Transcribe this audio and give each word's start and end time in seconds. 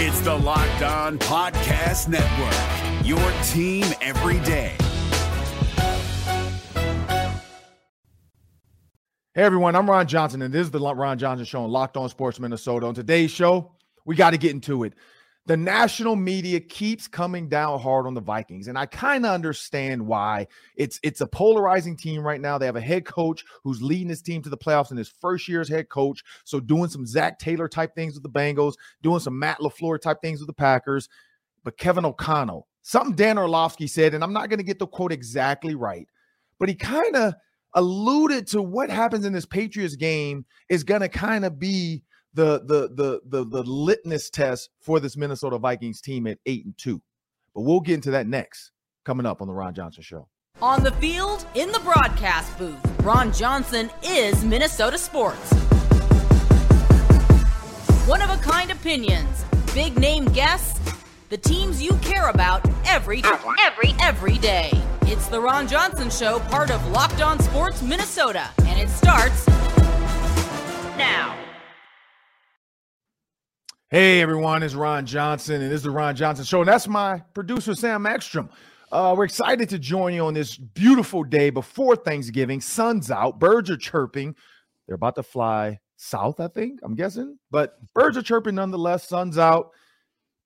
It's 0.00 0.20
the 0.20 0.32
Locked 0.32 0.82
On 0.82 1.18
Podcast 1.18 2.06
Network, 2.06 3.04
your 3.04 3.18
team 3.48 3.84
every 4.00 4.38
day. 4.46 4.76
Hey 9.34 9.42
everyone, 9.42 9.74
I'm 9.74 9.90
Ron 9.90 10.06
Johnson, 10.06 10.42
and 10.42 10.54
this 10.54 10.66
is 10.66 10.70
the 10.70 10.78
Ron 10.78 11.18
Johnson 11.18 11.44
Show 11.44 11.64
on 11.64 11.72
Locked 11.72 11.96
On 11.96 12.08
Sports 12.08 12.38
Minnesota. 12.38 12.86
On 12.86 12.94
today's 12.94 13.32
show, 13.32 13.72
we 14.04 14.14
got 14.14 14.30
to 14.30 14.38
get 14.38 14.52
into 14.52 14.84
it. 14.84 14.92
The 15.48 15.56
national 15.56 16.14
media 16.14 16.60
keeps 16.60 17.08
coming 17.08 17.48
down 17.48 17.80
hard 17.80 18.06
on 18.06 18.12
the 18.12 18.20
Vikings, 18.20 18.68
and 18.68 18.78
I 18.78 18.84
kind 18.84 19.24
of 19.24 19.32
understand 19.32 20.06
why. 20.06 20.46
It's 20.76 21.00
it's 21.02 21.22
a 21.22 21.26
polarizing 21.26 21.96
team 21.96 22.20
right 22.20 22.38
now. 22.38 22.58
They 22.58 22.66
have 22.66 22.76
a 22.76 22.82
head 22.82 23.06
coach 23.06 23.46
who's 23.64 23.80
leading 23.80 24.10
his 24.10 24.20
team 24.20 24.42
to 24.42 24.50
the 24.50 24.58
playoffs 24.58 24.90
in 24.90 24.98
his 24.98 25.08
first 25.08 25.48
year 25.48 25.62
as 25.62 25.68
head 25.70 25.88
coach. 25.88 26.22
So 26.44 26.60
doing 26.60 26.90
some 26.90 27.06
Zac 27.06 27.38
Taylor 27.38 27.66
type 27.66 27.94
things 27.94 28.12
with 28.12 28.24
the 28.24 28.28
Bengals, 28.28 28.74
doing 29.02 29.20
some 29.20 29.38
Matt 29.38 29.60
LaFleur 29.60 29.98
type 29.98 30.18
things 30.20 30.40
with 30.40 30.48
the 30.48 30.52
Packers. 30.52 31.08
But 31.64 31.78
Kevin 31.78 32.04
O'Connell, 32.04 32.68
something 32.82 33.16
Dan 33.16 33.38
Orlovsky 33.38 33.86
said, 33.86 34.12
and 34.12 34.22
I'm 34.22 34.34
not 34.34 34.50
going 34.50 34.58
to 34.58 34.64
get 34.64 34.78
the 34.78 34.86
quote 34.86 35.12
exactly 35.12 35.74
right, 35.74 36.06
but 36.58 36.68
he 36.68 36.74
kind 36.74 37.16
of 37.16 37.34
alluded 37.72 38.46
to 38.48 38.60
what 38.60 38.90
happens 38.90 39.24
in 39.24 39.32
this 39.32 39.46
Patriots 39.46 39.96
game 39.96 40.44
is 40.68 40.84
going 40.84 41.00
to 41.00 41.08
kind 41.08 41.46
of 41.46 41.58
be 41.58 42.02
the 42.34 42.60
the 42.64 42.88
the 42.94 43.20
the 43.24 43.44
the 43.44 43.62
litmus 43.62 44.30
test 44.30 44.70
for 44.80 45.00
this 45.00 45.16
Minnesota 45.16 45.58
Vikings 45.58 46.00
team 46.00 46.26
at 46.26 46.38
eight 46.46 46.64
and 46.64 46.76
two. 46.76 47.00
But 47.54 47.62
we'll 47.62 47.80
get 47.80 47.94
into 47.94 48.10
that 48.12 48.26
next 48.26 48.72
coming 49.04 49.26
up 49.26 49.40
on 49.40 49.48
the 49.48 49.54
Ron 49.54 49.74
Johnson 49.74 50.02
Show. 50.02 50.28
On 50.60 50.82
the 50.82 50.92
field, 50.92 51.46
in 51.54 51.70
the 51.70 51.78
broadcast 51.80 52.56
booth, 52.58 52.78
Ron 53.02 53.32
Johnson 53.32 53.90
is 54.02 54.44
Minnesota 54.44 54.98
sports. 54.98 55.52
One 58.06 58.22
of 58.22 58.30
a 58.30 58.36
kind 58.38 58.70
opinions, 58.70 59.44
big 59.74 59.98
name 59.98 60.24
guests, 60.26 60.80
the 61.28 61.36
teams 61.36 61.82
you 61.82 61.94
care 61.98 62.28
about 62.30 62.66
every 62.86 63.22
every 63.60 63.94
every 64.00 64.38
day. 64.38 64.70
It's 65.02 65.28
the 65.28 65.40
Ron 65.40 65.68
Johnson 65.68 66.10
Show, 66.10 66.40
part 66.50 66.70
of 66.70 66.86
Locked 66.90 67.22
On 67.22 67.38
Sports 67.40 67.82
Minnesota, 67.82 68.50
and 68.66 68.80
it 68.80 68.88
starts 68.88 69.46
now. 70.96 71.47
Hey 73.90 74.20
everyone, 74.20 74.62
it's 74.62 74.74
Ron 74.74 75.06
Johnson, 75.06 75.62
and 75.62 75.70
this 75.70 75.76
is 75.76 75.84
the 75.84 75.90
Ron 75.90 76.14
Johnson 76.14 76.44
Show, 76.44 76.60
and 76.60 76.68
that's 76.68 76.86
my 76.86 77.22
producer 77.32 77.74
Sam 77.74 78.04
Ekstrom. 78.04 78.50
Uh, 78.92 79.14
we're 79.16 79.24
excited 79.24 79.70
to 79.70 79.78
join 79.78 80.12
you 80.12 80.26
on 80.26 80.34
this 80.34 80.58
beautiful 80.58 81.24
day 81.24 81.48
before 81.48 81.96
Thanksgiving. 81.96 82.60
Sun's 82.60 83.10
out, 83.10 83.38
birds 83.38 83.70
are 83.70 83.78
chirping. 83.78 84.34
They're 84.86 84.96
about 84.96 85.14
to 85.14 85.22
fly 85.22 85.78
south, 85.96 86.38
I 86.38 86.48
think. 86.48 86.80
I'm 86.82 86.96
guessing, 86.96 87.38
but 87.50 87.78
birds 87.94 88.18
are 88.18 88.22
chirping 88.22 88.56
nonetheless. 88.56 89.08
Sun's 89.08 89.38
out, 89.38 89.70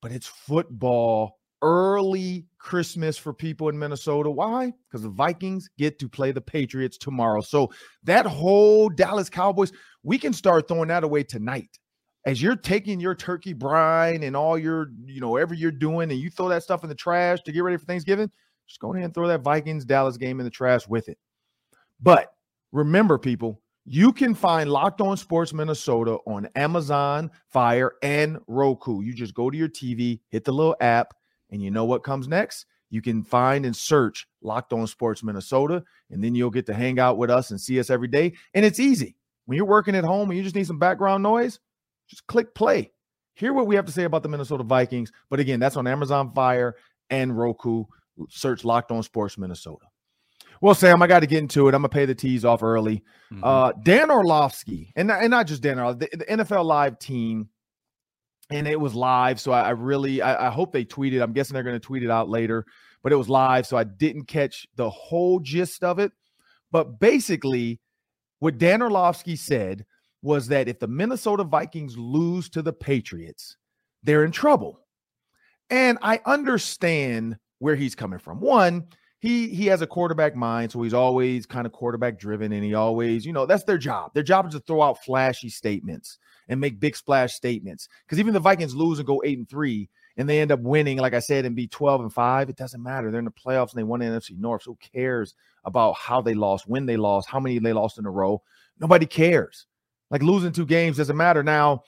but 0.01 0.13
it's 0.13 0.29
football. 0.29 1.41
Early 1.63 2.47
Christmas 2.59 3.19
for 3.19 3.35
people 3.35 3.71
in 3.71 3.77
Minnesota. 3.77 4.31
Why? 4.31 4.73
Because 4.89 5.03
the 5.03 5.09
Vikings 5.09 5.69
get 5.79 5.99
to 5.99 6.09
play 6.09 6.31
the 6.31 6.41
Patriots 6.41 6.97
tomorrow. 6.97 7.41
So 7.41 7.73
that 8.05 8.25
whole 8.25 8.89
Dallas 8.89 9.29
Cowboys, 9.29 9.73
we 10.05 10.17
can 10.17 10.33
start 10.33 10.69
throwing 10.69 10.89
that 10.89 11.03
away 11.03 11.25
tonight 11.25 11.77
as 12.25 12.41
you're 12.41 12.57
taking 12.57 13.01
your 13.01 13.15
turkey 13.15 13.53
brine 13.53 14.23
and 14.23 14.37
all 14.37 14.57
your, 14.57 14.91
you 15.07 15.21
know, 15.21 15.31
whatever 15.31 15.55
you're 15.55 15.71
doing, 15.71 16.11
and 16.11 16.21
you 16.21 16.31
throw 16.31 16.49
that 16.49 16.63
stuff 16.63 16.83
in 16.83 16.89
the 16.89 16.95
trash 16.95 17.41
to 17.43 17.53
get 17.53 17.63
ready 17.63 17.77
for 17.77 17.85
Thanksgiving, 17.85 18.31
just 18.67 18.81
go 18.81 18.93
ahead 18.93 19.05
and 19.05 19.15
throw 19.15 19.27
that 19.29 19.43
Vikings 19.43 19.85
Dallas 19.85 20.17
game 20.17 20.41
in 20.41 20.45
the 20.45 20.51
trash 20.51 20.87
with 20.87 21.09
it. 21.09 21.19
But 22.01 22.33
remember, 22.71 23.19
people, 23.19 23.61
you 23.85 24.13
can 24.13 24.35
find 24.35 24.71
Locked 24.71 25.01
On 25.01 25.17
Sports 25.17 25.53
Minnesota 25.53 26.19
on 26.27 26.49
Amazon, 26.55 27.31
Fire, 27.49 27.95
and 28.03 28.39
Roku. 28.47 29.03
You 29.03 29.13
just 29.13 29.35
go 29.35 29.51
to 29.51 29.59
your 29.59 29.69
TV, 29.69 30.21
hit 30.29 30.45
the 30.45 30.53
little 30.53 30.77
app, 30.81 31.15
and 31.51 31.61
you 31.61 31.71
know 31.71 31.85
what 31.85 32.05
comes 32.05 32.29
next? 32.29 32.67
You 32.91 33.03
can 33.03 33.25
find 33.25 33.67
and 33.67 33.75
search 33.75 34.29
Locked 34.43 34.73
On 34.73 34.87
Sports 34.87 35.25
Minnesota, 35.25 35.83
and 36.11 36.23
then 36.23 36.35
you'll 36.35 36.51
get 36.51 36.67
to 36.67 36.75
hang 36.75 37.01
out 37.01 37.19
with 37.19 37.31
us 37.31 37.51
and 37.51 37.61
see 37.61 37.81
us 37.81 37.91
every 37.91 38.09
day. 38.09 38.35
And 38.55 38.65
it's 38.65 38.79
easy. 38.79 39.17
When 39.47 39.57
you're 39.57 39.67
working 39.67 39.97
at 39.97 40.05
home 40.05 40.31
and 40.31 40.37
you 40.37 40.45
just 40.45 40.55
need 40.55 40.67
some 40.67 40.79
background 40.79 41.23
noise, 41.23 41.59
just 42.09 42.27
click 42.27 42.55
play. 42.55 42.93
Hear 43.35 43.53
what 43.53 43.67
we 43.67 43.77
have 43.77 43.87
to 43.87 43.93
say 43.93 44.05
about 44.05 44.23
the 44.23 44.29
Minnesota 44.29 44.63
Vikings. 44.63 45.11
But 45.31 45.41
again, 45.41 45.61
that's 45.61 45.77
on 45.77 45.87
Amazon 45.87 46.33
Fire 46.35 46.77
and 47.11 47.37
Roku. 47.37 47.85
Search 48.29 48.65
Locked 48.65 48.91
On 48.91 49.03
Sports 49.03 49.39
Minnesota. 49.39 49.87
Well, 50.61 50.75
Sam, 50.75 51.03
I 51.03 51.09
got 51.09 51.21
to 51.21 51.27
get 51.27 51.41
into 51.41 51.67
it. 51.67 51.75
I'm 51.75 51.83
gonna 51.83 51.89
pay 51.89 52.05
the 52.05 52.15
teas 52.15 52.45
off 52.45 52.63
early. 52.63 53.03
Mm-hmm. 53.33 53.43
Uh, 53.43 53.73
Dan 53.83 54.11
Orlovsky, 54.11 54.93
and 54.95 55.11
and 55.11 55.31
not 55.31 55.49
just 55.49 55.61
Dan 55.61 55.79
Orlovsky, 55.79 56.09
the, 56.13 56.19
the, 56.19 56.25
NFL 56.25 56.65
Live 56.65 57.01
team, 57.01 57.49
and 58.49 58.69
it 58.69 58.79
was 58.79 58.95
live. 58.95 59.41
So 59.41 59.51
I, 59.51 59.63
I 59.63 59.71
really, 59.71 60.23
I, 60.23 60.47
I, 60.47 60.51
hope 60.51 60.73
they 60.73 60.85
tweeted. 60.85 61.21
I'm 61.21 61.33
guessing 61.33 61.55
they're 61.55 61.65
gonna 61.65 61.81
tweet 61.81 62.05
it 62.05 62.11
out 62.11 62.29
later, 62.29 62.65
but 63.03 63.13
it 63.13 63.17
was 63.17 63.29
live, 63.29 63.67
so 63.67 63.77
I 63.77 63.83
didn't 63.83 64.27
catch 64.27 64.67
the 64.77 64.89
whole 64.89 65.41
gist 65.41 65.83
of 65.83 65.99
it. 65.99 66.13
But 66.71 67.01
basically, 67.01 67.81
what 68.39 68.59
Dan 68.59 68.83
Orlovsky 68.83 69.35
said 69.35 69.85
was 70.23 70.49
that 70.49 70.69
if 70.69 70.79
the 70.79 70.89
Minnesota 70.89 71.45
Vikings 71.45 71.99
lose 71.99 72.49
to 72.51 72.63
the 72.63 72.73
Patriots, 72.73 73.57
they're 74.03 74.25
in 74.25 74.33
trouble. 74.33 74.81
And 75.71 75.99
I 76.03 76.21
understand 76.27 77.37
where 77.59 77.75
he's 77.75 77.95
coming 77.95 78.19
from. 78.19 78.41
One, 78.41 78.87
he 79.19 79.49
he 79.49 79.67
has 79.67 79.83
a 79.83 79.87
quarterback 79.87 80.35
mind, 80.35 80.73
so 80.73 80.83
he's 80.83 80.95
always 80.95 81.47
kind 81.47 81.65
of 81.65 81.73
quarterback 81.73 82.19
driven, 82.19 82.53
and 82.53 82.65
he 82.65 82.75
always, 82.75 83.25
you 83.25 83.33
know, 83.33 83.47
that's 83.47 83.65
their 83.65 83.79
job. 83.79 84.13
Their 84.15 84.25
job 84.25 84.47
is 84.47 84.55
to 84.55 84.61
throw 84.61 84.83
out 84.83 85.05
flashy 85.05 85.49
statements 85.49 86.19
and 86.49 86.61
make 86.61 86.81
big 86.81 86.97
splash 86.97 87.33
statements. 87.35 87.89
Because 88.05 88.19
even 88.19 88.35
the 88.35 88.41
Vikings 88.41 88.75
lose 88.75 88.99
and 88.99 89.07
go 89.07 89.23
eight 89.25 89.39
and 89.39 89.49
three, 89.49 89.89
and 90.17 90.29
they 90.29 90.41
end 90.41 90.53
up 90.53 90.61
winning, 90.61 90.99
like 90.99 91.15
I 91.15 91.21
said, 91.21 91.45
and 91.45 91.57
be 91.57 91.67
12 91.67 92.03
and 92.03 92.13
5, 92.13 92.51
it 92.51 92.57
doesn't 92.57 92.83
matter. 92.83 93.11
They're 93.11 93.21
in 93.21 93.25
the 93.25 93.31
playoffs 93.31 93.71
and 93.71 93.79
they 93.79 93.85
won 93.85 94.01
the 94.01 94.07
NFC 94.07 94.37
North. 94.37 94.63
So 94.63 94.73
who 94.73 94.79
cares 94.93 95.35
about 95.65 95.95
how 95.95 96.21
they 96.21 96.35
lost, 96.35 96.69
when 96.69 96.87
they 96.87 96.97
lost, 96.97 97.29
how 97.29 97.41
many 97.41 97.59
they 97.59 97.73
lost 97.73 97.99
in 97.99 98.07
a 98.07 98.11
row? 98.11 98.43
Nobody 98.79 99.07
cares. 99.07 99.67
Like 100.13 100.23
losing 100.23 100.53
two 100.53 100.67
games 100.67 100.99
doesn't 100.99 101.17
matter. 101.17 101.43
Now, 101.43 101.83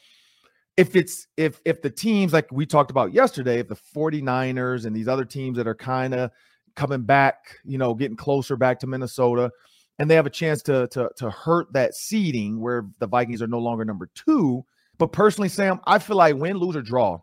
if 0.77 0.97
it's 0.97 1.29
if 1.37 1.61
if 1.65 1.83
the 1.83 1.91
teams 1.91 2.33
like 2.33 2.51
we 2.51 2.67
talked 2.67 2.91
about 2.91 3.13
yesterday, 3.13 3.61
if 3.61 3.69
the 3.69 3.77
49ers 3.77 4.87
and 4.87 4.97
these 4.97 5.07
other 5.07 5.27
teams 5.27 5.59
that 5.59 5.69
are 5.69 5.75
kind 5.75 6.15
of 6.15 6.31
coming 6.75 7.03
back, 7.03 7.59
you 7.65 7.79
know, 7.79 7.95
getting 7.95 8.17
closer 8.17 8.57
back 8.57 8.81
to 8.81 8.87
Minnesota, 8.87 9.53
and 9.99 10.11
they 10.11 10.15
have 10.15 10.27
a 10.27 10.31
chance 10.31 10.63
to 10.63 10.89
to 10.89 11.11
to 11.19 11.31
hurt 11.31 11.73
that 11.75 11.95
seeding 11.95 12.59
where 12.59 12.87
the 12.99 13.07
Vikings 13.07 13.43
are 13.43 13.47
no 13.47 13.61
longer 13.61 13.85
number 13.85 14.09
two. 14.15 14.65
But 14.97 15.13
personally, 15.13 15.51
Sam, 15.51 15.81
I 15.85 15.99
feel 15.99 16.17
like 16.17 16.37
win, 16.37 16.57
lose, 16.57 16.77
or 16.77 16.83
draw, 16.83 17.21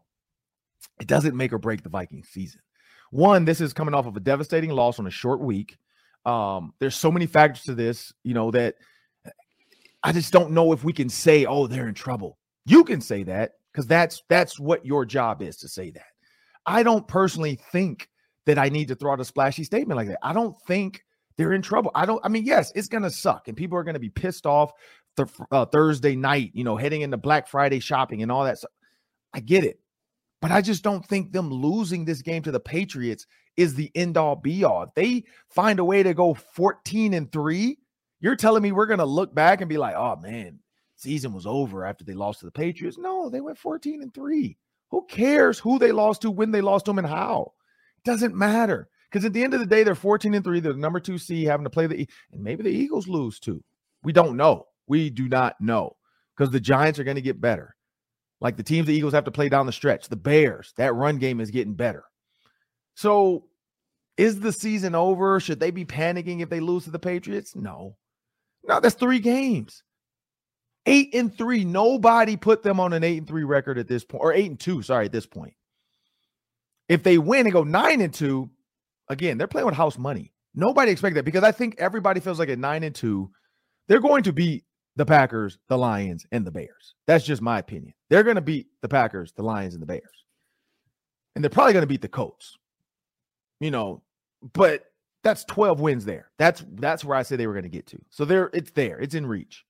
it 0.99 1.07
doesn't 1.07 1.35
make 1.35 1.51
or 1.51 1.57
break 1.57 1.83
the 1.83 1.89
Vikings 1.89 2.29
season. 2.29 2.61
One, 3.09 3.43
this 3.43 3.59
is 3.59 3.73
coming 3.73 3.95
off 3.95 4.05
of 4.05 4.15
a 4.15 4.21
devastating 4.21 4.69
loss 4.69 4.99
on 4.99 5.07
a 5.07 5.11
short 5.11 5.41
week. 5.41 5.77
Um, 6.25 6.73
there's 6.79 6.95
so 6.95 7.11
many 7.11 7.25
factors 7.25 7.63
to 7.63 7.73
this, 7.73 8.13
you 8.23 8.33
know, 8.33 8.51
that 8.51 8.75
I 10.03 10.11
just 10.11 10.33
don't 10.33 10.51
know 10.51 10.73
if 10.73 10.83
we 10.83 10.93
can 10.93 11.09
say, 11.09 11.45
oh, 11.45 11.67
they're 11.67 11.87
in 11.87 11.93
trouble. 11.93 12.37
You 12.65 12.83
can 12.83 13.01
say 13.01 13.23
that 13.23 13.53
because 13.71 13.87
that's 13.87 14.23
that's 14.29 14.59
what 14.59 14.85
your 14.85 15.05
job 15.05 15.41
is 15.41 15.57
to 15.57 15.67
say 15.67 15.91
that. 15.91 16.05
I 16.65 16.83
don't 16.83 17.07
personally 17.07 17.59
think 17.71 18.09
that 18.45 18.57
I 18.57 18.69
need 18.69 18.87
to 18.89 18.95
throw 18.95 19.13
out 19.13 19.19
a 19.19 19.25
splashy 19.25 19.63
statement 19.63 19.97
like 19.97 20.07
that. 20.07 20.19
I 20.21 20.33
don't 20.33 20.55
think 20.67 21.03
they're 21.37 21.53
in 21.53 21.61
trouble. 21.61 21.91
I 21.95 22.05
don't. 22.05 22.23
I 22.23 22.29
mean, 22.29 22.45
yes, 22.45 22.71
it's 22.75 22.87
gonna 22.87 23.09
suck, 23.09 23.47
and 23.47 23.57
people 23.57 23.77
are 23.77 23.83
gonna 23.83 23.99
be 23.99 24.09
pissed 24.09 24.45
off 24.45 24.71
th- 25.17 25.29
uh, 25.51 25.65
Thursday 25.65 26.15
night. 26.15 26.51
You 26.53 26.63
know, 26.63 26.77
heading 26.77 27.01
into 27.01 27.17
Black 27.17 27.47
Friday 27.47 27.79
shopping 27.79 28.21
and 28.21 28.31
all 28.31 28.43
that 28.43 28.57
stuff. 28.59 28.71
I 29.33 29.39
get 29.39 29.63
it, 29.63 29.79
but 30.41 30.51
I 30.51 30.61
just 30.61 30.83
don't 30.83 31.05
think 31.05 31.31
them 31.31 31.49
losing 31.49 32.05
this 32.05 32.21
game 32.21 32.43
to 32.43 32.51
the 32.51 32.59
Patriots 32.59 33.25
is 33.57 33.75
the 33.75 33.91
end 33.95 34.17
all 34.17 34.35
be 34.35 34.63
all. 34.63 34.83
If 34.83 34.93
they 34.95 35.23
find 35.49 35.79
a 35.79 35.85
way 35.85 36.03
to 36.03 36.13
go 36.13 36.33
fourteen 36.33 37.13
and 37.13 37.31
three 37.31 37.79
you're 38.21 38.35
telling 38.35 38.63
me 38.63 38.71
we're 38.71 38.85
going 38.85 38.99
to 38.99 39.05
look 39.05 39.35
back 39.35 39.61
and 39.61 39.69
be 39.69 39.77
like, 39.77 39.95
oh 39.95 40.15
man, 40.15 40.59
season 40.95 41.33
was 41.33 41.45
over 41.45 41.85
after 41.85 42.05
they 42.05 42.13
lost 42.13 42.39
to 42.39 42.45
the 42.45 42.51
Patriots? 42.51 42.97
No, 42.97 43.29
they 43.29 43.41
went 43.41 43.57
14 43.57 44.01
and 44.01 44.13
3. 44.13 44.57
Who 44.91 45.05
cares 45.09 45.59
who 45.59 45.79
they 45.79 45.91
lost 45.91 46.21
to, 46.21 46.31
when 46.31 46.51
they 46.51 46.61
lost 46.61 46.85
to 46.85 46.91
them, 46.91 46.99
and 46.99 47.07
how? 47.07 47.53
Doesn't 48.05 48.35
matter. 48.35 48.89
Because 49.09 49.25
at 49.25 49.33
the 49.33 49.43
end 49.43 49.53
of 49.53 49.59
the 49.59 49.65
day, 49.65 49.83
they're 49.83 49.95
14 49.95 50.33
and 50.33 50.43
3. 50.43 50.59
They're 50.59 50.73
the 50.73 50.79
number 50.79 50.99
two 50.99 51.17
seed 51.17 51.47
having 51.47 51.63
to 51.65 51.69
play 51.69 51.87
the 51.87 52.07
and 52.31 52.41
maybe 52.41 52.63
the 52.63 52.69
Eagles 52.69 53.07
lose 53.07 53.39
too. 53.39 53.63
We 54.03 54.13
don't 54.13 54.37
know. 54.37 54.67
We 54.87 55.09
do 55.09 55.27
not 55.27 55.59
know. 55.59 55.97
Because 56.35 56.51
the 56.51 56.59
Giants 56.59 56.97
are 56.99 57.03
going 57.03 57.15
to 57.15 57.21
get 57.21 57.41
better. 57.41 57.75
Like 58.39 58.57
the 58.57 58.63
teams 58.63 58.87
the 58.87 58.93
Eagles 58.93 59.13
have 59.13 59.25
to 59.25 59.31
play 59.31 59.49
down 59.49 59.65
the 59.65 59.71
stretch. 59.71 60.07
The 60.07 60.15
Bears, 60.15 60.73
that 60.77 60.95
run 60.95 61.17
game 61.17 61.39
is 61.39 61.51
getting 61.51 61.75
better. 61.75 62.03
So 62.95 63.45
is 64.17 64.39
the 64.39 64.51
season 64.51 64.95
over? 64.95 65.39
Should 65.39 65.59
they 65.59 65.71
be 65.71 65.85
panicking 65.85 66.41
if 66.41 66.49
they 66.49 66.59
lose 66.59 66.85
to 66.85 66.91
the 66.91 66.99
Patriots? 66.99 67.55
No. 67.55 67.97
No, 68.63 68.79
that's 68.79 68.95
three 68.95 69.19
games. 69.19 69.83
Eight 70.85 71.13
and 71.13 71.35
three. 71.35 71.63
Nobody 71.65 72.35
put 72.35 72.63
them 72.63 72.79
on 72.79 72.93
an 72.93 73.03
eight 73.03 73.17
and 73.17 73.27
three 73.27 73.43
record 73.43 73.77
at 73.77 73.87
this 73.87 74.03
point, 74.03 74.23
or 74.23 74.33
eight 74.33 74.49
and 74.49 74.59
two, 74.59 74.81
sorry, 74.81 75.05
at 75.05 75.11
this 75.11 75.25
point. 75.25 75.53
If 76.89 77.03
they 77.03 77.17
win 77.17 77.45
and 77.45 77.53
go 77.53 77.63
nine 77.63 78.01
and 78.01 78.13
two, 78.13 78.49
again, 79.09 79.37
they're 79.37 79.47
playing 79.47 79.67
with 79.67 79.75
house 79.75 79.97
money. 79.97 80.33
Nobody 80.55 80.91
expect 80.91 81.15
that 81.15 81.25
because 81.25 81.43
I 81.43 81.51
think 81.51 81.75
everybody 81.77 82.19
feels 82.19 82.39
like 82.39 82.49
at 82.49 82.59
nine 82.59 82.83
and 82.83 82.93
two, 82.95 83.31
they're 83.87 84.01
going 84.01 84.23
to 84.23 84.33
beat 84.33 84.65
the 84.97 85.05
Packers, 85.05 85.57
the 85.69 85.77
Lions, 85.77 86.25
and 86.31 86.45
the 86.45 86.51
Bears. 86.51 86.95
That's 87.07 87.23
just 87.25 87.41
my 87.41 87.59
opinion. 87.59 87.93
They're 88.09 88.23
going 88.23 88.35
to 88.35 88.41
beat 88.41 88.67
the 88.81 88.89
Packers, 88.89 89.31
the 89.33 89.43
Lions, 89.43 89.73
and 89.73 89.81
the 89.81 89.87
Bears. 89.87 90.25
and 91.35 91.43
they're 91.43 91.49
probably 91.49 91.73
going 91.73 91.83
to 91.83 91.87
beat 91.87 92.01
the 92.01 92.07
Colts. 92.09 92.57
You 93.59 93.71
know, 93.71 94.01
but 94.53 94.85
that's 95.23 95.43
12 95.45 95.79
wins 95.79 96.05
there. 96.05 96.31
That's 96.37 96.63
that's 96.73 97.05
where 97.05 97.17
I 97.17 97.23
said 97.23 97.39
they 97.39 97.47
were 97.47 97.53
going 97.53 97.63
to 97.63 97.69
get 97.69 97.87
to. 97.87 97.99
So 98.09 98.25
there, 98.25 98.49
it's 98.53 98.71
there. 98.71 98.99
It's 98.99 99.15
in 99.15 99.25
reach. 99.25 99.65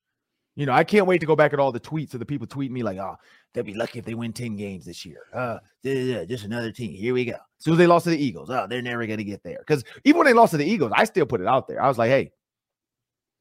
You 0.54 0.66
know, 0.66 0.72
I 0.72 0.84
can't 0.84 1.06
wait 1.06 1.18
to 1.20 1.26
go 1.26 1.34
back 1.34 1.54
at 1.54 1.60
all 1.60 1.72
the 1.72 1.80
tweets 1.80 2.12
of 2.12 2.20
the 2.20 2.26
people 2.26 2.46
tweeting 2.46 2.70
me 2.70 2.82
like, 2.82 2.98
"Oh, 2.98 3.16
they'll 3.52 3.64
be 3.64 3.74
lucky 3.74 3.98
if 3.98 4.04
they 4.04 4.14
win 4.14 4.32
10 4.32 4.56
games 4.56 4.84
this 4.84 5.06
year. 5.06 5.22
Uh, 5.32 5.58
just 5.82 6.44
another 6.44 6.70
team. 6.70 6.92
Here 6.92 7.14
we 7.14 7.24
go." 7.24 7.32
As 7.32 7.64
soon 7.64 7.74
as 7.74 7.78
they 7.78 7.86
lost 7.86 8.04
to 8.04 8.10
the 8.10 8.22
Eagles, 8.22 8.50
oh, 8.50 8.66
they're 8.68 8.82
never 8.82 9.06
going 9.06 9.18
to 9.18 9.24
get 9.24 9.42
there. 9.42 9.58
Because 9.58 9.82
even 10.04 10.18
when 10.18 10.26
they 10.26 10.34
lost 10.34 10.50
to 10.50 10.58
the 10.58 10.66
Eagles, 10.66 10.92
I 10.94 11.04
still 11.04 11.24
put 11.24 11.40
it 11.40 11.46
out 11.46 11.68
there. 11.68 11.82
I 11.82 11.88
was 11.88 11.96
like, 11.96 12.10
"Hey, 12.10 12.32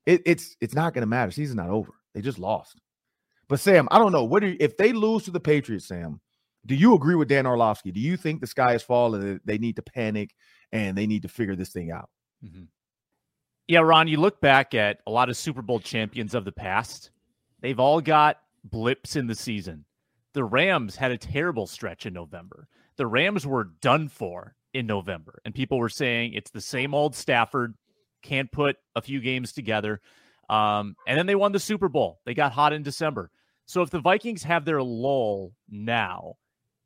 it, 0.05 0.21
it's 0.25 0.55
it's 0.61 0.73
not 0.73 0.93
going 0.93 1.01
to 1.01 1.07
matter. 1.07 1.31
Season's 1.31 1.57
not 1.57 1.69
over. 1.69 1.91
They 2.13 2.21
just 2.21 2.39
lost." 2.39 2.79
But 3.49 3.59
Sam, 3.59 3.89
I 3.91 3.99
don't 3.99 4.13
know. 4.13 4.23
What 4.23 4.43
you, 4.43 4.55
if 4.61 4.77
they 4.77 4.93
lose 4.93 5.23
to 5.23 5.31
the 5.31 5.39
Patriots? 5.41 5.89
Sam, 5.89 6.21
do 6.65 6.75
you 6.75 6.93
agree 6.93 7.15
with 7.15 7.27
Dan 7.27 7.45
Orlovsky? 7.45 7.91
Do 7.91 7.99
you 7.99 8.15
think 8.15 8.39
the 8.39 8.47
sky 8.47 8.75
is 8.75 8.83
falling 8.83 9.41
they 9.43 9.57
need 9.57 9.75
to 9.75 9.81
panic 9.81 10.33
and 10.71 10.97
they 10.97 11.07
need 11.07 11.23
to 11.23 11.27
figure 11.27 11.55
this 11.55 11.69
thing 11.69 11.91
out? 11.91 12.09
Mm-hmm. 12.43 12.63
Yeah, 13.67 13.79
Ron, 13.79 14.07
you 14.07 14.17
look 14.17 14.41
back 14.41 14.73
at 14.73 14.99
a 15.07 15.11
lot 15.11 15.29
of 15.29 15.37
Super 15.37 15.61
Bowl 15.61 15.79
champions 15.79 16.33
of 16.33 16.45
the 16.45 16.51
past, 16.51 17.11
they've 17.61 17.79
all 17.79 18.01
got 18.01 18.39
blips 18.63 19.15
in 19.15 19.27
the 19.27 19.35
season. 19.35 19.85
The 20.33 20.43
Rams 20.43 20.95
had 20.95 21.11
a 21.11 21.17
terrible 21.17 21.67
stretch 21.67 22.05
in 22.05 22.13
November. 22.13 22.67
The 22.97 23.07
Rams 23.07 23.45
were 23.45 23.65
done 23.81 24.07
for 24.07 24.55
in 24.73 24.87
November, 24.87 25.41
and 25.45 25.53
people 25.53 25.77
were 25.77 25.89
saying 25.89 26.33
it's 26.33 26.51
the 26.51 26.61
same 26.61 26.93
old 26.93 27.15
Stafford, 27.15 27.75
can't 28.21 28.51
put 28.51 28.77
a 28.95 29.01
few 29.01 29.19
games 29.19 29.53
together. 29.53 30.01
Um, 30.49 30.95
and 31.07 31.17
then 31.17 31.25
they 31.25 31.35
won 31.35 31.51
the 31.51 31.59
Super 31.59 31.89
Bowl. 31.89 32.19
They 32.25 32.33
got 32.33 32.51
hot 32.51 32.73
in 32.73 32.83
December. 32.83 33.31
So 33.65 33.81
if 33.81 33.89
the 33.89 33.99
Vikings 33.99 34.43
have 34.43 34.65
their 34.65 34.83
lull 34.83 35.53
now, 35.69 36.35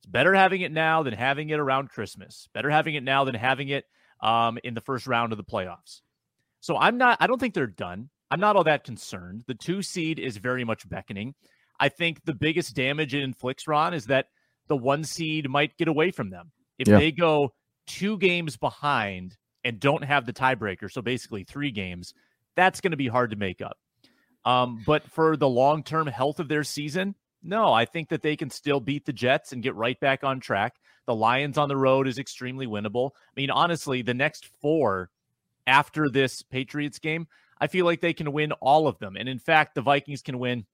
it's 0.06 0.12
better 0.12 0.36
having 0.36 0.62
it 0.62 0.72
now 0.72 1.02
than 1.02 1.14
having 1.14 1.50
it 1.50 1.60
around 1.60 1.90
Christmas. 1.90 2.48
Better 2.54 2.70
having 2.70 2.94
it 2.94 3.04
now 3.04 3.24
than 3.24 3.34
having 3.34 3.70
it 3.70 3.86
um, 4.22 4.60
in 4.64 4.76
the 4.76 4.82
first 4.82 5.08
round 5.08 5.32
of 5.32 5.38
the 5.38 5.44
playoffs. 5.44 6.02
So 6.60 6.78
I'm 6.78 6.98
not, 6.98 7.18
I 7.20 7.28
don't 7.28 7.40
think 7.40 7.56
they're 7.56 7.68
done. 7.68 8.10
I'm 8.30 8.40
not 8.40 8.56
all 8.56 8.64
that 8.66 8.84
concerned. 8.84 9.44
The 9.48 9.56
two 9.56 9.82
seed 9.82 10.20
is 10.20 10.38
very 10.38 10.64
much 10.64 10.88
beckoning. 10.88 11.34
I 11.80 11.90
think 11.90 12.24
the 12.24 12.36
biggest 12.36 12.76
damage 12.76 13.14
it 13.14 13.24
inflicts, 13.24 13.68
Ron, 13.68 13.94
is 13.94 14.06
that 14.06 14.28
the 14.68 14.78
one 14.78 15.04
seed 15.04 15.50
might 15.50 15.78
get 15.78 15.88
away 15.88 16.12
from 16.12 16.30
them. 16.30 16.52
If 16.78 16.88
yeah. 16.88 17.00
they 17.00 17.12
go 17.12 17.54
two 17.88 18.18
games 18.18 18.58
behind 18.58 19.38
and 19.64 19.80
don't 19.80 20.04
have 20.04 20.26
the 20.26 20.34
tiebreaker, 20.34 20.92
so 20.92 21.02
basically 21.02 21.44
three 21.44 21.72
games, 21.72 22.14
that's 22.56 22.82
going 22.82 22.92
to 22.92 22.98
be 22.98 23.08
hard 23.08 23.32
to 23.32 23.38
make 23.38 23.62
up. 23.62 23.78
Um, 24.44 24.84
but 24.86 25.04
for 25.10 25.36
the 25.36 25.50
long 25.50 25.84
term 25.84 26.08
health 26.08 26.40
of 26.40 26.48
their 26.48 26.64
season, 26.64 27.16
no, 27.46 27.72
I 27.72 27.86
think 27.86 28.10
that 28.10 28.22
they 28.22 28.36
can 28.36 28.50
still 28.50 28.80
beat 28.80 29.06
the 29.06 29.14
Jets 29.14 29.54
and 29.54 29.64
get 29.64 29.76
right 29.76 30.00
back 30.00 30.24
on 30.24 30.40
track. 30.40 30.76
The 31.06 31.16
Lions 31.16 31.58
on 31.58 31.70
the 31.70 31.78
road 31.78 32.08
is 32.08 32.18
extremely 32.18 32.66
winnable. 32.66 33.12
I 33.16 33.40
mean, 33.40 33.52
honestly, 33.52 34.02
the 34.02 34.14
next 34.14 34.50
four 34.62 35.12
after 35.68 36.10
this 36.10 36.42
Patriots 36.42 37.00
game, 37.00 37.28
I 37.60 37.68
feel 37.68 37.86
like 37.86 38.02
they 38.02 38.14
can 38.14 38.32
win 38.32 38.52
all 38.54 38.88
of 38.88 38.98
them. 39.00 39.16
And 39.16 39.30
in 39.30 39.40
fact, 39.40 39.76
the 39.76 39.82
Vikings 39.82 40.22
can 40.22 40.40
win 40.40 40.66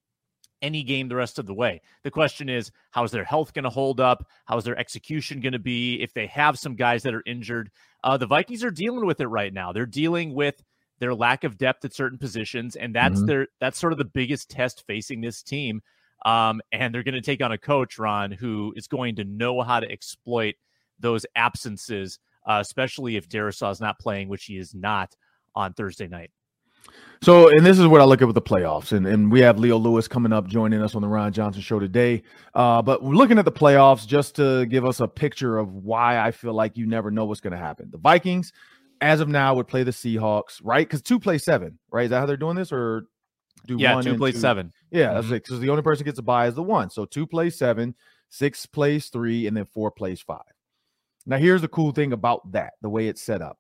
any 0.62 0.84
game 0.84 1.10
the 1.10 1.16
rest 1.16 1.40
of 1.40 1.46
the 1.46 1.54
way. 1.54 1.82
The 2.04 2.12
question 2.12 2.48
is, 2.48 2.72
how's 2.92 3.12
their 3.12 3.24
health 3.24 3.54
going 3.54 3.64
to 3.64 3.70
hold 3.70 4.00
up? 4.00 4.28
How's 4.46 4.64
their 4.64 4.78
execution 4.78 5.42
going 5.42 5.54
to 5.54 5.60
be? 5.60 6.02
If 6.02 6.14
they 6.14 6.28
have 6.28 6.58
some 6.58 6.76
guys 6.76 7.04
that 7.04 7.14
are 7.14 7.24
injured, 7.26 7.72
uh, 8.04 8.18
the 8.18 8.28
Vikings 8.28 8.64
are 8.64 8.72
dealing 8.72 9.06
with 9.06 9.20
it 9.20 9.28
right 9.28 9.54
now. 9.54 9.72
They're 9.74 9.86
dealing 9.86 10.34
with 10.34 10.62
their 11.00 11.16
lack 11.16 11.44
of 11.44 11.58
depth 11.58 11.84
at 11.84 11.96
certain 11.96 12.20
positions, 12.20 12.76
and 12.76 12.94
that's 12.94 13.18
mm-hmm. 13.18 13.26
their 13.26 13.48
that's 13.60 13.80
sort 13.80 13.92
of 13.92 13.98
the 13.98 14.06
biggest 14.06 14.50
test 14.50 14.84
facing 14.86 15.22
this 15.22 15.42
team. 15.42 15.82
Um, 16.26 16.62
and 16.72 16.94
they're 16.94 17.04
going 17.04 17.16
to 17.16 17.22
take 17.22 17.42
on 17.42 17.52
a 17.52 17.58
coach, 17.58 17.98
Ron, 17.98 18.32
who 18.32 18.74
is 18.76 18.88
going 18.88 19.16
to 19.16 19.24
know 19.24 19.62
how 19.62 19.80
to 19.80 19.92
exploit 19.92 20.56
those 21.00 21.26
absences, 21.36 22.20
uh, 22.48 22.60
especially 22.62 23.16
if 23.16 23.28
Darrisaw 23.28 23.72
is 23.72 23.82
not 23.82 24.00
playing, 24.00 24.30
which 24.30 24.46
he 24.46 24.58
is 24.58 24.76
not 24.76 25.16
on 25.56 25.74
Thursday 25.74 26.08
night. 26.08 26.32
So, 27.22 27.50
and 27.50 27.64
this 27.64 27.78
is 27.78 27.86
what 27.86 28.02
I 28.02 28.06
look 28.06 28.22
at 28.22 28.26
with 28.26 28.36
the 28.36 28.42
playoffs, 28.42 28.92
and, 28.92 29.06
and 29.06 29.32
we 29.32 29.42
have 29.42 29.60
Leo 29.60 29.78
Lewis 29.78 30.08
coming 30.08 30.34
up 30.34 30.48
joining 30.48 30.82
us 30.82 30.96
on 30.96 31.04
the 31.04 31.08
Ron 31.08 31.32
Johnson 31.32 31.62
Show 31.62 31.78
today. 31.80 32.24
Uh, 32.56 32.82
but 32.82 33.04
looking 33.04 33.38
at 33.38 33.46
the 33.46 33.52
playoffs 33.52 34.08
just 34.08 34.36
to 34.38 34.66
give 34.66 34.86
us 34.86 35.00
a 35.00 35.08
picture 35.08 35.60
of 35.60 35.72
why 35.72 36.20
I 36.20 36.32
feel 36.32 36.54
like 36.54 36.78
you 36.78 36.88
never 36.88 37.12
know 37.12 37.26
what's 37.26 37.40
going 37.40 37.52
to 37.52 37.60
happen. 37.60 37.90
The 37.92 38.00
Vikings, 38.00 38.52
as 39.02 39.20
of 39.20 39.28
now, 39.28 39.54
would 39.54 39.68
play 39.68 39.84
the 39.84 39.92
Seahawks, 39.92 40.60
right? 40.64 40.88
Because 40.88 41.04
two 41.04 41.20
play 41.20 41.38
seven, 41.38 41.78
right? 41.92 42.06
Is 42.06 42.10
that 42.10 42.22
how 42.22 42.26
they're 42.26 42.38
doing 42.38 42.56
this, 42.56 42.72
or 42.72 43.04
do 43.66 43.78
yeah, 43.78 43.96
one 43.96 44.04
two 44.04 44.18
play 44.18 44.32
two? 44.32 44.40
seven? 44.40 44.74
Yeah, 44.92 45.08
mm-hmm. 45.08 45.16
that's 45.16 45.28
it. 45.28 45.44
Because 45.44 45.60
the 45.60 45.70
only 45.70 45.84
person 45.84 46.06
gets 46.06 46.20
a 46.20 46.24
buy 46.24 46.48
is 46.48 46.56
the 46.56 46.64
one. 46.64 46.90
So 46.90 47.06
two 47.06 47.28
plays 47.28 47.58
seven, 47.58 47.96
six 48.30 48.66
plays 48.66 49.08
three, 49.08 49.48
and 49.48 49.56
then 49.56 49.66
four 49.66 49.92
plays 49.92 50.22
five. 50.22 50.42
Now, 51.26 51.38
here's 51.38 51.62
the 51.62 51.68
cool 51.68 51.92
thing 51.92 52.14
about 52.14 52.52
that: 52.52 52.74
the 52.82 52.90
way 52.90 53.08
it's 53.08 53.22
set 53.22 53.42
up. 53.42 53.60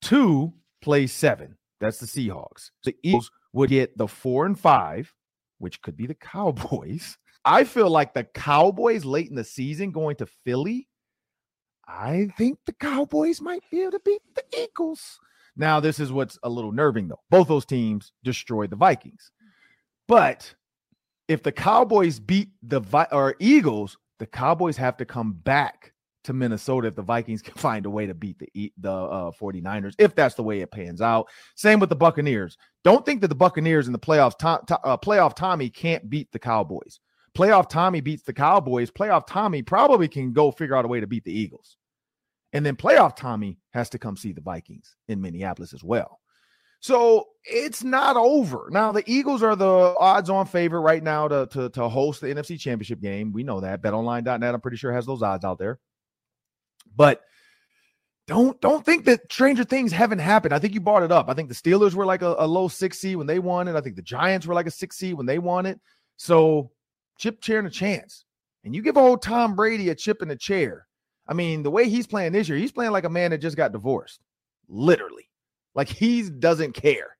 Two 0.00 0.52
plays 0.80 1.12
seven 1.12 1.56
that's 1.82 1.98
the 1.98 2.06
Seahawks. 2.06 2.70
The 2.84 2.96
Eagles 3.02 3.32
would 3.52 3.68
get 3.68 3.98
the 3.98 4.06
four 4.06 4.46
and 4.46 4.58
five, 4.58 5.12
which 5.58 5.82
could 5.82 5.96
be 5.96 6.06
the 6.06 6.14
Cowboys. 6.32 7.18
I 7.44 7.64
feel 7.64 7.90
like 7.90 8.14
the 8.14 8.22
Cowboys 8.22 9.04
late 9.04 9.28
in 9.28 9.34
the 9.34 9.44
season 9.44 9.90
going 9.90 10.14
to 10.16 10.26
Philly. 10.26 10.88
I 11.88 12.28
think 12.38 12.60
the 12.64 12.72
Cowboys 12.72 13.40
might 13.40 13.64
be 13.68 13.82
able 13.82 13.92
to 13.92 14.00
beat 14.04 14.22
the 14.36 14.44
Eagles. 14.56 15.18
Now, 15.56 15.80
this 15.80 16.00
is 16.00 16.12
what's 16.12 16.38
a 16.42 16.48
little 16.48 16.72
nerving 16.72 17.08
though. 17.08 17.20
Both 17.30 17.48
those 17.48 17.66
teams 17.66 18.12
destroyed 18.24 18.70
the 18.70 18.76
Vikings. 18.76 19.30
But 20.08 20.54
if 21.28 21.42
the 21.42 21.52
Cowboys 21.52 22.18
beat 22.18 22.50
the 22.62 22.80
Vi- 22.80 23.08
or 23.12 23.34
Eagles, 23.38 23.96
the 24.18 24.26
Cowboys 24.26 24.76
have 24.76 24.96
to 24.98 25.04
come 25.04 25.32
back 25.32 25.92
to 26.24 26.32
Minnesota 26.32 26.88
if 26.88 26.94
the 26.94 27.02
Vikings 27.02 27.42
can 27.42 27.54
find 27.56 27.86
a 27.86 27.90
way 27.90 28.06
to 28.06 28.14
beat 28.14 28.38
the 28.38 28.72
the 28.78 28.92
uh, 28.92 29.30
49ers 29.40 29.94
if 29.98 30.14
that's 30.14 30.34
the 30.34 30.42
way 30.42 30.60
it 30.60 30.70
pans 30.70 31.00
out. 31.00 31.28
Same 31.54 31.80
with 31.80 31.90
the 31.90 31.96
Buccaneers. 31.96 32.56
Don't 32.84 33.04
think 33.04 33.20
that 33.20 33.28
the 33.28 33.34
Buccaneers 33.34 33.86
in 33.86 33.92
the 33.92 33.98
playoffs 33.98 34.36
to, 34.38 34.60
to, 34.66 34.80
uh, 34.80 34.96
playoff 34.96 35.34
Tommy 35.34 35.68
can't 35.68 36.08
beat 36.08 36.30
the 36.32 36.38
Cowboys. 36.38 37.00
Playoff 37.36 37.68
Tommy 37.68 38.00
beats 38.00 38.22
the 38.22 38.32
Cowboys. 38.32 38.90
Playoff 38.90 39.26
Tommy 39.26 39.62
probably 39.62 40.08
can 40.08 40.32
go 40.32 40.50
figure 40.50 40.76
out 40.76 40.84
a 40.84 40.88
way 40.88 41.00
to 41.00 41.06
beat 41.06 41.24
the 41.24 41.32
Eagles. 41.32 41.76
And 42.52 42.64
then 42.64 42.76
playoff 42.76 43.16
Tommy 43.16 43.58
has 43.72 43.88
to 43.90 43.98
come 43.98 44.16
see 44.16 44.32
the 44.32 44.40
Vikings 44.40 44.96
in 45.08 45.20
Minneapolis 45.20 45.72
as 45.72 45.82
well. 45.82 46.20
So 46.80 47.28
it's 47.44 47.84
not 47.84 48.16
over. 48.16 48.68
Now 48.70 48.90
the 48.92 49.04
Eagles 49.06 49.42
are 49.42 49.54
the 49.54 49.94
odds-on 49.98 50.46
favorite 50.46 50.80
right 50.80 51.02
now 51.02 51.28
to, 51.28 51.46
to, 51.52 51.68
to 51.70 51.88
host 51.88 52.20
the 52.20 52.26
NFC 52.26 52.58
Championship 52.58 53.00
game. 53.00 53.32
We 53.32 53.44
know 53.44 53.60
that. 53.60 53.82
BetOnline.net, 53.82 54.54
I'm 54.54 54.60
pretty 54.60 54.76
sure 54.76 54.92
has 54.92 55.06
those 55.06 55.22
odds 55.22 55.44
out 55.44 55.58
there. 55.58 55.78
But 56.94 57.22
don't 58.26 58.60
don't 58.60 58.84
think 58.84 59.04
that 59.06 59.32
stranger 59.32 59.64
things 59.64 59.92
haven't 59.92 60.20
happened. 60.20 60.54
I 60.54 60.58
think 60.58 60.74
you 60.74 60.80
brought 60.80 61.02
it 61.02 61.12
up. 61.12 61.28
I 61.28 61.34
think 61.34 61.48
the 61.48 61.54
Steelers 61.54 61.94
were 61.94 62.06
like 62.06 62.22
a, 62.22 62.34
a 62.38 62.46
low 62.46 62.68
six 62.68 62.98
seed 62.98 63.16
when 63.16 63.26
they 63.26 63.38
won 63.38 63.68
it. 63.68 63.76
I 63.76 63.80
think 63.80 63.96
the 63.96 64.02
Giants 64.02 64.46
were 64.46 64.54
like 64.54 64.66
a 64.66 64.70
six 64.70 64.96
seed 64.96 65.14
when 65.14 65.26
they 65.26 65.38
won 65.38 65.66
it. 65.66 65.80
So 66.16 66.70
chip 67.18 67.40
chair 67.40 67.58
and 67.58 67.66
a 67.66 67.70
chance. 67.70 68.24
And 68.64 68.74
you 68.74 68.82
give 68.82 68.96
old 68.96 69.22
Tom 69.22 69.56
Brady 69.56 69.88
a 69.90 69.94
chip 69.94 70.22
in 70.22 70.30
a 70.30 70.36
chair. 70.36 70.86
I 71.32 71.34
mean, 71.34 71.62
the 71.62 71.70
way 71.70 71.88
he's 71.88 72.06
playing 72.06 72.32
this 72.32 72.46
year, 72.46 72.58
he's 72.58 72.72
playing 72.72 72.92
like 72.92 73.04
a 73.04 73.08
man 73.08 73.30
that 73.30 73.38
just 73.38 73.56
got 73.56 73.72
divorced. 73.72 74.20
Literally. 74.68 75.30
Like 75.74 75.88
he 75.88 76.28
doesn't 76.28 76.74
care. 76.74 77.16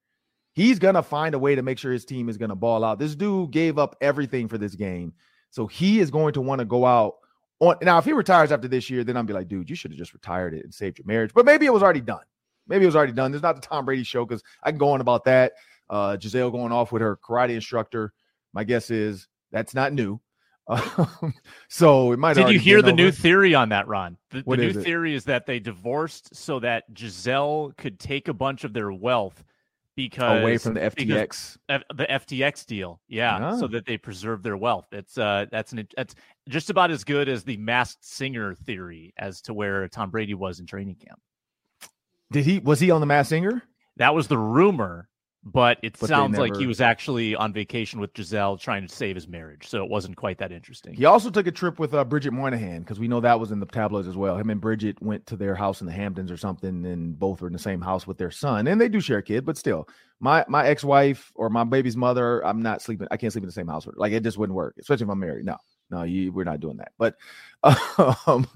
He's 0.53 0.79
gonna 0.79 1.03
find 1.03 1.35
a 1.35 1.39
way 1.39 1.55
to 1.55 1.63
make 1.63 1.79
sure 1.79 1.93
his 1.93 2.05
team 2.05 2.29
is 2.29 2.37
gonna 2.37 2.55
ball 2.55 2.85
out. 2.85 2.99
This 2.99 3.15
dude 3.15 3.53
gave 3.53 3.79
up 3.79 3.97
everything 4.03 4.49
for 4.49 4.59
this 4.59 4.75
game. 4.75 5.15
So 5.49 5.67
he 5.67 5.99
is 5.99 6.11
going 6.11 6.35
to 6.35 6.43
want 6.43 6.59
to 6.59 6.67
go 6.67 6.85
out 6.85 7.15
on 7.61 7.77
now, 7.81 7.97
if 7.97 8.05
he 8.05 8.13
retires 8.13 8.53
after 8.53 8.69
this 8.69 8.91
year, 8.91 9.03
then 9.03 9.17
I'll 9.17 9.23
be 9.23 9.33
like, 9.33 9.49
dude, 9.49 9.71
you 9.71 9.77
should 9.77 9.93
have 9.93 9.99
just 9.99 10.13
retired 10.13 10.53
it 10.53 10.63
and 10.63 10.75
saved 10.75 10.99
your 10.99 11.07
marriage. 11.07 11.33
But 11.33 11.47
maybe 11.47 11.65
it 11.65 11.73
was 11.73 11.83
already 11.83 12.03
done. 12.03 12.25
Maybe 12.69 12.85
it 12.85 12.89
was 12.89 12.97
already 12.97 13.13
done. 13.13 13.33
There's 13.33 13.43
not 13.43 13.55
the 13.55 13.67
Tom 13.67 13.87
Brady 13.87 14.05
show 14.05 14.27
because 14.27 14.43
I 14.63 14.73
can 14.73 14.79
go 14.79 14.91
on 14.91 15.01
about 15.01 15.25
that. 15.25 15.55
Uh, 15.89 16.19
Gisele 16.19 16.51
going 16.51 16.71
off 16.71 16.93
with 16.93 17.01
her 17.01 17.17
karate 17.17 17.55
instructor. 17.55 18.13
My 18.53 18.63
guess 18.63 18.91
is 18.91 19.27
that's 19.53 19.73
not 19.73 19.95
new. 19.95 20.21
so 21.69 22.13
it 22.13 22.19
might. 22.19 22.35
Did 22.35 22.51
you 22.51 22.59
hear 22.59 22.83
the 22.83 22.89
over. 22.89 22.97
new 22.97 23.11
theory 23.11 23.55
on 23.55 23.71
that, 23.71 23.89
Ron? 23.89 24.17
The, 24.31 24.43
the 24.47 24.57
new 24.57 24.69
is 24.69 24.77
theory 24.77 25.15
is 25.15 25.25
that 25.25 25.47
they 25.47 25.59
divorced 25.59 26.35
so 26.35 26.61
that 26.61 26.93
Gisele 26.95 27.73
could 27.77 27.99
take 27.99 28.29
a 28.29 28.33
bunch 28.33 28.65
of 28.65 28.73
their 28.73 28.93
wealth 28.93 29.43
because 29.97 30.41
away 30.41 30.59
from 30.59 30.75
the 30.75 30.81
FTX, 30.81 31.59
the 31.69 32.07
FTX 32.09 32.67
deal, 32.67 33.01
yeah, 33.09 33.57
so 33.59 33.67
that 33.69 33.87
they 33.87 33.99
preserve 33.99 34.43
their 34.43 34.57
wealth. 34.57 34.87
It's 34.93 35.19
uh, 35.19 35.47
that's 35.51 35.73
an 35.73 35.87
that's 35.97 36.15
just 36.49 36.71
about 36.71 36.91
as 36.91 37.05
good 37.05 37.29
as 37.29 37.45
the 37.45 37.57
masked 37.57 38.05
singer 38.05 38.55
theory 38.55 39.13
as 39.17 39.41
to 39.43 39.55
where 39.55 39.89
Tom 39.89 40.11
Brady 40.11 40.35
was 40.35 40.61
in 40.61 40.67
training 40.67 40.97
camp. 40.97 41.21
Did 42.31 42.45
he 42.45 42.59
was 42.59 42.81
he 42.81 42.91
on 42.91 43.01
the 43.01 43.07
masked 43.07 43.31
singer? 43.31 43.63
That 43.97 44.15
was 44.15 44.29
the 44.29 44.39
rumor, 44.39 45.09
but 45.45 45.79
it 45.83 45.97
but 45.99 46.09
sounds 46.09 46.33
never... 46.33 46.43
like 46.43 46.57
he 46.57 46.67
was 46.67 46.81
actually 46.81 47.35
on 47.35 47.53
vacation 47.53 47.99
with 47.99 48.15
Gisele 48.15 48.57
trying 48.59 48.87
to 48.87 48.95
save 48.95 49.17
his 49.17 49.27
marriage. 49.27 49.69
So 49.69 49.83
it 49.83 49.91
wasn't 49.91 50.17
quite 50.17 50.39
that 50.39 50.53
interesting. 50.53 50.95
He 50.95 51.05
also 51.05 51.31
took 51.31 51.49
a 51.49 51.51
trip 51.51 51.81
with 51.81 51.95
uh, 51.95 52.05
Bridget 52.05 52.33
Moynahan 52.33 52.81
because 52.81 53.01
we 53.01 53.09
know 53.09 53.21
that 53.21 53.41
was 53.41 53.51
in 53.51 53.59
the 53.59 53.67
tabloids 53.67 54.07
as 54.07 54.17
well. 54.17 54.37
Him 54.37 54.51
and 54.51 54.61
Bridget 54.61 55.03
went 55.03 55.27
to 55.27 55.37
their 55.37 55.57
house 55.57 55.81
in 55.81 55.87
the 55.87 55.93
Hamptons 55.93 56.31
or 56.31 56.37
something, 56.37 56.87
and 56.87 57.19
both 57.19 57.41
were 57.41 57.49
in 57.49 57.53
the 57.53 57.59
same 57.59 57.81
house 57.81 58.07
with 58.07 58.19
their 58.19 58.31
son. 58.31 58.69
And 58.69 58.81
they 58.81 58.89
do 58.89 59.01
share 59.01 59.19
a 59.19 59.23
kid, 59.23 59.45
but 59.45 59.57
still, 59.57 59.89
my 60.21 60.45
my 60.49 60.65
ex 60.67 60.85
wife 60.85 61.33
or 61.35 61.51
my 61.51 61.65
baby's 61.65 61.97
mother, 61.97 62.45
I'm 62.47 62.63
not 62.63 62.81
sleeping. 62.81 63.09
I 63.11 63.17
can't 63.17 63.33
sleep 63.33 63.43
in 63.43 63.49
the 63.49 63.53
same 63.53 63.69
house 63.69 63.85
with 63.85 63.97
her. 63.97 64.01
Like 64.01 64.13
it 64.13 64.23
just 64.23 64.39
wouldn't 64.39 64.57
work, 64.57 64.77
especially 64.79 65.05
if 65.05 65.11
I'm 65.11 65.19
married. 65.19 65.45
No, 65.45 65.57
No, 65.91 66.05
you, 66.05 66.31
we're 66.31 66.45
not 66.45 66.61
doing 66.61 66.77
that. 66.77 66.93
But 66.99 67.17
um, 68.29 68.47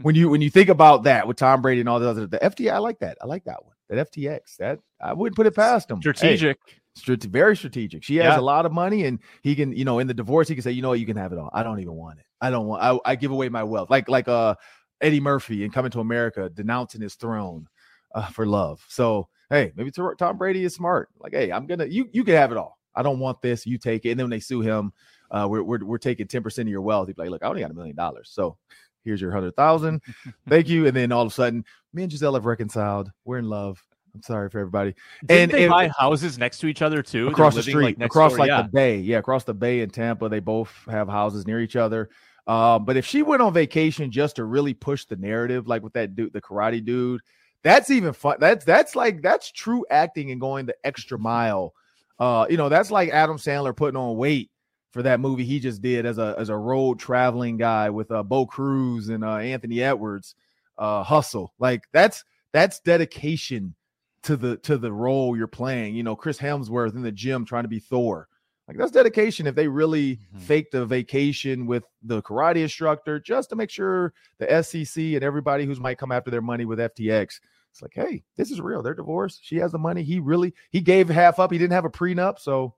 when 0.00 0.14
you 0.14 0.28
when 0.28 0.40
you 0.40 0.50
think 0.50 0.68
about 0.68 1.02
that 1.02 1.26
with 1.26 1.38
Tom 1.38 1.60
Brady 1.60 1.80
and 1.80 1.88
all 1.88 1.98
the 1.98 2.08
other 2.08 2.28
the 2.28 2.38
FTX, 2.38 2.72
I 2.72 2.78
like 2.78 3.00
that. 3.00 3.18
I 3.20 3.26
like 3.26 3.44
that 3.44 3.64
one. 3.64 3.74
That 3.88 4.10
FTX. 4.10 4.56
That 4.58 4.80
I 5.00 5.12
wouldn't 5.12 5.36
put 5.36 5.46
it 5.46 5.54
past 5.54 5.90
him. 5.90 6.00
Strategic. 6.00 6.58
Hey, 6.66 6.74
strate- 6.94 7.22
very 7.24 7.56
strategic. 7.56 8.02
She 8.02 8.16
has 8.16 8.34
yeah. 8.34 8.40
a 8.40 8.42
lot 8.42 8.66
of 8.66 8.72
money, 8.72 9.04
and 9.04 9.20
he 9.42 9.54
can, 9.54 9.76
you 9.76 9.84
know, 9.84 9.98
in 9.98 10.06
the 10.06 10.14
divorce, 10.14 10.48
he 10.48 10.54
can 10.54 10.62
say, 10.62 10.72
you 10.72 10.82
know 10.82 10.90
what, 10.90 11.00
you 11.00 11.06
can 11.06 11.16
have 11.16 11.32
it 11.32 11.38
all. 11.38 11.50
I 11.52 11.62
don't 11.62 11.80
even 11.80 11.94
want 11.94 12.18
it. 12.18 12.26
I 12.40 12.50
don't 12.50 12.66
want. 12.66 12.82
I, 12.82 12.98
I 13.12 13.16
give 13.16 13.30
away 13.30 13.48
my 13.48 13.62
wealth, 13.62 13.90
like 13.90 14.08
like 14.08 14.28
uh 14.28 14.54
Eddie 15.00 15.20
Murphy 15.20 15.64
in 15.64 15.70
Coming 15.70 15.90
to 15.92 16.00
America, 16.00 16.50
denouncing 16.50 17.00
his 17.00 17.14
throne 17.14 17.66
uh, 18.14 18.26
for 18.28 18.46
love. 18.46 18.84
So 18.88 19.28
hey, 19.50 19.72
maybe 19.76 19.90
Tom 19.90 20.36
Brady 20.36 20.64
is 20.64 20.74
smart. 20.74 21.08
Like, 21.18 21.32
hey, 21.32 21.52
I'm 21.52 21.66
gonna 21.66 21.86
you 21.86 22.08
you 22.12 22.24
can 22.24 22.34
have 22.34 22.52
it 22.52 22.58
all. 22.58 22.76
I 22.96 23.02
don't 23.02 23.20
want 23.20 23.42
this. 23.42 23.66
You 23.66 23.78
take 23.78 24.04
it. 24.06 24.10
And 24.10 24.18
then 24.18 24.24
when 24.24 24.30
they 24.30 24.40
sue 24.40 24.62
him, 24.62 24.92
uh, 25.30 25.46
we're, 25.48 25.62
we're, 25.62 25.84
we're 25.84 25.98
taking 25.98 26.26
10% 26.26 26.58
of 26.58 26.68
your 26.68 26.80
wealth. 26.80 27.08
He's 27.08 27.18
like, 27.18 27.28
look, 27.28 27.42
I 27.42 27.48
only 27.48 27.60
got 27.60 27.70
a 27.70 27.74
million 27.74 27.94
dollars. 27.94 28.30
So 28.32 28.56
here's 29.06 29.20
your 29.20 29.32
hundred 29.32 29.56
thousand. 29.56 30.02
Thank 30.48 30.68
you. 30.68 30.86
And 30.86 30.94
then 30.94 31.12
all 31.12 31.22
of 31.22 31.28
a 31.28 31.34
sudden, 31.34 31.64
me 31.94 32.02
and 32.02 32.10
Gisele 32.10 32.34
have 32.34 32.44
reconciled. 32.44 33.10
We're 33.24 33.38
in 33.38 33.48
love. 33.48 33.82
I'm 34.14 34.22
sorry 34.22 34.50
for 34.50 34.58
everybody. 34.58 34.94
Didn't 35.24 35.42
and 35.42 35.50
they 35.52 35.64
and, 35.64 35.70
buy 35.70 35.90
houses 35.98 36.38
next 36.38 36.58
to 36.58 36.66
each 36.66 36.82
other 36.82 37.02
too? 37.02 37.28
Across 37.28 37.54
the 37.54 37.62
street, 37.62 37.98
like 37.98 38.00
across 38.00 38.32
door, 38.32 38.40
like 38.40 38.48
yeah. 38.48 38.62
the 38.62 38.68
bay. 38.68 38.98
Yeah, 38.98 39.18
across 39.18 39.44
the 39.44 39.54
bay 39.54 39.80
in 39.80 39.90
Tampa. 39.90 40.28
They 40.28 40.40
both 40.40 40.72
have 40.90 41.08
houses 41.08 41.46
near 41.46 41.60
each 41.60 41.76
other. 41.76 42.10
Um, 42.46 42.84
but 42.84 42.96
if 42.96 43.04
she 43.04 43.22
went 43.22 43.42
on 43.42 43.52
vacation 43.52 44.10
just 44.10 44.36
to 44.36 44.44
really 44.44 44.72
push 44.72 45.04
the 45.04 45.16
narrative, 45.16 45.66
like 45.66 45.82
with 45.82 45.92
that 45.94 46.14
dude, 46.14 46.32
the 46.32 46.40
karate 46.40 46.84
dude, 46.84 47.20
that's 47.62 47.90
even 47.90 48.12
fun. 48.12 48.36
That's 48.40 48.64
that's 48.64 48.96
like 48.96 49.20
that's 49.22 49.50
true 49.50 49.84
acting 49.90 50.30
and 50.30 50.40
going 50.40 50.66
the 50.66 50.76
extra 50.84 51.18
mile. 51.18 51.74
Uh, 52.18 52.46
you 52.48 52.56
know, 52.56 52.68
that's 52.68 52.90
like 52.90 53.10
Adam 53.10 53.36
Sandler 53.36 53.76
putting 53.76 53.96
on 53.96 54.16
weight 54.16 54.50
for 54.96 55.02
that 55.02 55.20
movie 55.20 55.44
he 55.44 55.60
just 55.60 55.82
did 55.82 56.06
as 56.06 56.16
a 56.16 56.34
as 56.38 56.48
a 56.48 56.56
road 56.56 56.98
traveling 56.98 57.58
guy 57.58 57.90
with 57.90 58.10
uh, 58.10 58.22
Bo 58.22 58.46
Cruz 58.46 59.10
and 59.10 59.22
uh, 59.22 59.36
Anthony 59.36 59.82
Edwards. 59.82 60.34
Uh, 60.78 61.02
hustle 61.02 61.52
like 61.58 61.82
that's 61.92 62.24
that's 62.52 62.80
dedication 62.80 63.74
to 64.22 64.38
the 64.38 64.56
to 64.58 64.78
the 64.78 64.90
role 64.90 65.36
you're 65.36 65.46
playing. 65.46 65.94
You 65.94 66.02
know, 66.02 66.16
Chris 66.16 66.38
Hemsworth 66.38 66.94
in 66.94 67.02
the 67.02 67.12
gym 67.12 67.44
trying 67.44 67.64
to 67.64 67.68
be 67.68 67.78
Thor. 67.78 68.26
Like 68.66 68.78
that's 68.78 68.90
dedication 68.90 69.46
if 69.46 69.54
they 69.54 69.68
really 69.68 70.16
mm-hmm. 70.16 70.38
faked 70.38 70.72
a 70.72 70.86
vacation 70.86 71.66
with 71.66 71.84
the 72.02 72.22
karate 72.22 72.62
instructor 72.62 73.20
just 73.20 73.50
to 73.50 73.56
make 73.56 73.68
sure 73.68 74.14
the 74.38 74.62
SEC 74.62 75.02
and 75.02 75.22
everybody 75.22 75.66
who's 75.66 75.78
might 75.78 75.98
come 75.98 76.10
after 76.10 76.30
their 76.30 76.40
money 76.40 76.64
with 76.64 76.78
FTX. 76.78 77.38
It's 77.70 77.82
like, 77.82 77.92
hey, 77.94 78.24
this 78.36 78.50
is 78.50 78.62
real. 78.62 78.82
They're 78.82 78.94
divorced. 78.94 79.40
She 79.42 79.56
has 79.56 79.72
the 79.72 79.78
money. 79.78 80.02
He 80.02 80.20
really 80.20 80.54
he 80.70 80.80
gave 80.80 81.10
half 81.10 81.38
up. 81.38 81.52
He 81.52 81.58
didn't 81.58 81.74
have 81.74 81.84
a 81.84 81.90
prenup, 81.90 82.38
so 82.38 82.74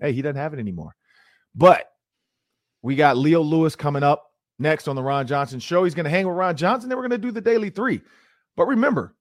hey, 0.00 0.12
he 0.12 0.22
doesn't 0.22 0.36
have 0.36 0.54
it 0.54 0.60
anymore. 0.60 0.94
But 1.54 1.90
we 2.82 2.96
got 2.96 3.16
Leo 3.16 3.40
Lewis 3.40 3.76
coming 3.76 4.02
up 4.02 4.30
next 4.58 4.88
on 4.88 4.96
the 4.96 5.02
Ron 5.02 5.26
Johnson 5.26 5.60
show. 5.60 5.84
He's 5.84 5.94
going 5.94 6.04
to 6.04 6.10
hang 6.10 6.26
with 6.26 6.36
Ron 6.36 6.56
Johnson. 6.56 6.88
Then 6.88 6.98
we're 6.98 7.08
going 7.08 7.20
to 7.20 7.26
do 7.26 7.32
the 7.32 7.40
daily 7.40 7.70
three. 7.70 8.00
But 8.56 8.66
remember, 8.66 9.14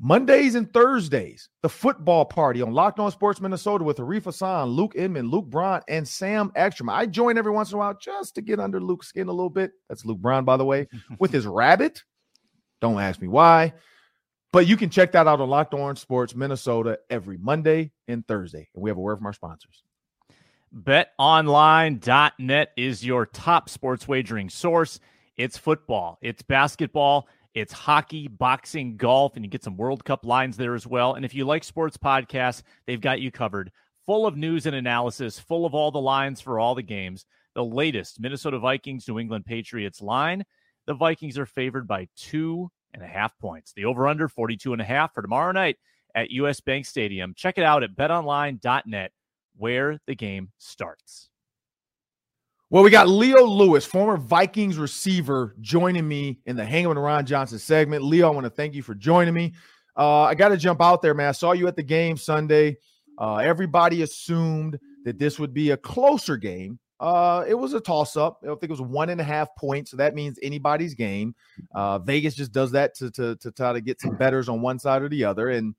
Mondays 0.00 0.56
and 0.56 0.72
Thursdays, 0.72 1.48
the 1.62 1.68
football 1.68 2.24
party 2.24 2.60
on 2.60 2.72
Locked 2.72 2.98
On 2.98 3.10
Sports 3.10 3.40
Minnesota 3.40 3.84
with 3.84 3.98
Arif 3.98 4.24
Hassan, 4.24 4.68
Luke 4.70 4.94
Inman, 4.96 5.30
Luke 5.30 5.46
Braun, 5.46 5.80
and 5.88 6.06
Sam 6.06 6.50
Ekstrom. 6.56 6.90
I 6.90 7.06
join 7.06 7.38
every 7.38 7.52
once 7.52 7.70
in 7.70 7.76
a 7.76 7.78
while 7.78 7.96
just 8.00 8.34
to 8.34 8.42
get 8.42 8.58
under 8.58 8.80
Luke's 8.80 9.06
skin 9.06 9.28
a 9.28 9.32
little 9.32 9.50
bit. 9.50 9.72
That's 9.88 10.04
Luke 10.04 10.18
Braun, 10.18 10.44
by 10.44 10.56
the 10.56 10.64
way, 10.64 10.88
with 11.20 11.32
his 11.32 11.46
rabbit. 11.46 12.02
Don't 12.80 13.00
ask 13.00 13.20
me 13.20 13.28
why. 13.28 13.72
But 14.52 14.66
you 14.66 14.76
can 14.76 14.90
check 14.90 15.12
that 15.12 15.26
out 15.26 15.40
on 15.40 15.48
Locked 15.48 15.74
On 15.74 15.96
Sports 15.96 16.34
Minnesota 16.34 16.98
every 17.08 17.38
Monday 17.38 17.92
and 18.06 18.26
Thursday. 18.26 18.68
And 18.74 18.82
we 18.82 18.90
have 18.90 18.96
a 18.96 19.00
word 19.00 19.16
from 19.18 19.26
our 19.26 19.32
sponsors. 19.32 19.83
BetOnline.net 20.74 22.72
is 22.76 23.04
your 23.04 23.26
top 23.26 23.68
sports 23.68 24.08
wagering 24.08 24.50
source. 24.50 25.00
It's 25.36 25.56
football, 25.56 26.18
it's 26.20 26.42
basketball 26.42 27.28
it's 27.54 27.72
hockey, 27.72 28.26
boxing, 28.26 28.96
golf, 28.96 29.36
and 29.36 29.44
you 29.44 29.50
get 29.50 29.62
some 29.62 29.76
World 29.76 30.04
Cup 30.04 30.26
lines 30.26 30.56
there 30.56 30.74
as 30.74 30.86
well. 30.86 31.14
And 31.14 31.24
if 31.24 31.34
you 31.34 31.44
like 31.44 31.62
sports 31.62 31.96
podcasts, 31.96 32.62
they've 32.86 33.00
got 33.00 33.20
you 33.20 33.30
covered. 33.30 33.70
Full 34.06 34.26
of 34.26 34.36
news 34.36 34.66
and 34.66 34.74
analysis, 34.74 35.38
full 35.38 35.64
of 35.64 35.72
all 35.72 35.92
the 35.92 36.00
lines 36.00 36.40
for 36.40 36.58
all 36.58 36.74
the 36.74 36.82
games. 36.82 37.24
The 37.54 37.64
latest 37.64 38.18
Minnesota 38.18 38.58
Vikings, 38.58 39.06
New 39.06 39.20
England 39.20 39.46
Patriots 39.46 40.02
line. 40.02 40.44
The 40.86 40.94
Vikings 40.94 41.38
are 41.38 41.46
favored 41.46 41.86
by 41.86 42.08
two 42.16 42.70
and 42.92 43.02
a 43.02 43.06
half 43.06 43.38
points. 43.38 43.72
The 43.72 43.84
over 43.84 44.08
under 44.08 44.28
42 44.28 44.72
and 44.72 44.82
a 44.82 44.84
half 44.84 45.14
for 45.14 45.22
tomorrow 45.22 45.52
night 45.52 45.76
at 46.14 46.30
US 46.32 46.60
Bank 46.60 46.86
Stadium. 46.86 47.34
Check 47.36 47.56
it 47.56 47.64
out 47.64 47.84
at 47.84 47.94
betonline.net 47.94 49.12
where 49.56 49.98
the 50.06 50.14
game 50.14 50.50
starts. 50.58 51.30
Well, 52.70 52.82
we 52.82 52.90
got 52.90 53.08
Leo 53.08 53.44
Lewis, 53.44 53.84
former 53.84 54.16
Vikings 54.16 54.78
receiver, 54.78 55.54
joining 55.60 56.08
me 56.08 56.40
in 56.46 56.56
the 56.56 56.64
Hangman 56.64 56.98
Ron 56.98 57.24
Johnson 57.24 57.58
segment. 57.58 58.02
Leo, 58.02 58.26
I 58.26 58.34
want 58.34 58.44
to 58.44 58.50
thank 58.50 58.74
you 58.74 58.82
for 58.82 58.94
joining 58.94 59.34
me. 59.34 59.54
Uh, 59.96 60.22
I 60.22 60.34
got 60.34 60.48
to 60.48 60.56
jump 60.56 60.82
out 60.82 61.00
there, 61.00 61.14
man. 61.14 61.28
I 61.28 61.32
saw 61.32 61.52
you 61.52 61.68
at 61.68 61.76
the 61.76 61.82
game 61.82 62.16
Sunday. 62.16 62.78
Uh, 63.16 63.36
everybody 63.36 64.02
assumed 64.02 64.78
that 65.04 65.18
this 65.18 65.38
would 65.38 65.54
be 65.54 65.70
a 65.70 65.76
closer 65.76 66.36
game. 66.36 66.80
Uh, 66.98 67.44
it 67.46 67.54
was 67.54 67.74
a 67.74 67.80
toss 67.80 68.16
up. 68.16 68.40
I 68.42 68.46
think 68.46 68.64
it 68.64 68.70
was 68.70 68.80
one 68.80 69.10
and 69.10 69.20
a 69.20 69.24
half 69.24 69.54
points. 69.56 69.90
So 69.90 69.96
that 69.98 70.14
means 70.14 70.38
anybody's 70.42 70.94
game. 70.94 71.34
Uh, 71.74 71.98
Vegas 71.98 72.34
just 72.34 72.50
does 72.50 72.72
that 72.72 72.94
to, 72.96 73.10
to, 73.12 73.36
to 73.36 73.52
try 73.52 73.72
to 73.72 73.80
get 73.80 74.00
some 74.00 74.16
betters 74.16 74.48
on 74.48 74.62
one 74.62 74.78
side 74.78 75.02
or 75.02 75.08
the 75.08 75.24
other. 75.24 75.50
And 75.50 75.74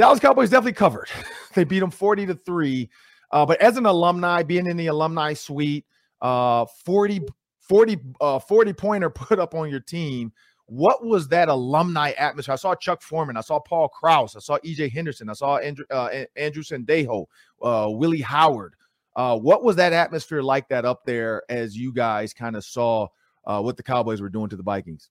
Dallas 0.00 0.18
Cowboys 0.18 0.48
definitely 0.48 0.72
covered. 0.72 1.10
they 1.54 1.62
beat 1.62 1.80
them 1.80 1.90
40 1.90 2.24
to 2.28 2.34
3. 2.34 2.88
Uh, 3.32 3.44
but 3.44 3.60
as 3.60 3.76
an 3.76 3.84
alumni, 3.84 4.42
being 4.42 4.66
in 4.66 4.78
the 4.78 4.86
alumni 4.86 5.34
suite, 5.34 5.84
uh, 6.22 6.64
40, 6.86 7.20
40, 7.60 7.98
uh, 8.18 8.38
40 8.38 8.72
pointer 8.72 9.10
put 9.14 9.38
up 9.38 9.54
on 9.54 9.68
your 9.68 9.80
team. 9.80 10.32
What 10.64 11.04
was 11.04 11.28
that 11.28 11.50
alumni 11.50 12.12
atmosphere? 12.12 12.54
I 12.54 12.56
saw 12.56 12.74
Chuck 12.74 13.02
Foreman, 13.02 13.36
I 13.36 13.42
saw 13.42 13.60
Paul 13.60 13.88
Krause, 13.88 14.36
I 14.36 14.38
saw 14.38 14.56
EJ 14.60 14.90
Henderson, 14.90 15.28
I 15.28 15.34
saw 15.34 15.58
Andrew, 15.58 15.84
uh, 15.90 16.08
Andrew 16.34 16.62
Sendejo, 16.62 17.26
uh, 17.60 17.88
Willie 17.90 18.22
Howard. 18.22 18.76
Uh, 19.16 19.36
what 19.36 19.62
was 19.62 19.76
that 19.76 19.92
atmosphere 19.92 20.42
like 20.42 20.66
that 20.70 20.86
up 20.86 21.04
there 21.04 21.42
as 21.50 21.76
you 21.76 21.92
guys 21.92 22.32
kind 22.32 22.56
of 22.56 22.64
saw 22.64 23.06
uh, 23.44 23.60
what 23.60 23.76
the 23.76 23.82
Cowboys 23.82 24.22
were 24.22 24.30
doing 24.30 24.48
to 24.48 24.56
the 24.56 24.62
Vikings? 24.62 25.10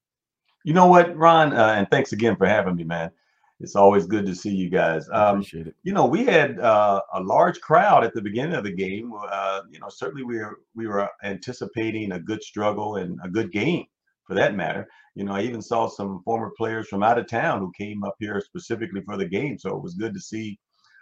You 0.63 0.73
know 0.73 0.87
what, 0.87 1.15
Ron, 1.15 1.53
uh, 1.53 1.75
and 1.77 1.87
thanks 1.91 2.11
again 2.11 2.37
for 2.37 2.47
having 2.47 2.75
me, 2.75 2.85
man. 2.85 3.11
It's 3.59 3.75
always 3.75 4.05
good 4.05 4.25
to 4.25 4.35
see 4.35 4.53
you 4.53 4.69
guys. 4.69 5.07
Um, 5.11 5.37
appreciate 5.37 5.67
it. 5.67 5.75
You 5.83 5.93
know, 5.93 6.05
we 6.05 6.23
had 6.23 6.59
uh, 6.59 7.01
a 7.13 7.21
large 7.21 7.59
crowd 7.59 8.05
at 8.05 8.13
the 8.13 8.21
beginning 8.21 8.55
of 8.55 8.63
the 8.63 8.71
game. 8.71 9.11
Uh, 9.29 9.61
you 9.69 9.79
know, 9.79 9.89
certainly 9.89 10.23
we 10.23 10.37
were 10.37 10.59
we 10.75 10.87
were 10.87 11.09
anticipating 11.23 12.13
a 12.13 12.19
good 12.19 12.41
struggle 12.41 12.95
and 12.95 13.19
a 13.23 13.29
good 13.29 13.51
game, 13.51 13.85
for 14.25 14.33
that 14.35 14.55
matter. 14.55 14.87
You 15.15 15.25
know, 15.25 15.33
I 15.33 15.41
even 15.41 15.61
saw 15.61 15.89
some 15.89 16.21
former 16.23 16.51
players 16.57 16.87
from 16.87 17.03
out 17.03 17.17
of 17.19 17.27
town 17.27 17.59
who 17.59 17.71
came 17.77 18.03
up 18.03 18.15
here 18.19 18.39
specifically 18.39 19.01
for 19.01 19.17
the 19.17 19.25
game. 19.25 19.57
So 19.57 19.75
it 19.75 19.83
was 19.83 19.95
good 19.95 20.13
to 20.13 20.21
see 20.21 20.57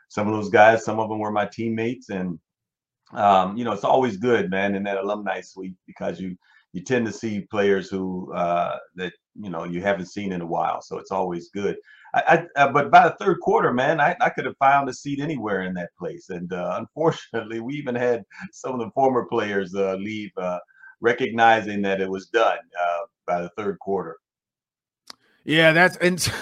some 0.07 0.27
of 0.27 0.33
those 0.33 0.49
guys. 0.49 0.83
Some 0.83 0.99
of 0.99 1.09
them 1.09 1.19
were 1.19 1.31
my 1.31 1.45
teammates, 1.45 2.09
and 2.09 2.39
um, 3.13 3.55
you 3.55 3.65
know, 3.65 3.71
it's 3.71 3.83
always 3.83 4.17
good, 4.17 4.49
man, 4.49 4.73
in 4.75 4.83
that 4.83 4.97
alumni 4.97 5.41
suite 5.41 5.75
because 5.85 6.19
you 6.19 6.35
you 6.73 6.83
tend 6.83 7.05
to 7.05 7.11
see 7.11 7.41
players 7.41 7.89
who 7.89 8.33
uh, 8.33 8.77
that 8.95 9.13
you 9.35 9.49
know 9.49 9.63
you 9.63 9.81
haven't 9.81 10.07
seen 10.07 10.31
in 10.31 10.41
a 10.41 10.45
while. 10.45 10.81
So 10.81 10.97
it's 10.97 11.11
always 11.11 11.49
good. 11.49 11.77
I, 12.13 12.21
I, 12.55 12.61
uh, 12.61 12.71
but 12.71 12.91
by 12.91 13.07
the 13.07 13.15
third 13.19 13.39
quarter, 13.41 13.73
man, 13.73 13.99
I, 13.99 14.15
I 14.21 14.29
could 14.29 14.45
have 14.45 14.57
found 14.57 14.89
a 14.89 14.93
seat 14.93 15.19
anywhere 15.19 15.63
in 15.63 15.73
that 15.75 15.89
place. 15.97 16.29
And 16.29 16.51
uh, 16.51 16.75
unfortunately, 16.79 17.59
we 17.59 17.75
even 17.75 17.95
had 17.95 18.23
some 18.51 18.73
of 18.73 18.79
the 18.79 18.91
former 18.91 19.25
players 19.25 19.73
uh, 19.75 19.95
leave, 19.95 20.31
uh, 20.37 20.59
recognizing 21.01 21.81
that 21.83 22.01
it 22.01 22.09
was 22.09 22.27
done 22.27 22.57
uh, 22.57 23.05
by 23.25 23.41
the 23.41 23.49
third 23.57 23.77
quarter. 23.79 24.17
Yeah, 25.43 25.71
that's 25.71 25.95
and 25.97 26.33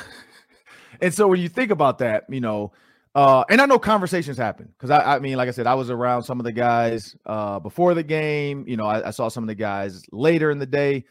and 1.02 1.14
so 1.14 1.28
when 1.28 1.40
you 1.40 1.50
think 1.50 1.72
about 1.72 2.00
that, 2.00 2.26
you 2.30 2.42
know, 2.42 2.72
uh, 3.14 3.44
and 3.50 3.62
I 3.62 3.66
know 3.66 3.80
conversations 3.80 4.38
happen 4.38 4.68
because 4.68 4.90
I, 4.90 5.16
I 5.16 5.20
mean, 5.20 5.38
like 5.38 5.48
I 5.48 5.52
said, 5.52 5.68
I 5.68 5.76
was 5.76 5.90
around 5.90 6.24
some 6.24 6.40
of 6.40 6.44
the 6.44 6.52
guys 6.52 7.16
before 7.62 7.94
the 7.94 8.04
game. 8.04 8.66
You 8.68 8.78
know, 8.78 8.86
I, 8.86 9.08
I 9.08 9.12
saw 9.12 9.30
some 9.30 9.44
of 9.44 9.48
the 9.48 9.56
guys 9.56 10.04
later 10.12 10.52
in 10.52 10.58
the 10.58 10.66
day. 10.66 11.06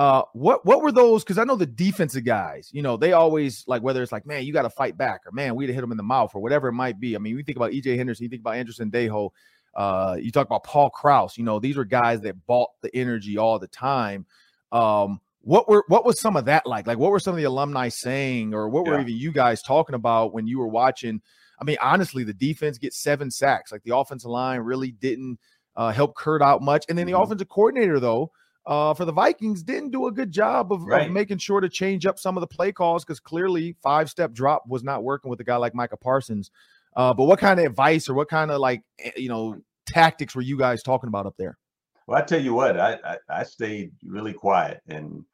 Uh, 0.00 0.22
what 0.32 0.64
what 0.64 0.80
were 0.80 0.90
those? 0.90 1.22
Because 1.22 1.36
I 1.36 1.44
know 1.44 1.56
the 1.56 1.66
defensive 1.66 2.24
guys, 2.24 2.70
you 2.72 2.80
know, 2.80 2.96
they 2.96 3.12
always 3.12 3.64
like 3.66 3.82
whether 3.82 4.02
it's 4.02 4.12
like, 4.12 4.24
man, 4.24 4.46
you 4.46 4.52
got 4.54 4.62
to 4.62 4.70
fight 4.70 4.96
back, 4.96 5.20
or 5.26 5.32
man, 5.32 5.54
we'd 5.54 5.68
hit 5.68 5.82
them 5.82 5.90
in 5.90 5.98
the 5.98 6.02
mouth, 6.02 6.30
or 6.34 6.40
whatever 6.40 6.68
it 6.68 6.72
might 6.72 6.98
be. 6.98 7.14
I 7.14 7.18
mean, 7.18 7.36
we 7.36 7.42
think 7.42 7.56
about 7.56 7.72
EJ 7.72 7.98
Henderson, 7.98 8.24
you 8.24 8.30
think 8.30 8.40
about 8.40 8.54
Anderson 8.54 8.90
Sendejo, 8.90 9.28
uh, 9.74 10.16
you 10.18 10.32
talk 10.32 10.46
about 10.46 10.64
Paul 10.64 10.88
Krause. 10.88 11.36
You 11.36 11.44
know, 11.44 11.58
these 11.58 11.76
are 11.76 11.84
guys 11.84 12.22
that 12.22 12.46
bought 12.46 12.70
the 12.80 12.88
energy 12.96 13.36
all 13.36 13.58
the 13.58 13.66
time. 13.66 14.24
Um, 14.72 15.20
what 15.42 15.68
were 15.68 15.84
what 15.88 16.06
was 16.06 16.18
some 16.18 16.34
of 16.34 16.46
that 16.46 16.64
like? 16.64 16.86
Like, 16.86 16.96
what 16.96 17.10
were 17.10 17.20
some 17.20 17.34
of 17.34 17.38
the 17.38 17.44
alumni 17.44 17.90
saying, 17.90 18.54
or 18.54 18.70
what 18.70 18.86
were 18.86 18.94
yeah. 18.94 19.02
even 19.02 19.14
you 19.18 19.32
guys 19.32 19.60
talking 19.60 19.94
about 19.94 20.32
when 20.32 20.46
you 20.46 20.60
were 20.60 20.68
watching? 20.68 21.20
I 21.60 21.64
mean, 21.64 21.76
honestly, 21.82 22.24
the 22.24 22.32
defense 22.32 22.78
gets 22.78 23.02
seven 23.02 23.30
sacks. 23.30 23.70
Like 23.70 23.82
the 23.82 23.94
offensive 23.94 24.30
line 24.30 24.60
really 24.60 24.92
didn't 24.92 25.40
uh, 25.76 25.90
help 25.92 26.16
Kirk 26.16 26.40
out 26.40 26.62
much, 26.62 26.86
and 26.88 26.96
then 26.96 27.06
the 27.06 27.12
mm-hmm. 27.12 27.22
offensive 27.22 27.50
coordinator 27.50 28.00
though 28.00 28.32
uh, 28.66 28.94
for 28.94 29.04
the 29.04 29.12
Vikings 29.12 29.62
didn't 29.62 29.90
do 29.90 30.06
a 30.06 30.12
good 30.12 30.30
job 30.30 30.72
of, 30.72 30.84
right. 30.84 31.06
of 31.06 31.12
making 31.12 31.38
sure 31.38 31.60
to 31.60 31.68
change 31.68 32.06
up 32.06 32.18
some 32.18 32.36
of 32.36 32.40
the 32.40 32.46
play 32.46 32.72
calls 32.72 33.04
because 33.04 33.20
clearly 33.20 33.76
five 33.82 34.10
step 34.10 34.32
drop 34.32 34.64
was 34.68 34.84
not 34.84 35.02
working 35.02 35.30
with 35.30 35.40
a 35.40 35.44
guy 35.44 35.56
like 35.56 35.74
Micah 35.74 35.96
Parsons. 35.96 36.50
Uh, 36.96 37.14
but 37.14 37.24
what 37.24 37.38
kind 37.38 37.58
of 37.58 37.66
advice 37.66 38.08
or 38.08 38.14
what 38.14 38.28
kind 38.28 38.50
of 38.50 38.60
like 38.60 38.82
eh, 38.98 39.12
you 39.16 39.28
know 39.28 39.56
tactics 39.86 40.34
were 40.34 40.42
you 40.42 40.58
guys 40.58 40.82
talking 40.82 41.08
about 41.08 41.26
up 41.26 41.34
there? 41.38 41.56
Well, 42.06 42.18
I 42.18 42.24
tell 42.24 42.40
you 42.40 42.54
what, 42.54 42.78
I 42.78 42.98
I, 43.04 43.16
I 43.28 43.42
stayed 43.44 43.92
really 44.04 44.32
quiet 44.32 44.80
and 44.88 45.24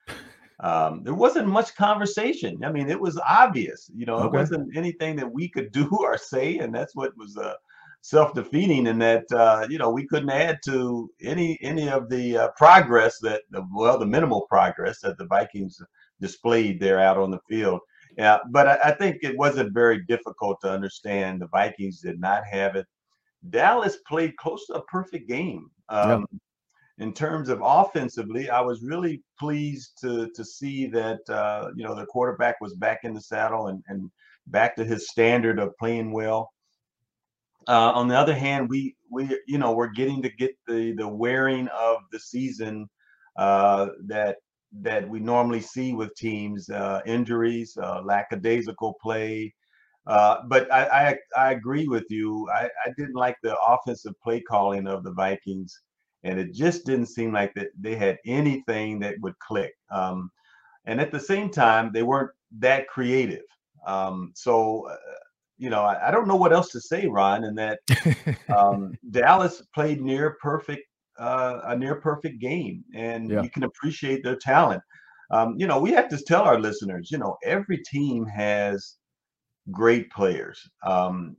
um, 0.61 1.03
there 1.05 1.15
wasn't 1.15 1.49
much 1.49 1.75
conversation. 1.75 2.65
I 2.65 2.73
mean, 2.73 2.89
it 2.89 2.99
was 2.99 3.19
obvious, 3.19 3.91
you 3.95 4.07
know, 4.07 4.17
Okay. 4.17 4.39
it 4.39 4.41
wasn't 4.41 4.77
anything 4.77 5.17
that 5.17 5.31
we 5.31 5.49
could 5.49 5.71
do 5.73 5.89
or 5.91 6.17
say, 6.17 6.59
and 6.59 6.75
that's 6.75 6.95
what 6.95 7.17
was 7.17 7.37
uh, 7.37 7.55
self-defeating. 8.03 8.87
In 8.87 8.99
that, 8.99 9.25
uh, 9.33 9.67
you 9.69 9.79
know, 9.79 9.91
we 9.91 10.07
couldn't 10.07 10.31
add 10.31 10.59
to 10.67 11.11
any 11.23 11.59
any 11.63 11.89
of 11.89 12.09
the 12.09 12.37
uh, 12.37 12.49
progress 12.57 13.19
that, 13.21 13.43
the, 13.51 13.67
well, 13.75 13.99
the 13.99 14.07
minimal 14.07 14.47
progress 14.49 15.01
that 15.01 15.19
the 15.19 15.27
Vikings 15.27 15.81
displayed 16.21 16.81
there 16.81 17.01
out 17.01 17.19
on 17.19 17.31
the 17.31 17.41
field. 17.49 17.81
Yeah, 18.17 18.39
but 18.51 18.67
I, 18.67 18.79
I 18.85 18.91
think 18.93 19.19
it 19.23 19.37
wasn't 19.37 19.75
very 19.75 20.03
difficult 20.07 20.61
to 20.63 20.71
understand. 20.71 21.41
The 21.41 21.49
Vikings 21.49 22.01
did 22.01 22.19
not 22.19 22.45
have 22.47 22.77
it. 22.77 22.87
Dallas 23.51 23.99
played 24.09 24.37
close 24.37 24.67
to 24.67 24.75
a 24.75 24.85
perfect 24.85 25.29
game. 25.29 25.71
Um, 25.89 26.27
In 26.99 27.13
terms 27.13 27.51
of 27.51 27.61
offensively, 27.63 28.49
I 28.49 28.63
was 28.63 28.83
really 28.83 29.23
pleased 29.39 29.99
to 30.01 30.31
to 30.35 30.43
see 30.43 30.87
that 30.87 31.21
uh, 31.29 31.69
you 31.77 31.85
know 31.85 31.95
the 31.95 32.07
quarterback 32.07 32.59
was 32.63 32.75
back 32.75 33.01
in 33.05 33.13
the 33.13 33.21
saddle 33.21 33.67
and 33.67 33.83
and 33.89 34.11
back 34.47 34.75
to 34.77 34.85
his 34.85 35.11
standard 35.11 35.59
of 35.59 35.77
playing 35.77 36.11
well. 36.11 36.51
Uh, 37.69 37.93
on 37.95 38.09
the 38.09 38.17
other 38.17 38.35
hand, 38.35 38.69
we 38.69 38.97
we 39.11 39.39
you 39.47 39.59
know 39.59 39.73
we're 39.73 39.89
getting 39.91 40.23
to 40.23 40.31
get 40.31 40.53
the 40.69 40.93
the 40.97 41.09
wearing 41.09 41.69
of 41.69 41.99
the 42.13 42.19
season 42.19 42.89
uh, 43.37 43.89
that 44.07 44.37
that 44.83 45.09
we 45.09 45.19
normally 45.21 45.61
see 45.61 45.93
with 45.93 46.15
teams, 46.17 46.69
uh, 46.71 47.01
injuries, 47.07 47.77
uh, 47.83 48.03
lackadaisical 48.05 48.95
play. 49.03 49.53
Uh, 50.07 50.39
but 50.49 50.73
I, 50.73 51.19
I 51.37 51.41
I 51.49 51.53
agree 51.53 51.89
with 51.89 52.05
you. 52.11 52.49
I, 52.55 52.67
I 52.87 52.91
didn't 52.97 53.15
like 53.17 53.37
the 53.43 53.57
offensive 53.61 54.15
play 54.23 54.41
calling 54.43 54.87
of 54.87 55.03
the 55.05 55.13
Vikings, 55.13 55.81
and 56.25 56.39
it 56.39 56.53
just 56.55 56.87
didn't 56.87 57.07
seem 57.07 57.33
like 57.33 57.55
that 57.55 57.69
they 57.81 57.97
had 57.97 58.19
anything 58.27 59.01
that 59.01 59.17
would 59.23 59.39
click. 59.41 59.73
Um, 59.91 60.31
and 60.87 61.01
at 61.01 61.13
the 61.13 61.21
same 61.21 61.51
time, 61.51 61.91
they 61.93 62.03
weren't 62.03 62.31
that 62.59 62.89
creative. 62.89 63.45
Um, 63.87 64.33
so, 64.35 64.89
uh, 64.91 64.97
you 65.59 65.71
know, 65.71 65.83
I, 65.83 66.09
I 66.09 66.11
don't 66.11 66.29
know 66.29 66.37
what 66.37 66.53
else 66.53 66.71
to 66.73 66.81
say, 66.81 67.07
Ron. 67.07 67.45
and 67.45 67.59
that 67.59 67.81
um, 68.55 68.97
Dallas 69.11 69.63
played 69.75 70.01
near 70.01 70.37
perfect, 70.43 70.83
uh, 71.19 71.61
a 71.65 71.77
near 71.77 71.97
perfect 71.97 72.41
game, 72.41 72.85
and 72.95 73.31
Yeah. 73.31 73.43
you 73.43 73.51
can 73.51 73.65
appreciate 73.65 74.23
their 74.23 74.37
talent. 74.37 74.83
Um, 75.31 75.57
you 75.59 75.67
know, 75.67 75.81
we 75.81 75.91
have 75.93 76.09
to 76.11 76.19
tell 76.19 76.43
our 76.43 76.61
listeners, 76.61 77.11
you 77.11 77.19
know, 77.19 77.37
every 77.43 77.79
team 77.79 78.27
has 78.27 78.97
great 79.73 80.11
players. 80.11 80.61
Um, 80.85 81.37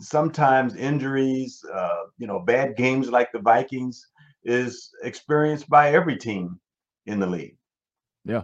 sometimes 0.00 0.74
injuries, 0.74 1.64
uh, 1.72 2.04
you 2.18 2.26
know, 2.26 2.40
bad 2.40 2.76
games 2.76 3.10
like 3.10 3.30
the 3.32 3.38
Vikings 3.40 4.04
is 4.44 4.90
experienced 5.04 5.68
by 5.68 5.92
every 5.92 6.16
team 6.16 6.58
in 7.06 7.20
the 7.20 7.26
league. 7.26 7.56
Yeah, 8.24 8.42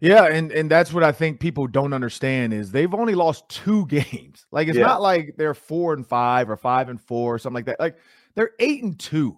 and 0.00 0.52
and 0.52 0.70
that's 0.70 0.92
what 0.92 1.02
I 1.02 1.12
think 1.12 1.40
people 1.40 1.66
don't 1.66 1.92
understand 1.92 2.52
is 2.52 2.70
they've 2.70 2.92
only 2.94 3.14
lost 3.14 3.48
two 3.48 3.86
games. 3.88 4.46
Like 4.52 4.68
it's 4.68 4.78
Yeah. 4.78 4.86
not 4.86 5.02
like 5.02 5.34
they're 5.36 5.54
four 5.54 5.92
and 5.94 6.06
five 6.06 6.48
or 6.50 6.56
five 6.56 6.88
and 6.88 7.00
four 7.00 7.34
or 7.34 7.38
something 7.38 7.54
like 7.56 7.66
that. 7.66 7.80
Like 7.80 7.96
they're 8.34 8.52
eight 8.60 8.82
and 8.82 8.98
two. 8.98 9.36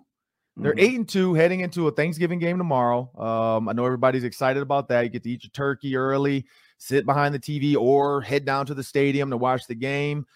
They're 0.56 0.74
Mhm. 0.74 0.80
eight 0.80 0.94
and 0.96 1.08
two 1.08 1.32
heading 1.34 1.60
into 1.60 1.88
a 1.88 1.92
Thanksgiving 1.92 2.38
game 2.38 2.58
tomorrow. 2.58 3.10
Um, 3.18 3.68
I 3.68 3.72
know 3.72 3.86
everybody's 3.86 4.24
excited 4.24 4.62
about 4.62 4.88
that. 4.88 5.02
You 5.02 5.08
get 5.08 5.22
to 5.22 5.30
eat 5.30 5.44
your 5.44 5.50
turkey 5.52 5.96
early, 5.96 6.44
sit 6.76 7.06
behind 7.06 7.34
the 7.34 7.38
TV, 7.38 7.76
or 7.76 8.20
head 8.20 8.44
down 8.44 8.66
to 8.66 8.74
the 8.74 8.82
stadium 8.82 9.30
to 9.30 9.36
watch 9.38 9.66
the 9.66 9.74
game. 9.74 10.26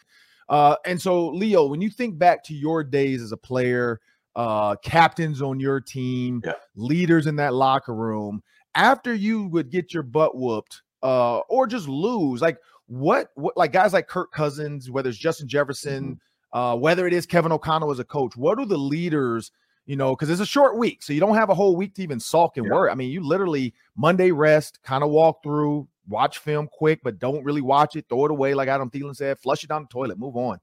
Uh, 0.48 0.76
and 0.86 1.00
so, 1.00 1.28
Leo, 1.28 1.66
when 1.66 1.80
you 1.82 1.90
think 1.90 2.16
back 2.18 2.42
to 2.44 2.54
your 2.54 2.82
days 2.84 3.20
as 3.20 3.32
a 3.32 3.36
player, 3.36 4.00
uh, 4.36 4.76
captains 4.76 5.42
on 5.42 5.60
your 5.60 5.80
team, 5.80 6.40
Yeah. 6.44 6.52
leaders 6.74 7.26
in 7.26 7.36
that 7.36 7.52
locker 7.52 7.94
room, 7.94 8.42
after 8.74 9.14
you 9.14 9.46
would 9.48 9.70
get 9.70 9.92
your 9.94 10.02
butt 10.02 10.36
whooped, 10.36 10.82
uh, 11.02 11.38
or 11.48 11.66
just 11.66 11.88
lose, 11.88 12.40
like 12.42 12.58
what, 12.86 13.30
what, 13.34 13.56
like 13.56 13.72
guys 13.72 13.92
like 13.92 14.08
Kirk 14.08 14.32
Cousins, 14.32 14.90
whether 14.90 15.08
it's 15.08 15.18
Justin 15.18 15.48
Jefferson, 15.48 16.20
uh, 16.52 16.76
whether 16.76 17.06
it 17.06 17.12
is 17.12 17.26
Kevin 17.26 17.52
O'Connell 17.52 17.90
as 17.90 17.98
a 17.98 18.04
coach, 18.04 18.36
what 18.36 18.58
are 18.58 18.66
the 18.66 18.78
leaders? 18.78 19.50
You 19.86 19.96
know, 19.96 20.14
because 20.16 20.30
it's 20.30 20.40
a 20.40 20.46
short 20.46 20.78
week, 20.78 21.02
so 21.02 21.12
you 21.12 21.20
don't 21.20 21.34
have 21.34 21.50
a 21.50 21.54
whole 21.54 21.76
week 21.76 21.94
to 21.96 22.02
even 22.02 22.18
sulk 22.18 22.56
and 22.56 22.64
Yeah. 22.66 22.72
worry. 22.72 22.90
I 22.90 22.94
mean, 22.94 23.10
you 23.10 23.22
literally 23.22 23.74
Monday 23.96 24.30
rest, 24.30 24.82
kind 24.82 25.04
of 25.04 25.10
walk 25.10 25.42
through, 25.42 25.86
watch 26.08 26.38
film 26.38 26.68
quick, 26.72 27.00
but 27.02 27.18
don't 27.18 27.44
really 27.44 27.60
watch 27.60 27.94
it. 27.96 28.06
Throw 28.08 28.24
it 28.24 28.30
away, 28.30 28.54
like 28.54 28.68
Adam 28.68 28.90
Thielen 28.90 29.14
said. 29.14 29.38
Flush 29.38 29.62
it 29.62 29.68
down 29.68 29.82
the 29.82 29.88
toilet. 29.88 30.18
Move 30.18 30.36
on. 30.36 30.58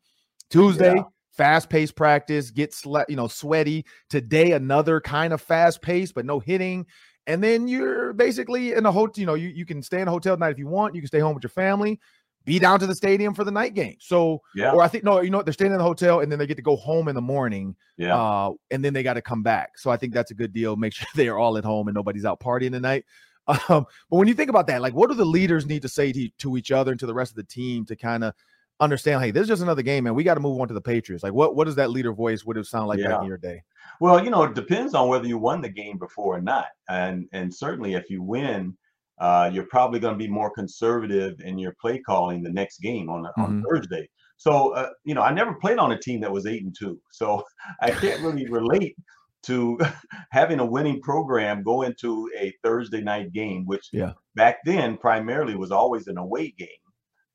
Tuesday, 0.49 0.95
Yeah. 0.95 1.03
fast 1.31 1.69
paced 1.69 1.95
practice. 1.95 2.49
Get 2.51 2.71
sle- 2.71 3.05
you 3.07 3.15
know 3.15 3.27
sweaty. 3.27 3.85
Today, 4.09 4.53
another 4.53 4.99
kind 4.99 5.33
of 5.33 5.41
fast 5.41 5.81
pace, 5.81 6.11
but 6.11 6.25
no 6.25 6.39
hitting. 6.39 6.85
And 7.31 7.41
then 7.41 7.69
you're 7.69 8.11
basically 8.11 8.73
in 8.73 8.85
a 8.85 8.91
hotel. 8.91 9.21
You 9.21 9.25
know, 9.25 9.35
you, 9.35 9.47
you 9.47 9.65
can 9.65 9.81
stay 9.81 10.01
in 10.01 10.07
a 10.09 10.11
hotel 10.11 10.35
tonight 10.35 10.49
if 10.49 10.59
you 10.59 10.67
want. 10.67 10.95
You 10.95 11.01
can 11.01 11.07
stay 11.07 11.19
home 11.19 11.33
with 11.33 11.43
your 11.43 11.49
family. 11.49 11.97
Be 12.43 12.59
down 12.59 12.79
to 12.81 12.87
the 12.87 12.95
stadium 12.95 13.33
for 13.33 13.45
the 13.45 13.51
night 13.51 13.73
game. 13.73 13.95
So, 13.99 14.41
Yeah, 14.53 14.73
or 14.73 14.81
I 14.81 14.89
think 14.89 15.05
no, 15.05 15.21
you 15.21 15.29
know 15.29 15.37
what? 15.37 15.45
They're 15.45 15.53
staying 15.53 15.71
in 15.71 15.77
the 15.77 15.83
hotel 15.83 16.19
and 16.19 16.29
then 16.29 16.39
they 16.39 16.45
get 16.47 16.55
to 16.55 16.61
go 16.61 16.75
home 16.75 17.07
in 17.07 17.15
the 17.15 17.21
morning 17.21 17.75
yeah. 17.95 18.17
uh, 18.17 18.51
and 18.69 18.83
then 18.83 18.93
they 18.93 19.01
got 19.01 19.13
to 19.13 19.21
come 19.21 19.43
back. 19.43 19.77
So 19.77 19.91
I 19.91 19.95
think 19.95 20.13
that's 20.13 20.31
a 20.31 20.33
good 20.33 20.51
deal. 20.51 20.75
Make 20.75 20.93
sure 20.95 21.07
they 21.15 21.29
are 21.29 21.37
all 21.37 21.57
at 21.57 21.63
home 21.63 21.87
and 21.87 21.95
nobody's 21.95 22.25
out 22.25 22.39
partying 22.39 22.71
tonight. 22.71 23.05
Um, 23.47 23.85
but 24.09 24.17
when 24.17 24.27
you 24.27 24.35
think 24.35 24.51
about 24.51 24.67
that, 24.67 24.81
like, 24.81 24.93
what 24.93 25.09
do 25.09 25.15
the 25.15 25.25
leaders 25.25 25.65
need 25.65 25.81
to 25.81 25.89
say 25.89 26.13
to, 26.13 26.29
to 26.37 26.57
each 26.57 26.71
other 26.71 26.91
and 26.91 26.99
to 26.99 27.07
the 27.07 27.13
rest 27.13 27.31
of 27.31 27.35
the 27.37 27.43
team 27.43 27.85
to 27.87 27.95
kind 27.95 28.23
of 28.23 28.33
understand? 28.79 29.21
Hey, 29.21 29.31
this 29.31 29.41
is 29.41 29.47
just 29.47 29.63
another 29.63 29.81
game, 29.81 30.05
and 30.05 30.15
we 30.15 30.23
got 30.23 30.35
to 30.35 30.39
move 30.39 30.61
on 30.61 30.67
to 30.67 30.75
the 30.75 30.79
Patriots. 30.79 31.23
Like, 31.23 31.33
what 31.33 31.55
what 31.55 31.65
does 31.65 31.75
that 31.75 31.89
leader 31.89 32.13
voice 32.13 32.45
would 32.45 32.55
have 32.55 32.67
sound 32.67 32.87
like 32.87 33.01
back 33.01 33.19
in 33.19 33.27
your 33.27 33.39
day? 33.39 33.63
Well, 34.01 34.23
you 34.23 34.31
know, 34.31 34.41
it 34.41 34.55
depends 34.55 34.95
on 34.95 35.09
whether 35.09 35.27
you 35.27 35.37
won 35.37 35.61
the 35.61 35.69
game 35.69 35.99
before 35.99 36.35
or 36.37 36.41
not, 36.41 36.65
and 36.89 37.27
and 37.33 37.53
certainly 37.53 37.93
if 37.93 38.09
you 38.09 38.23
win, 38.23 38.75
uh, 39.19 39.51
you're 39.53 39.67
probably 39.67 39.99
going 39.99 40.15
to 40.15 40.17
be 40.17 40.27
more 40.27 40.49
conservative 40.49 41.39
in 41.41 41.59
your 41.59 41.75
play 41.79 41.99
calling 41.99 42.41
the 42.41 42.49
next 42.51 42.79
game 42.79 43.11
on 43.11 43.27
on 43.37 43.61
Mhm. 43.61 43.63
Thursday. 43.63 44.09
So, 44.37 44.71
uh, 44.73 44.89
you 45.03 45.13
know, 45.13 45.21
I 45.21 45.31
never 45.31 45.53
played 45.53 45.77
on 45.77 45.91
a 45.91 45.99
team 45.99 46.19
that 46.21 46.31
was 46.31 46.47
eight 46.47 46.63
and 46.63 46.75
two, 46.75 46.99
so 47.11 47.43
I 47.79 47.91
can't 47.91 48.19
really 48.21 48.47
relate 48.49 48.95
to 49.43 49.77
having 50.31 50.59
a 50.59 50.65
winning 50.65 50.99
program 51.01 51.61
go 51.61 51.83
into 51.83 52.27
a 52.39 52.51
Thursday 52.63 53.01
night 53.01 53.31
game, 53.33 53.67
which 53.67 53.87
Yeah. 53.93 54.13
back 54.33 54.57
then 54.65 54.97
primarily 54.97 55.55
was 55.55 55.69
always 55.71 56.07
an 56.07 56.17
away 56.17 56.49
game 56.57 56.83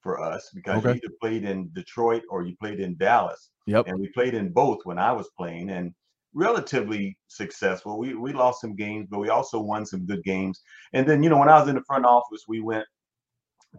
for 0.01 0.21
us 0.21 0.51
because 0.53 0.83
you 0.83 0.91
either 0.91 1.15
played 1.21 1.45
in 1.45 1.71
Detroit 1.73 2.25
or 2.29 2.43
you 2.43 2.57
played 2.57 2.81
in 2.81 2.97
Dallas 2.97 3.51
Yep. 3.67 3.87
and 3.87 4.01
we 4.01 4.09
played 4.09 4.35
in 4.35 4.53
both 4.53 4.79
when 4.85 4.99
I 4.99 5.13
was 5.13 5.29
playing 5.39 5.71
and 5.71 5.95
relatively 6.37 7.19
successful. 7.29 7.99
We 7.99 8.15
we 8.15 8.33
lost 8.33 8.61
some 8.61 8.77
games, 8.77 9.09
but 9.11 9.21
we 9.21 9.31
also 9.31 9.61
won 9.61 9.87
some 9.87 10.07
good 10.07 10.23
games. 10.23 10.61
And 10.93 11.09
then 11.09 11.23
you 11.23 11.31
know 11.31 11.39
when 11.39 11.49
I 11.49 11.59
was 11.59 11.69
in 11.69 11.75
the 11.75 11.85
front 11.87 12.05
office, 12.07 12.45
we 12.47 12.61
went 12.61 12.87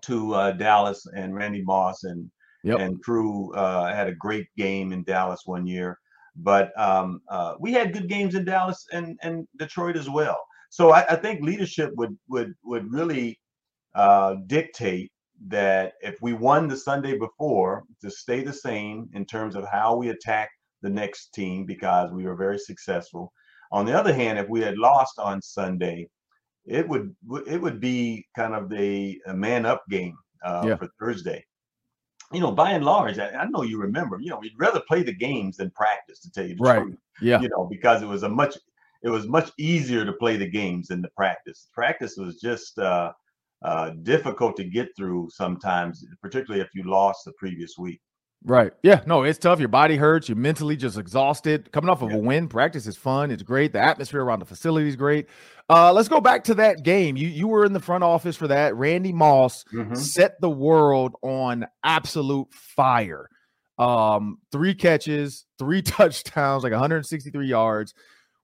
to 0.04 0.34
uh, 0.34 0.52
Dallas 0.52 1.06
and 1.16 1.36
Randy 1.36 1.64
Moss 1.64 2.04
and 2.04 2.30
Yep. 2.64 2.80
and 2.80 3.04
crew 3.04 3.54
uh, 3.54 3.94
had 3.94 4.08
a 4.08 4.16
great 4.16 4.48
game 4.58 4.92
in 4.92 5.04
Dallas 5.04 5.42
one 5.46 5.66
year. 5.68 5.98
But 6.36 6.78
um, 6.78 7.22
uh, 7.30 7.54
we 7.60 7.72
had 7.72 7.94
good 7.94 8.10
games 8.10 8.36
in 8.36 8.46
Dallas 8.46 8.84
and 8.92 9.18
and 9.22 9.48
Detroit 9.58 9.96
as 9.96 10.10
well. 10.10 10.38
So 10.70 10.92
I, 10.92 11.06
I 11.14 11.16
think 11.16 11.42
leadership 11.42 11.92
would 11.96 12.18
would 12.28 12.54
would 12.64 12.92
really 12.92 13.40
uh, 13.96 14.36
dictate 14.48 15.12
that 15.48 15.94
if 16.02 16.16
we 16.22 16.34
won 16.34 16.68
the 16.68 16.76
Sunday 16.78 17.18
before, 17.18 17.84
to 18.02 18.10
stay 18.10 18.44
the 18.44 18.54
same 18.54 19.08
in 19.14 19.26
terms 19.26 19.56
of 19.56 19.66
how 19.72 19.96
we 19.96 20.10
attack 20.10 20.50
the 20.88 20.94
next 20.94 21.34
team 21.34 21.66
because 21.66 22.12
we 22.12 22.26
were 22.26 22.36
very 22.36 22.58
successful. 22.58 23.34
On 23.72 23.86
the 23.86 23.98
other 24.00 24.14
hand, 24.14 24.40
if 24.40 24.48
we 24.48 24.62
had 24.62 24.78
lost 24.78 25.20
on 25.20 25.42
Sunday, 25.42 26.08
it 26.66 26.88
would 26.88 27.16
it 27.46 27.62
would 27.62 27.80
be 27.80 28.26
kind 28.36 28.54
of 28.56 28.70
the 28.70 29.22
a 29.28 29.34
man 29.34 29.66
up 29.66 29.84
game 29.90 30.18
uh, 30.46 30.64
Yeah. 30.68 30.78
for 30.78 30.88
Thursday. 31.00 31.44
You 32.34 32.42
know, 32.42 32.52
by 32.52 32.72
and 32.72 32.84
large, 32.84 33.20
I, 33.20 33.30
I 33.42 33.46
know 33.52 33.64
you 33.64 33.78
remember. 33.80 34.18
You 34.20 34.30
know, 34.32 34.40
we'd 34.40 34.60
rather 34.66 34.82
play 34.88 35.02
the 35.04 35.14
games 35.28 35.58
than 35.58 35.72
practice, 35.72 36.20
to 36.22 36.32
tell 36.32 36.46
you 36.46 36.56
the 36.56 36.64
Right. 36.64 36.82
truth. 36.82 36.98
Yeah. 37.22 37.40
You 37.42 37.50
know, 37.50 37.66
because 37.66 38.02
it 38.02 38.08
was 38.08 38.24
a 38.24 38.30
much 38.30 38.56
it 39.04 39.10
was 39.10 39.28
much 39.28 39.50
easier 39.58 40.04
to 40.06 40.14
play 40.14 40.38
the 40.38 40.50
games 40.62 40.88
than 40.88 41.02
the 41.02 41.12
practice. 41.22 41.60
Practice 41.74 42.14
was 42.18 42.40
just 42.50 42.80
uh, 42.80 43.12
uh, 43.70 43.90
difficult 44.14 44.56
to 44.58 44.64
get 44.78 44.90
through 44.96 45.30
sometimes, 45.32 45.94
particularly 46.22 46.62
if 46.62 46.72
you 46.74 46.84
lost 46.84 47.20
the 47.26 47.34
previous 47.34 47.74
week. 47.78 48.02
Right. 48.44 48.72
Yeah. 48.84 49.02
No, 49.06 49.24
it's 49.24 49.40
tough. 49.40 49.60
Your 49.60 49.68
body 49.68 49.98
hurts. 49.98 50.30
You're 50.30 50.38
mentally 50.38 50.78
just 50.78 50.98
exhausted. 50.98 51.72
Coming 51.72 51.90
off 51.90 52.02
of 52.02 52.12
Yeah. 52.12 52.18
a 52.18 52.20
win, 52.20 52.48
practice 52.48 52.88
is 52.88 52.96
fun. 52.96 53.30
It's 53.32 53.44
great. 53.44 53.74
The 53.74 53.80
atmosphere 53.80 54.22
around 54.24 54.40
the 54.40 54.46
facility 54.46 54.88
is 54.88 54.96
great. 54.96 55.28
Uh, 55.70 55.92
let's 55.92 56.08
go 56.08 56.22
back 56.22 56.44
to 56.46 56.54
that 56.54 56.84
game. 56.84 57.18
You 57.18 57.28
you 57.28 57.48
were 57.48 57.66
in 57.66 57.74
the 57.74 57.80
front 57.82 58.04
office 58.04 58.38
for 58.38 58.48
that. 58.48 58.76
Randy 58.76 59.12
Moss 59.12 59.66
set 59.96 60.40
the 60.40 60.50
world 60.50 61.16
on 61.24 61.66
absolute 61.84 62.48
fire. 62.54 63.28
Um, 63.78 64.38
three 64.52 64.74
catches, 64.74 65.46
three 65.60 65.82
touchdowns, 65.84 66.64
like 66.64 66.72
163 66.72 67.48
yards. 67.48 67.94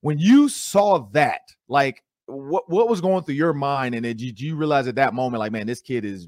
When 0.01 0.17
you 0.19 0.49
saw 0.49 1.07
that, 1.11 1.41
like 1.69 2.03
what 2.25 2.69
what 2.69 2.89
was 2.89 2.99
going 2.99 3.23
through 3.23 3.35
your 3.35 3.53
mind, 3.53 3.95
and 3.95 4.03
did 4.03 4.19
you, 4.19 4.31
did 4.31 4.41
you 4.41 4.55
realize 4.57 4.87
at 4.87 4.95
that 4.95 5.13
moment, 5.13 5.39
like, 5.39 5.51
man, 5.53 5.65
this 5.65 5.81
kid 5.81 6.03
is 6.03 6.27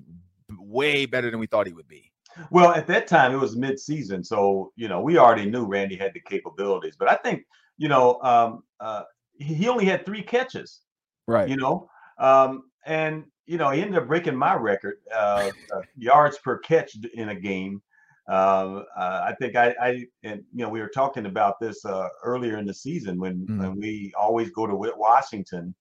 way 0.57 1.05
better 1.07 1.29
than 1.29 1.39
we 1.41 1.47
thought 1.47 1.67
he 1.67 1.73
would 1.73 1.87
be? 1.89 2.11
Well, 2.51 2.71
at 2.71 2.87
that 2.87 3.07
time 3.07 3.33
it 3.33 3.39
was 3.39 3.55
mid-season, 3.55 4.23
so 4.23 4.71
you 4.75 4.87
know 4.87 5.01
we 5.01 5.17
already 5.17 5.49
knew 5.49 5.65
Randy 5.65 5.95
had 5.95 6.13
the 6.13 6.19
capabilities. 6.19 6.95
But 6.97 7.09
I 7.09 7.15
think 7.15 7.45
you 7.77 7.87
know, 7.87 8.19
um, 8.21 8.63
uh, 8.79 9.03
he 9.37 9.67
only 9.67 9.85
had 9.85 10.05
three 10.05 10.21
catches. 10.21 10.81
Right. 11.27 11.49
You 11.49 11.57
know, 11.57 11.89
um, 12.19 12.63
and 12.85 13.25
you 13.45 13.57
know 13.57 13.71
he 13.71 13.81
ended 13.81 13.97
up 13.97 14.07
breaking 14.07 14.35
my 14.35 14.55
record 14.55 14.97
uh, 15.13 15.51
uh, 15.73 15.81
yards 15.97 16.37
per 16.37 16.59
catch 16.59 16.95
in 17.13 17.29
a 17.29 17.35
game. 17.35 17.81
Uh, 18.27 18.81
I 18.97 19.35
think 19.39 19.55
I, 19.55 19.75
I, 19.79 20.05
and 20.23 20.43
you 20.53 20.63
know, 20.63 20.69
we 20.69 20.81
were 20.81 20.89
talking 20.89 21.27
about 21.27 21.59
this 21.59 21.85
uh, 21.85 22.07
earlier 22.23 22.57
in 22.57 22.65
the 22.65 22.73
season 22.73 23.19
when 23.19 23.45
mm-hmm. 23.45 23.59
when 23.59 23.75
we 23.79 24.13
always 24.19 24.49
go 24.51 24.65
to 24.65 24.75
Washington. 24.75 25.75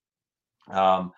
Um, 0.70 1.12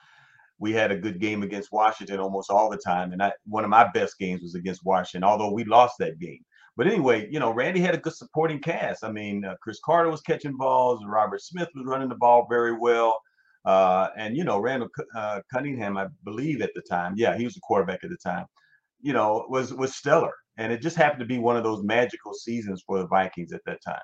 we 0.58 0.72
had 0.72 0.90
a 0.90 0.96
good 0.96 1.20
game 1.20 1.42
against 1.42 1.72
Washington 1.72 2.20
almost 2.20 2.50
all 2.50 2.70
the 2.70 2.76
time, 2.76 3.12
and 3.12 3.22
I, 3.22 3.32
one 3.46 3.64
of 3.64 3.70
my 3.70 3.88
best 3.92 4.18
games 4.18 4.42
was 4.42 4.54
against 4.54 4.84
Washington, 4.84 5.28
although 5.28 5.52
we 5.52 5.64
lost 5.64 5.96
that 5.98 6.18
game. 6.18 6.40
But 6.76 6.86
anyway, 6.86 7.28
you 7.30 7.40
know, 7.40 7.50
Randy 7.52 7.80
had 7.80 7.94
a 7.94 7.98
good 7.98 8.14
supporting 8.14 8.60
cast. 8.60 9.02
I 9.02 9.10
mean, 9.10 9.44
uh, 9.44 9.56
Cris 9.62 9.80
Carter 9.84 10.10
was 10.10 10.20
catching 10.20 10.56
balls, 10.56 11.02
Robert 11.06 11.42
Smith 11.42 11.68
was 11.74 11.86
running 11.86 12.08
the 12.08 12.16
ball 12.16 12.46
very 12.50 12.76
well. 12.76 13.18
Uh, 13.66 14.10
and 14.16 14.36
you 14.36 14.44
know, 14.44 14.60
Randall 14.60 14.88
uh, 15.16 15.40
Cunningham, 15.52 15.96
I 15.96 16.06
believe 16.24 16.62
at 16.62 16.70
the 16.74 16.82
time, 16.82 17.14
yeah, 17.16 17.36
he 17.36 17.44
was 17.44 17.54
the 17.54 17.60
quarterback 17.60 18.04
at 18.04 18.10
the 18.10 18.16
time. 18.16 18.46
You 19.02 19.12
know, 19.12 19.44
was 19.48 19.74
was 19.74 19.94
stellar, 19.94 20.32
and 20.56 20.72
it 20.72 20.80
just 20.80 20.96
happened 20.96 21.20
to 21.20 21.26
be 21.26 21.38
one 21.38 21.56
of 21.56 21.64
those 21.64 21.82
magical 21.82 22.32
seasons 22.32 22.82
for 22.86 22.98
the 22.98 23.08
Vikings 23.08 23.52
at 23.52 23.60
that 23.66 23.82
time. 23.84 24.00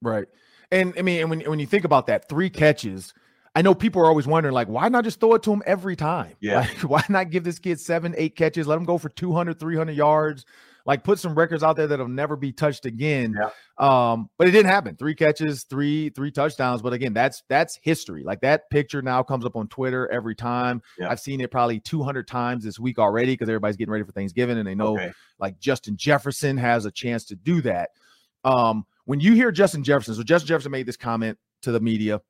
Right, 0.00 0.28
and 0.70 0.94
I 0.96 1.02
mean, 1.02 1.20
and 1.20 1.30
when 1.30 1.40
when 1.40 1.58
you 1.58 1.66
think 1.66 1.84
about 1.84 2.06
that, 2.06 2.28
three 2.28 2.50
catches. 2.50 3.12
I 3.54 3.62
know 3.62 3.74
people 3.74 4.02
are 4.02 4.06
always 4.06 4.26
wondering, 4.26 4.54
like, 4.54 4.68
why 4.68 4.88
not 4.88 5.04
just 5.04 5.20
throw 5.20 5.34
it 5.34 5.42
to 5.44 5.52
him 5.52 5.62
every 5.64 5.96
time? 5.96 6.34
Yeah. 6.40 6.60
Like, 6.60 6.78
why 6.82 7.04
not 7.08 7.30
give 7.30 7.44
this 7.44 7.58
kid 7.58 7.80
seven, 7.80 8.14
eight 8.16 8.36
catches, 8.36 8.66
let 8.66 8.76
him 8.76 8.84
go 8.84 8.98
for 8.98 9.08
200, 9.08 9.58
300 9.58 9.92
yards? 9.92 10.44
like 10.86 11.02
put 11.02 11.18
some 11.18 11.34
records 11.34 11.62
out 11.62 11.76
there 11.76 11.86
that'll 11.86 12.08
never 12.08 12.36
be 12.36 12.52
touched 12.52 12.84
again. 12.84 13.34
Yeah. 13.38 13.50
Um, 13.78 14.28
but 14.38 14.48
it 14.48 14.50
didn't 14.50 14.70
happen. 14.70 14.96
Three 14.96 15.14
catches, 15.14 15.64
three 15.64 16.10
three 16.10 16.30
touchdowns. 16.30 16.82
But 16.82 16.92
again, 16.92 17.12
that's 17.12 17.42
that's 17.48 17.78
history. 17.82 18.22
Like 18.22 18.40
that 18.42 18.68
picture 18.70 19.02
now 19.02 19.22
comes 19.22 19.44
up 19.44 19.56
on 19.56 19.68
Twitter 19.68 20.10
every 20.10 20.34
time. 20.34 20.82
Yeah. 20.98 21.08
I've 21.08 21.20
seen 21.20 21.40
it 21.40 21.50
probably 21.50 21.80
200 21.80 22.28
times 22.28 22.64
this 22.64 22.78
week 22.78 22.98
already 22.98 23.32
because 23.32 23.48
everybody's 23.48 23.76
getting 23.76 23.92
ready 23.92 24.04
for 24.04 24.12
Thanksgiving 24.12 24.58
and 24.58 24.66
they 24.66 24.74
know 24.74 24.94
okay. 24.94 25.12
like 25.38 25.58
Justin 25.58 25.96
Jefferson 25.96 26.56
has 26.56 26.84
a 26.84 26.90
chance 26.90 27.24
to 27.26 27.36
do 27.36 27.62
that. 27.62 27.90
Um, 28.44 28.84
when 29.06 29.20
you 29.20 29.32
hear 29.32 29.50
Justin 29.50 29.84
Jefferson, 29.84 30.14
so 30.14 30.22
Justin 30.22 30.48
Jefferson 30.48 30.72
made 30.72 30.86
this 30.86 30.96
comment 30.96 31.38
to 31.62 31.72
the 31.72 31.80
media, 31.80 32.20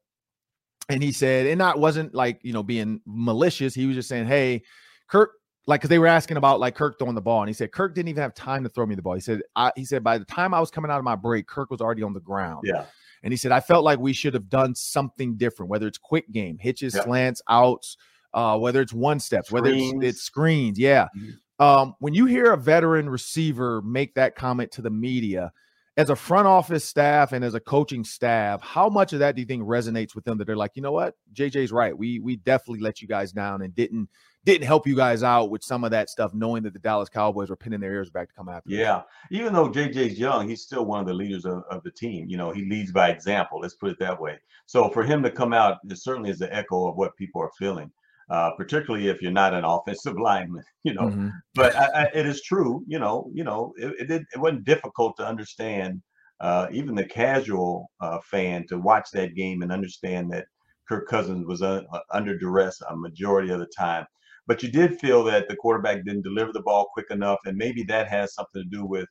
and 0.88 1.03
he 1.03 1.12
said, 1.12 1.47
and 1.47 1.59
not 1.59 1.79
wasn't 1.79 2.14
like 2.14 2.40
you 2.42 2.53
know 2.53 2.62
being 2.62 3.01
malicious. 3.07 3.75
He 3.75 3.87
was 3.87 3.97
just 3.97 4.09
saying, 4.09 4.27
"Hey, 4.27 4.62
Kirk 5.09 5.31
like 5.66 5.81
because 5.81 5.88
they 5.90 5.99
were 5.99 6.07
asking 6.07 6.37
about 6.37 6.61
like 6.61 6.75
Kirk 6.75 6.99
throwing 6.99 7.14
the 7.14 7.23
ball, 7.23 7.40
and 7.40 7.49
he 7.49 7.55
said 7.55 7.73
Kirk 7.73 7.94
didn't 7.94 8.09
even 8.09 8.23
have 8.23 8.35
time 8.35 8.62
to 8.64 8.68
throw 8.68 8.85
me 8.87 8.94
the 8.94 9.03
ball. 9.03 9.14
He 9.14 9.20
said 9.20 9.40
I, 9.57 9.73
he 9.77 9.85
said 9.85 10.05
by 10.05 10.18
the 10.18 10.25
time 10.27 10.53
I 10.53 10.61
was 10.61 10.70
coming 10.70 10.90
out 10.90 10.99
of 10.99 11.05
my 11.05 11.16
break, 11.16 11.47
Kirk 11.47 11.70
was 11.70 11.81
already 11.81 12.03
on 12.03 12.12
the 12.12 12.20
ground. 12.20 12.64
Yeah. 12.66 12.85
And 13.23 13.33
he 13.33 13.38
said 13.38 13.53
I 13.53 13.61
felt 13.61 13.85
like 13.85 13.99
we 13.99 14.12
should 14.12 14.35
have 14.35 14.51
done 14.51 14.75
something 14.75 15.37
different, 15.37 15.70
whether 15.70 15.87
it's 15.87 15.97
quick 15.99 16.31
game, 16.31 16.59
hitches, 16.59 16.94
Yeah. 16.94 17.05
slants, 17.05 17.40
outs, 17.49 17.97
uh, 18.35 18.59
whether 18.59 18.83
it's 18.83 18.92
one 18.92 19.18
steps, 19.18 19.51
whether 19.51 19.70
it's, 19.70 19.87
Screens. 19.88 20.05
it's 20.05 20.20
screens. 20.23 20.79
Yeah. 20.79 21.09
Mhm. 21.16 21.33
Um, 21.61 21.94
when 22.01 22.12
you 22.12 22.27
hear 22.27 22.53
a 22.53 22.57
veteran 22.59 23.09
receiver 23.09 23.81
make 23.83 24.14
that 24.16 24.35
comment 24.35 24.70
to 24.73 24.83
the 24.83 24.90
media, 24.90 25.51
as 25.96 26.11
a 26.11 26.16
front 26.16 26.46
office 26.46 26.85
staff 26.85 27.33
and 27.33 27.44
as 27.44 27.54
a 27.54 27.61
coaching 27.61 28.02
staff, 28.02 28.61
how 28.62 28.88
much 28.88 29.12
of 29.12 29.20
that 29.20 29.37
do 29.37 29.42
you 29.42 29.46
think 29.46 29.62
resonates 29.62 30.14
with 30.14 30.24
them 30.24 30.38
that 30.38 30.44
they're 30.44 30.57
like, 30.57 30.72
you 30.74 30.83
know 30.83 30.92
what, 30.92 31.14
JJ's 31.33 31.70
right. 31.70 31.96
We 31.96 32.18
we 32.18 32.37
definitely 32.37 32.80
let 32.80 33.00
you 33.00 33.07
guys 33.07 33.33
down 33.33 33.62
and 33.62 33.74
didn't 33.74 34.09
didn't 34.44 34.66
help 34.66 34.87
you 34.87 34.96
guys 34.96 35.22
out 35.22 35.50
with 35.50 35.62
some 35.62 35.85
of 35.85 35.90
that 35.92 36.11
stuff, 36.11 36.35
knowing 36.35 36.64
that 36.64 36.72
the 36.72 36.78
Dallas 36.78 37.09
Cowboys 37.09 37.48
were 37.48 37.57
pinning 37.57 37.80
their 37.80 37.92
ears 37.92 38.11
back 38.11 38.28
to 38.28 38.35
come 38.35 38.48
after. 38.48 38.70
Yeah, 38.70 39.02
even 39.30 39.52
though 39.52 39.70
JJ's 39.70 40.18
young, 40.18 40.48
he's 40.48 40.62
still 40.62 40.85
one 40.85 41.00
of 41.00 41.07
the 41.07 41.14
leaders 41.14 41.46
of, 41.46 41.62
of 41.70 41.83
the 41.83 41.90
team. 41.90 42.28
You 42.28 42.37
know, 42.37 42.50
he 42.50 42.68
leads 42.68 42.92
by 42.92 43.11
example. 43.11 43.61
Let's 43.61 43.74
put 43.74 43.90
it 43.90 43.98
that 44.00 44.20
way. 44.20 44.38
So 44.66 44.90
for 44.90 45.02
him 45.02 45.22
to 45.22 45.30
come 45.30 45.52
out, 45.52 45.78
it 45.88 45.96
certainly 45.96 46.30
is 46.30 46.40
an 46.40 46.50
echo 46.50 46.88
of 46.88 46.96
what 46.96 47.16
people 47.16 47.40
are 47.40 47.50
feeling, 47.59 47.90
uh, 48.30 48.50
particularly 48.56 49.08
if 49.08 49.20
you're 49.22 49.32
not 49.32 49.54
an 49.54 49.64
offensive 49.64 50.16
lineman. 50.20 50.64
You 50.82 50.94
know, 50.94 51.08
Mhm. 51.08 51.32
but 51.54 51.74
I, 51.76 51.87
I, 52.02 52.02
it 52.14 52.26
is 52.26 52.42
true. 52.42 52.84
You 52.87 52.98
know, 52.98 53.30
you 53.32 53.44
know, 53.44 53.72
it, 53.76 54.10
it, 54.10 54.22
it 54.34 54.40
wasn't 54.40 54.64
difficult 54.64 55.16
to 55.18 55.26
understand, 55.26 56.02
uh, 56.40 56.68
even 56.72 56.94
the 56.94 57.04
casual 57.06 57.90
uh, 58.00 58.18
fan, 58.30 58.66
to 58.68 58.78
watch 58.78 59.08
that 59.12 59.34
game 59.34 59.62
and 59.62 59.72
understand 59.72 60.30
that 60.32 60.46
Kirk 60.88 61.08
Cousins 61.08 61.46
was 61.46 61.62
uh, 61.62 61.82
under 62.12 62.37
duress 62.37 62.80
a 62.82 62.96
majority 62.96 63.50
of 63.50 63.60
the 63.60 63.68
time. 63.76 64.06
But 64.46 64.62
you 64.62 64.70
did 64.70 65.00
feel 65.00 65.24
that 65.24 65.48
the 65.48 65.56
quarterback 65.56 66.04
didn't 66.04 66.22
deliver 66.22 66.52
the 66.52 66.62
ball 66.62 66.88
quick 66.92 67.06
enough, 67.10 67.38
and 67.46 67.56
maybe 67.56 67.82
that 67.84 68.08
has 68.08 68.34
something 68.34 68.62
to 68.62 68.68
do 68.68 68.84
with 68.84 69.08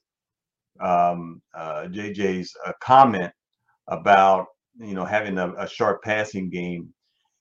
um, 0.79 1.41
uh, 1.55 1.83
JJ's 1.83 2.55
uh, 2.65 2.73
comment 2.81 3.31
about 3.87 4.47
you 4.77 4.93
know 4.93 5.05
having 5.05 5.37
a, 5.37 5.53
a 5.57 5.67
sharp 5.67 6.03
passing 6.03 6.49
game 6.49 6.93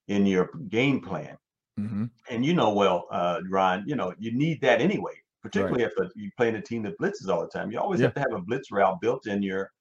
in 0.08 0.26
your 0.26 0.50
game 0.68 1.00
plan. 1.00 1.36
Mhm. 1.78 2.10
And 2.30 2.44
you 2.44 2.54
know, 2.54 2.72
well, 2.72 3.06
uh, 3.10 3.40
Ron, 3.48 3.84
you 3.86 3.96
know, 3.96 4.14
you 4.18 4.32
need 4.32 4.60
that 4.60 4.80
anyway, 4.80 5.14
particularly 5.42 5.84
if 5.84 5.92
uh, 5.98 6.08
you 6.14 6.30
play 6.36 6.48
in 6.48 6.56
a 6.56 6.62
team 6.62 6.82
that 6.84 6.98
blitzes 6.98 7.28
all 7.28 7.40
the 7.40 7.48
time. 7.48 7.70
You 7.70 7.78
always 7.80 8.00
Yeah. 8.00 8.06
have 8.06 8.14
to 8.14 8.20
have 8.20 8.32
a 8.32 8.40
blitz 8.40 8.70
route 8.70 9.00
built 9.00 9.26
in 9.26 9.42
your 9.42 9.72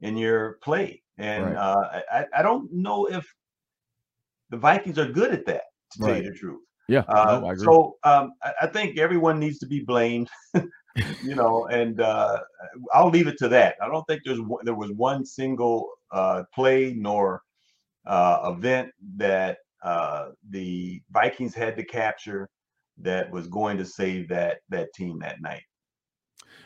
in 0.00 0.16
your 0.16 0.58
play. 0.62 1.02
And 1.18 1.44
Right. 1.44 1.56
uh, 1.56 2.00
I, 2.12 2.26
I 2.36 2.42
don't 2.42 2.72
know 2.72 3.06
if 3.06 3.26
the 4.50 4.56
Vikings 4.56 4.98
are 4.98 5.10
good 5.10 5.32
at 5.32 5.44
that, 5.46 5.64
to 5.92 5.98
tell 5.98 6.16
you 6.16 6.22
the 6.30 6.36
truth. 6.38 6.62
Yeah. 6.88 7.04
Uh, 7.08 7.40
no, 7.40 7.48
I 7.48 7.52
agree. 7.52 7.64
so 7.64 7.96
um, 8.04 8.32
I, 8.42 8.52
I 8.62 8.66
think 8.68 8.98
everyone 8.98 9.38
needs 9.40 9.58
to 9.58 9.66
be 9.66 9.80
blamed, 9.80 10.28
you 10.54 11.34
know, 11.34 11.66
and 11.66 12.00
uh, 12.00 12.38
I'll 12.94 13.10
leave 13.10 13.26
it 13.26 13.36
to 13.38 13.48
that. 13.48 13.76
I 13.82 13.88
don't 13.88 14.04
think 14.06 14.22
there's 14.24 14.40
there 14.62 14.74
was 14.74 14.92
one 14.92 15.24
single 15.24 15.90
uh, 16.12 16.44
play 16.54 16.94
nor 16.96 17.42
uh, 18.06 18.54
event 18.56 18.90
that 19.16 19.58
uh, 19.82 20.30
the 20.50 21.00
Vikings 21.10 21.54
had 21.54 21.76
to 21.76 21.84
capture 21.84 22.48
that 23.00 23.30
was 23.30 23.46
going 23.48 23.78
to 23.78 23.84
save 23.84 24.28
that 24.28 24.58
that 24.68 24.92
team 24.94 25.18
that 25.20 25.40
night. 25.40 25.62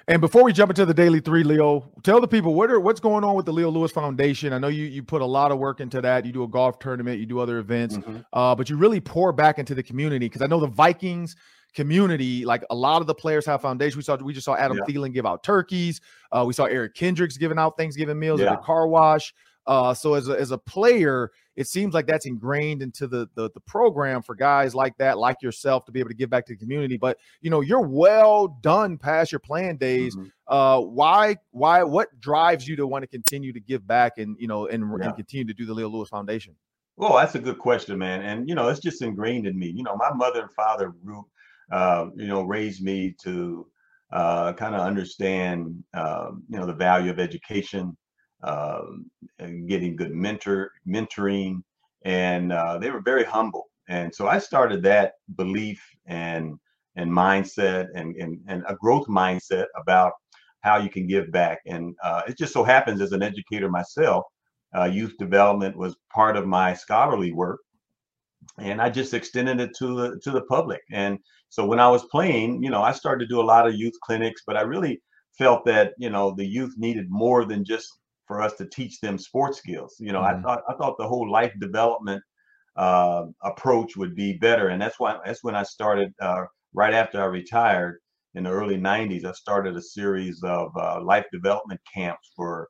And 0.08 0.20
before 0.20 0.42
we 0.42 0.52
jump 0.52 0.70
into 0.70 0.84
the 0.84 0.94
daily 0.94 1.20
three, 1.20 1.44
Leo, 1.44 1.92
tell 2.02 2.20
the 2.20 2.26
people 2.26 2.54
what 2.54 2.70
are 2.70 2.80
what's 2.80 3.00
going 3.00 3.22
on 3.22 3.36
with 3.36 3.46
the 3.46 3.52
Leo 3.52 3.70
Lewis 3.70 3.92
Foundation. 3.92 4.52
I 4.52 4.58
know 4.58 4.68
you 4.68 4.84
you 4.84 5.02
put 5.02 5.22
a 5.22 5.26
lot 5.26 5.52
of 5.52 5.58
work 5.58 5.80
into 5.80 6.00
that. 6.00 6.26
You 6.26 6.32
do 6.32 6.42
a 6.42 6.48
golf 6.48 6.78
tournament, 6.78 7.20
you 7.20 7.26
do 7.26 7.38
other 7.38 7.58
events, 7.58 7.96
Mhm. 7.98 8.24
uh, 8.32 8.54
but 8.54 8.68
you 8.68 8.76
really 8.76 9.00
pour 9.00 9.32
back 9.32 9.58
into 9.58 9.74
the 9.74 9.82
community 9.82 10.26
because 10.26 10.42
I 10.42 10.46
know 10.46 10.58
the 10.58 10.66
Vikings 10.66 11.36
community, 11.74 12.44
like 12.44 12.64
a 12.70 12.74
lot 12.74 13.00
of 13.00 13.06
the 13.06 13.14
players 13.14 13.46
have 13.46 13.62
foundations. 13.62 13.96
We 13.96 14.02
saw 14.02 14.16
we 14.16 14.32
just 14.32 14.44
saw 14.44 14.56
Adam 14.56 14.78
Yeah. 14.78 14.84
Thielen 14.94 15.12
give 15.12 15.24
out 15.24 15.42
turkeys. 15.44 16.00
Uh, 16.32 16.44
we 16.46 16.52
saw 16.52 16.64
Eric 16.64 16.94
Kendricks 16.94 17.36
giving 17.36 17.58
out 17.58 17.76
Thanksgiving 17.78 18.18
meals 18.18 18.40
at 18.40 18.44
Yeah. 18.46 18.56
the 18.56 18.62
car 18.62 18.88
wash. 18.88 19.32
Uh, 19.66 19.94
so 19.94 20.14
as 20.14 20.28
a, 20.28 20.32
as 20.32 20.50
a 20.50 20.58
player, 20.58 21.30
it 21.54 21.66
seems 21.68 21.94
like 21.94 22.06
that's 22.06 22.26
ingrained 22.26 22.82
into 22.82 23.06
the, 23.06 23.28
the 23.34 23.50
the 23.54 23.60
program 23.60 24.22
for 24.22 24.34
guys 24.34 24.74
like 24.74 24.96
that, 24.98 25.18
like 25.18 25.40
yourself, 25.42 25.84
to 25.84 25.92
be 25.92 26.00
able 26.00 26.08
to 26.10 26.16
give 26.16 26.30
back 26.30 26.44
to 26.46 26.52
the 26.54 26.58
community. 26.58 26.96
But 26.96 27.18
you 27.40 27.50
know, 27.50 27.60
you're 27.60 27.80
well 27.86 28.48
done 28.62 28.98
past 28.98 29.30
your 29.30 29.38
playing 29.38 29.76
days 29.76 30.16
Mhm. 30.16 30.30
uh 30.48 30.80
why 30.80 31.36
why 31.52 31.82
what 31.84 32.08
drives 32.20 32.66
you 32.66 32.74
to 32.76 32.86
want 32.86 33.02
to 33.02 33.06
continue 33.06 33.52
to 33.52 33.60
give 33.60 33.86
back 33.86 34.18
and 34.18 34.36
you 34.40 34.48
know 34.48 34.66
and, 34.66 34.82
Yeah. 34.98 35.06
and 35.06 35.16
continue 35.16 35.44
to 35.46 35.54
do 35.54 35.64
the 35.66 35.72
leo 35.74 35.88
lewis 35.88 36.08
foundation 36.08 36.56
Well, 36.96 37.14
that's 37.16 37.34
a 37.36 37.38
good 37.38 37.58
question, 37.58 37.96
man. 37.98 38.22
And 38.22 38.48
you 38.48 38.54
know, 38.54 38.68
it's 38.68 38.80
just 38.80 39.00
ingrained 39.02 39.46
in 39.46 39.58
me. 39.58 39.68
You 39.68 39.82
know, 39.84 39.96
my 39.96 40.12
mother 40.12 40.40
and 40.42 40.52
father, 40.52 40.92
Ru- 41.02 41.26
uh, 41.70 42.06
you 42.16 42.26
know, 42.26 42.42
raised 42.42 42.82
me 42.82 43.14
to 43.22 43.66
uh, 44.12 44.52
kind 44.54 44.74
of 44.74 44.82
understand, 44.82 45.82
um, 45.94 46.42
you 46.50 46.58
know, 46.58 46.66
the 46.66 46.74
value 46.74 47.10
of 47.10 47.18
education, 47.18 47.96
um, 48.42 49.10
getting 49.66 49.96
good 49.96 50.12
mentor 50.12 50.70
mentoring, 50.86 51.62
and 52.04 52.52
uh, 52.52 52.78
they 52.78 52.90
were 52.90 53.02
very 53.02 53.24
humble. 53.24 53.66
And 53.88 54.14
so 54.14 54.28
I 54.28 54.38
started 54.38 54.82
that 54.84 55.14
belief 55.36 55.82
and 56.06 56.58
and 56.96 57.10
mindset 57.10 57.88
and 57.94 58.16
and, 58.16 58.38
and 58.48 58.64
a 58.68 58.76
growth 58.76 59.06
mindset 59.06 59.66
about 59.76 60.12
how 60.60 60.78
you 60.78 60.88
can 60.90 61.06
give 61.06 61.30
back. 61.32 61.58
And 61.66 61.94
uh, 62.02 62.22
it 62.28 62.38
just 62.38 62.52
so 62.52 62.62
happens, 62.62 63.00
as 63.00 63.12
an 63.12 63.22
educator 63.22 63.68
myself 63.68 64.24
uh, 64.76 64.84
youth 64.84 65.16
development 65.18 65.76
was 65.76 65.96
part 66.12 66.36
of 66.36 66.46
my 66.46 66.74
scholarly 66.74 67.32
work 67.32 67.60
and 68.58 68.80
i 68.80 68.88
just 68.90 69.14
extended 69.14 69.60
it 69.60 69.70
to 69.76 69.94
the 69.94 70.20
to 70.22 70.30
the 70.30 70.42
public 70.42 70.80
and 70.90 71.18
so 71.48 71.64
when 71.64 71.78
i 71.78 71.88
was 71.88 72.04
playing 72.06 72.62
you 72.62 72.70
know 72.70 72.82
i 72.82 72.92
started 72.92 73.24
to 73.24 73.34
do 73.34 73.40
a 73.40 73.50
lot 73.52 73.66
of 73.66 73.74
youth 73.74 73.94
clinics 74.02 74.42
but 74.46 74.56
i 74.56 74.62
really 74.62 75.00
felt 75.38 75.64
that 75.64 75.92
you 75.98 76.10
know 76.10 76.34
the 76.36 76.44
youth 76.44 76.74
needed 76.76 77.06
more 77.08 77.44
than 77.44 77.64
just 77.64 77.98
for 78.32 78.42
us 78.42 78.56
to 78.56 78.68
teach 78.68 79.00
them 79.00 79.18
sports 79.18 79.58
skills 79.58 79.96
you 80.00 80.12
know 80.12 80.22
Mhm. 80.22 80.32
i 80.32 80.40
thought 80.42 80.62
i 80.70 80.74
thought 80.74 80.96
the 80.98 81.08
whole 81.08 81.30
life 81.30 81.52
development 81.60 82.22
uh, 82.76 83.24
approach 83.44 83.96
would 83.96 84.14
be 84.14 84.38
better 84.38 84.68
and 84.68 84.80
that's 84.80 84.98
why 84.98 85.18
that's 85.26 85.44
when 85.44 85.54
i 85.56 85.62
started 85.62 86.12
uh, 86.22 86.44
right 86.74 86.94
after 86.94 87.20
i 87.20 87.26
retired 87.26 88.00
in 88.34 88.44
the 88.44 88.50
early 88.50 88.78
90s 88.78 89.24
i 89.24 89.32
started 89.32 89.76
a 89.76 89.82
series 89.82 90.42
of 90.44 90.70
uh, 90.76 91.00
life 91.02 91.26
development 91.32 91.80
camps 91.94 92.32
for 92.36 92.68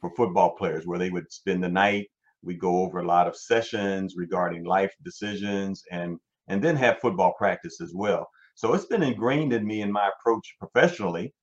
for 0.00 0.10
football 0.16 0.54
players 0.56 0.86
where 0.86 0.98
they 0.98 1.10
would 1.10 1.30
spend 1.32 1.62
the 1.62 1.68
night. 1.68 2.08
We 2.42 2.54
go 2.56 2.78
over 2.82 3.00
a 3.00 3.06
lot 3.06 3.28
of 3.28 3.36
sessions 3.36 4.14
regarding 4.16 4.64
life 4.64 4.92
decisions 5.04 5.82
and 5.92 6.18
and 6.48 6.62
then 6.64 6.76
have 6.76 7.00
football 7.00 7.34
practice 7.38 7.80
as 7.80 7.92
well. 7.94 8.28
So 8.54 8.74
it's 8.74 8.86
been 8.86 9.02
ingrained 9.02 9.52
in 9.52 9.66
me 9.66 9.82
in 9.82 9.92
my 9.92 10.10
approach 10.18 10.56
professionally 10.58 11.34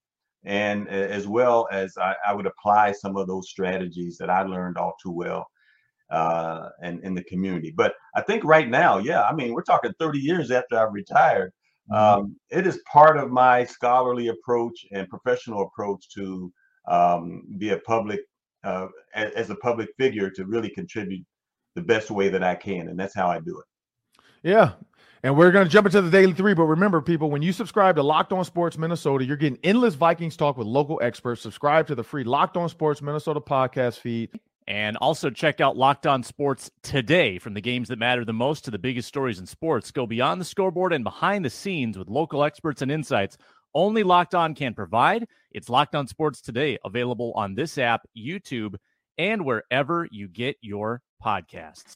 and 0.44 0.88
as 0.88 1.28
well 1.28 1.68
as 1.72 1.98
I, 1.98 2.16
I 2.26 2.34
would 2.34 2.46
apply 2.46 2.92
some 2.94 3.18
of 3.18 3.28
those 3.28 3.50
strategies 3.50 4.18
that 4.18 4.30
I 4.30 4.44
learned 4.44 4.78
all 4.78 4.96
too 5.02 5.12
well 5.12 5.48
uh, 6.10 6.70
and 6.82 7.04
in 7.04 7.14
the 7.14 7.24
community. 7.24 7.74
But 7.76 7.94
I 8.16 8.22
think 8.22 8.44
right 8.44 8.70
now, 8.70 8.98
yeah, 8.98 9.24
I 9.24 9.34
mean, 9.34 9.54
we're 9.54 9.64
talking 9.64 9.92
30 10.00 10.20
years 10.20 10.52
after 10.52 10.78
I've 10.78 10.94
retired. 10.94 11.52
Mm-hmm. 11.92 12.20
Um, 12.20 12.36
it 12.50 12.68
is 12.68 12.80
part 12.92 13.18
of 13.18 13.30
my 13.30 13.66
scholarly 13.66 14.28
approach 14.28 14.86
and 14.92 15.10
professional 15.10 15.64
approach 15.64 16.10
to 16.16 16.52
um, 16.88 17.44
be 17.58 17.72
a 17.72 17.80
public, 17.80 18.22
uh, 18.64 18.88
as, 19.14 19.32
as 19.34 19.50
a 19.50 19.56
public 19.56 19.90
figure, 19.98 20.30
to 20.32 20.46
really 20.46 20.70
contribute 20.70 21.26
the 21.76 21.82
best 21.82 22.10
way 22.10 22.30
that 22.30 22.44
I 22.44 22.56
can, 22.56 22.90
and 22.90 23.00
that's 23.00 23.16
how 23.16 23.28
I 23.28 23.40
do 23.40 23.60
it. 23.60 23.66
Yeah, 24.44 24.74
and 25.24 25.38
we're 25.38 25.52
going 25.52 25.66
to 25.66 25.72
jump 25.72 25.88
into 25.88 26.02
the 26.02 26.12
daily 26.12 26.34
three. 26.34 26.54
But 26.54 26.66
remember, 26.66 27.02
people, 27.02 27.30
when 27.30 27.42
you 27.42 27.52
subscribe 27.52 27.96
to 27.96 28.04
Locked 28.04 28.34
On 28.34 28.44
Sports 28.46 28.78
Minnesota, 28.78 29.26
you're 29.26 29.38
getting 29.38 29.60
endless 29.64 29.96
Vikings 29.96 30.38
talk 30.38 30.58
with 30.58 30.68
local 30.68 31.00
experts. 31.02 31.42
Subscribe 31.42 31.88
to 31.88 31.96
the 31.96 32.04
free 32.04 32.24
Locked 32.24 32.58
On 32.58 32.70
Sports 32.70 33.02
Minnesota 33.02 33.42
podcast 33.42 34.00
feed. 34.00 34.40
And 34.68 34.98
also 34.98 35.30
check 35.30 35.62
out 35.62 35.78
Locked 35.78 36.06
On 36.08 36.24
Sports 36.24 36.70
today 36.84 37.40
from 37.40 37.54
the 37.54 37.62
games 37.62 37.88
that 37.88 38.00
matter 38.00 38.26
the 38.26 38.34
most 38.34 38.66
to 38.66 38.72
the 38.72 38.78
biggest 38.78 39.08
stories 39.08 39.40
in 39.40 39.46
sports. 39.46 39.92
Go 39.92 40.06
beyond 40.06 40.42
the 40.42 40.46
scoreboard 40.46 40.92
and 40.92 41.06
behind 41.06 41.46
the 41.46 41.50
scenes 41.50 41.98
with 41.98 42.10
local 42.10 42.44
experts 42.44 42.82
and 42.82 42.92
insights 42.92 43.38
only 43.74 44.04
Locked 44.04 44.36
On 44.36 44.56
can 44.56 44.74
provide. 44.74 45.28
It's 45.52 45.70
Locked 45.70 45.96
On 45.96 46.08
Sports 46.08 46.42
today, 46.42 46.78
available 46.84 47.32
on 47.36 47.56
this 47.56 47.78
app, 47.78 48.02
YouTube, 48.18 48.76
and 49.18 49.46
wherever 49.46 50.08
you 50.12 50.28
get 50.28 50.58
your 50.62 51.02
podcasts. 51.24 51.96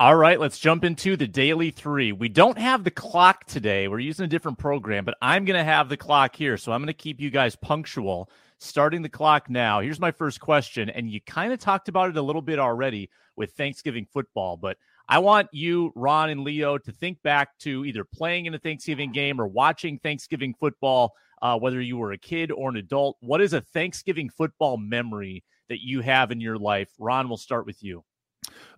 All 0.00 0.16
right, 0.16 0.40
let's 0.40 0.58
jump 0.58 0.82
into 0.82 1.14
the 1.14 1.28
daily 1.28 1.70
three. 1.70 2.10
We 2.10 2.30
don't 2.30 2.56
have 2.56 2.84
the 2.84 2.90
clock 2.90 3.44
today. 3.44 3.86
We're 3.86 3.98
using 3.98 4.24
a 4.24 4.28
different 4.28 4.56
program, 4.56 5.04
but 5.04 5.18
I'm 5.20 5.44
going 5.44 5.58
to 5.58 5.62
have 5.62 5.90
the 5.90 5.96
clock 5.98 6.34
here. 6.34 6.56
So 6.56 6.72
I'm 6.72 6.80
going 6.80 6.86
to 6.86 6.94
keep 6.94 7.20
you 7.20 7.28
guys 7.28 7.54
punctual. 7.54 8.30
Starting 8.56 9.02
the 9.02 9.10
clock 9.10 9.50
now. 9.50 9.80
Here's 9.80 10.00
my 10.00 10.10
first 10.10 10.40
question. 10.40 10.88
And 10.88 11.10
you 11.10 11.20
kind 11.20 11.52
of 11.52 11.58
talked 11.58 11.90
about 11.90 12.08
it 12.08 12.16
a 12.16 12.22
little 12.22 12.40
bit 12.40 12.58
already 12.58 13.10
with 13.36 13.52
Thanksgiving 13.52 14.06
football, 14.10 14.56
but 14.56 14.78
I 15.06 15.18
want 15.18 15.48
you, 15.52 15.92
Ron 15.94 16.30
and 16.30 16.44
Leo, 16.44 16.78
to 16.78 16.92
think 16.92 17.20
back 17.22 17.58
to 17.58 17.84
either 17.84 18.02
playing 18.02 18.46
in 18.46 18.54
a 18.54 18.58
Thanksgiving 18.58 19.12
game 19.12 19.38
or 19.38 19.48
watching 19.48 19.98
Thanksgiving 19.98 20.54
football, 20.54 21.12
uh, 21.42 21.58
whether 21.58 21.80
you 21.82 21.98
were 21.98 22.12
a 22.12 22.18
kid 22.18 22.50
or 22.52 22.70
an 22.70 22.76
adult. 22.76 23.18
What 23.20 23.42
is 23.42 23.52
a 23.52 23.60
Thanksgiving 23.60 24.30
football 24.30 24.78
memory 24.78 25.44
that 25.68 25.82
you 25.82 26.00
have 26.00 26.30
in 26.30 26.40
your 26.40 26.56
life? 26.56 26.88
Ron, 26.98 27.28
we'll 27.28 27.36
start 27.36 27.66
with 27.66 27.82
you. 27.82 28.02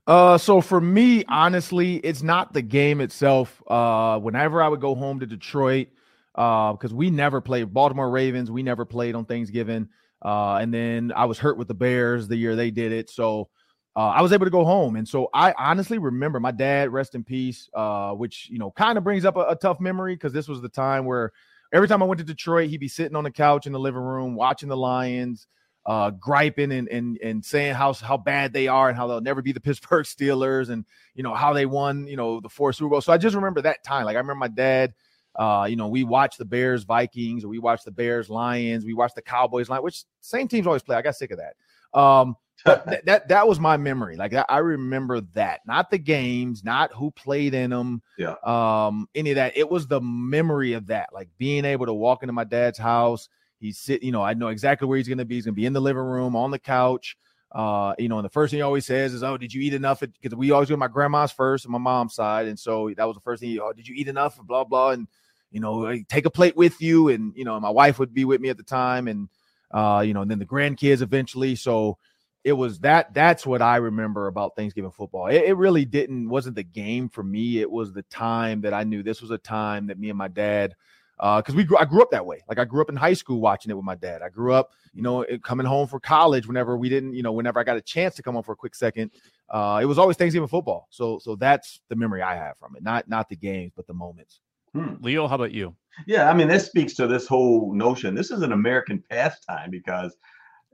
Uh, 0.06 0.36
so 0.36 0.60
for 0.60 0.80
me, 0.80 1.24
honestly, 1.28 1.96
it's 1.96 2.22
not 2.22 2.52
the 2.52 2.62
game 2.62 3.00
itself. 3.00 3.62
Uh, 3.66 4.18
whenever 4.18 4.62
I 4.62 4.68
would 4.68 4.80
go 4.80 4.94
home 4.94 5.20
to 5.20 5.26
Detroit, 5.26 5.88
uh, 6.34 6.72
because 6.72 6.92
we 6.92 7.10
never 7.10 7.40
played 7.40 7.72
Baltimore 7.72 8.10
Ravens, 8.10 8.50
we 8.50 8.62
never 8.62 8.84
played 8.84 9.14
on 9.14 9.24
Thanksgiving. 9.24 9.88
Uh, 10.24 10.56
and 10.56 10.72
then 10.72 11.12
I 11.14 11.26
was 11.26 11.38
hurt 11.38 11.56
with 11.56 11.68
the 11.68 11.74
Bears 11.74 12.28
the 12.28 12.36
year 12.36 12.56
they 12.56 12.70
did 12.70 12.92
it, 12.92 13.10
so 13.10 13.48
uh, 13.96 14.08
I 14.08 14.22
was 14.22 14.32
able 14.32 14.46
to 14.46 14.50
go 14.50 14.64
home. 14.64 14.96
And 14.96 15.06
so 15.06 15.28
I 15.34 15.52
honestly 15.58 15.98
remember 15.98 16.40
my 16.40 16.52
dad, 16.52 16.92
rest 16.92 17.14
in 17.14 17.24
peace, 17.24 17.68
uh, 17.74 18.12
which 18.12 18.48
you 18.48 18.58
know 18.58 18.70
kind 18.70 18.96
of 18.96 19.04
brings 19.04 19.24
up 19.24 19.36
a, 19.36 19.40
a 19.40 19.56
tough 19.56 19.80
memory 19.80 20.14
because 20.14 20.32
this 20.32 20.48
was 20.48 20.60
the 20.62 20.68
time 20.68 21.04
where 21.06 21.32
every 21.72 21.88
time 21.88 22.02
I 22.02 22.06
went 22.06 22.18
to 22.18 22.24
Detroit, 22.24 22.70
he'd 22.70 22.78
be 22.78 22.88
sitting 22.88 23.16
on 23.16 23.24
the 23.24 23.30
couch 23.30 23.66
in 23.66 23.72
the 23.72 23.80
living 23.80 24.00
room 24.00 24.36
watching 24.36 24.68
the 24.68 24.76
Lions 24.76 25.48
uh, 25.85 26.11
griping 26.11 26.73
and, 26.73 26.88
and 26.88 27.18
and 27.18 27.45
saying 27.45 27.75
how 27.75 27.92
how 27.92 28.16
bad 28.16 28.53
they 28.53 28.68
are 28.68 28.88
and 28.88 28.97
how 28.97 29.07
they'll 29.07 29.21
never 29.21 29.42
be 29.42 29.53
the 29.53 29.61
Pittsburgh 29.61 30.05
Steelers 30.05 30.71
and 30.71 30.85
you 31.14 31.23
know 31.23 31.35
how 31.35 31.53
they 31.53 31.66
won 31.66 32.07
you 32.07 32.16
know 32.16 32.40
the 32.40 32.49
four 32.49 32.73
Super 32.73 32.90
Bowls. 32.90 33.05
So 33.05 33.12
I 33.12 33.18
just 33.18 33.37
remember 33.37 33.62
that 33.62 33.85
time. 33.85 34.05
Like 34.05 34.16
I 34.16 34.18
remember 34.21 34.40
my 34.40 34.49
dad. 34.49 34.95
Uh, 35.35 35.66
you 35.66 35.77
know, 35.77 35.88
we 35.88 36.05
watched 36.05 36.37
the 36.37 36.45
Bears 36.45 36.85
Vikings, 36.85 37.42
or 37.42 37.49
we 37.49 37.59
watched 37.59 37.87
the 37.87 37.90
Bears 37.90 38.29
Lions, 38.29 38.85
we 38.85 38.92
watched 38.92 39.14
the 39.14 39.23
Cowboys 39.23 39.71
Lions, 39.71 39.83
which 39.83 40.05
same 40.21 40.47
teams 40.47 40.66
always 40.66 40.83
play. 40.83 40.95
I 40.95 41.01
got 41.01 41.16
sick 41.16 41.31
of 41.31 41.38
that. 41.38 41.99
Um, 41.99 42.37
th- 42.66 43.01
that 43.07 43.29
that 43.29 43.49
was 43.49 43.59
my 43.59 43.79
memory. 43.79 44.16
Like 44.16 44.35
I 44.49 44.59
remember 44.59 45.23
that, 45.35 45.61
not 45.66 45.90
the 45.90 45.97
games, 45.97 46.62
not 46.62 46.92
who 46.92 47.11
played 47.12 47.55
in 47.55 47.71
them, 47.71 48.03
yeah, 48.18 48.35
um, 48.45 49.09
any 49.14 49.31
of 49.31 49.37
that. 49.37 49.57
It 49.57 49.71
was 49.71 49.87
the 49.87 50.03
memory 50.03 50.75
of 50.75 50.88
that, 50.88 51.09
like 51.14 51.31
being 51.38 51.64
able 51.64 51.87
to 51.87 51.95
walk 51.95 52.23
into 52.23 52.35
my 52.35 52.45
dad's 52.45 52.79
house 52.79 53.31
He's 53.62 53.79
sit, 53.79 54.03
you 54.03 54.12
know, 54.12 54.22
I 54.22 54.35
know 54.35 54.48
exactly 54.48 54.88
where 54.88 54.98
he's 54.98 55.09
going 55.09 55.18
to 55.18 55.25
be. 55.25 55.37
He's 55.37 55.44
going 55.44 55.55
to 55.55 55.61
be 55.61 55.66
in 55.66 55.72
the 55.72 55.81
living 55.81 56.03
room, 56.03 56.35
on 56.35 56.51
the 56.51 56.59
couch. 56.59 57.16
Uh, 57.53 57.94
you 57.98 58.09
know, 58.09 58.18
and 58.18 58.25
the 58.25 58.31
first 58.31 58.51
thing 58.51 58.59
he 58.59 58.62
always 58.62 58.87
says 58.87 59.12
is, 59.12 59.22
"Oh, 59.22 59.37
did 59.37 59.53
you 59.53 59.61
eat 59.61 59.75
enough?" 59.75 60.01
Because 60.01 60.35
we 60.35 60.51
always 60.51 60.68
go 60.68 60.75
to 60.75 60.79
my 60.79 60.88
grandma's 60.88 61.33
first 61.33 61.64
and 61.64 61.72
my 61.72 61.79
mom's 61.79 62.14
side, 62.14 62.46
and 62.46 62.59
so 62.59 62.90
that 62.96 63.05
was 63.05 63.14
the 63.14 63.20
first 63.20 63.40
thing. 63.40 63.51
He, 63.51 63.61
oh, 63.61 63.72
did 63.72 63.87
you 63.87 63.94
eat 63.94 64.09
enough? 64.09 64.38
Blah 64.42 64.64
blah, 64.64 64.90
and 64.90 65.07
you 65.51 65.61
know, 65.61 65.94
take 66.09 66.25
a 66.25 66.31
plate 66.31 66.57
with 66.57 66.81
you, 66.81 67.11
and 67.11 67.33
you 67.37 67.44
know, 67.44 67.61
my 67.61 67.70
wife 67.70 67.98
would 67.98 68.14
be 68.14 68.25
with 68.25 68.40
me 68.40 68.48
at 68.48 68.57
the 68.57 68.62
time, 68.62 69.07
and 69.07 69.29
uh, 69.70 70.03
you 70.05 70.14
know, 70.14 70.22
and 70.22 70.31
then 70.31 70.38
the 70.38 70.46
grandkids 70.46 71.03
eventually. 71.03 71.55
So 71.55 71.98
it 72.42 72.55
was 72.55 72.81
that. 72.81 73.12
That's 73.12 73.46
what 73.46 73.61
I 73.61 73.77
remember 73.77 74.29
about 74.29 74.57
Thanksgiving 74.57 74.90
football. 74.90 75.27
It, 75.27 75.44
it 75.44 75.57
really 75.57 75.85
didn't 75.85 76.31
wasn't 76.31 76.57
the 76.57 76.62
game 76.64 77.11
for 77.11 77.22
me. 77.22 77.61
It 77.61 77.70
was 77.70 77.92
the 77.92 78.03
time 78.05 78.62
that 78.62 78.72
I 78.72 78.85
knew 78.85 79.03
this 79.03 79.20
was 79.20 79.31
a 79.31 79.38
time 79.38 79.88
that 79.88 79.98
me 79.98 80.09
and 80.09 80.18
my 80.18 80.29
dad 80.29 80.75
because 81.22 81.54
uh, 81.54 81.56
we 81.56 81.62
grew, 81.62 81.76
I 81.78 81.85
grew 81.85 82.02
up 82.02 82.11
that 82.11 82.26
way. 82.26 82.42
Like 82.48 82.58
I 82.58 82.64
grew 82.64 82.82
up 82.82 82.88
in 82.88 82.96
high 82.96 83.12
school 83.12 83.40
watching 83.40 83.70
it 83.70 83.74
with 83.74 83.85
my 83.85 83.94
dad. 83.94 84.22
I 84.22 84.28
grew 84.28 84.52
up, 84.52 84.72
you 84.92 85.02
know, 85.02 85.24
coming 85.44 85.64
home 85.64 85.87
for 85.87 86.00
college 86.00 86.48
whenever 86.48 86.76
we 86.76 86.88
didn't, 86.88 87.14
you 87.14 87.22
know, 87.22 87.30
whenever 87.30 87.61
I 87.61 87.62
got 87.62 87.76
a 87.76 87.80
chance 87.80 88.16
to 88.16 88.24
come 88.24 88.35
home 88.35 88.42
for 88.42 88.52
a 88.52 88.56
quick 88.56 88.74
second. 88.74 89.12
Uh, 89.48 89.78
it 89.80 89.85
was 89.85 90.00
always 90.00 90.16
Thanksgiving 90.16 90.48
football. 90.48 90.88
So, 90.90 91.20
so 91.20 91.37
that's 91.37 91.80
the 91.88 91.94
memory 91.94 92.22
I 92.22 92.35
have 92.35 92.58
from 92.58 92.74
it. 92.74 92.82
Not 92.82 93.08
not 93.08 93.28
the 93.28 93.37
games, 93.37 93.72
but 93.76 93.87
the 93.87 93.94
moments. 93.94 94.40
Hmm. 94.74 94.94
Leo, 95.00 95.28
how 95.28 95.37
about 95.37 95.52
you? 95.52 95.76
Yeah, 96.08 96.28
I 96.28 96.35
mean, 96.35 96.48
this 96.48 96.66
speaks 96.66 96.94
to 96.94 97.06
this 97.06 97.28
whole 97.28 97.72
notion. 97.72 98.16
This 98.16 98.32
is 98.32 98.42
an 98.42 98.50
American 98.50 99.04
pastime 99.08 99.70
because 99.70 100.16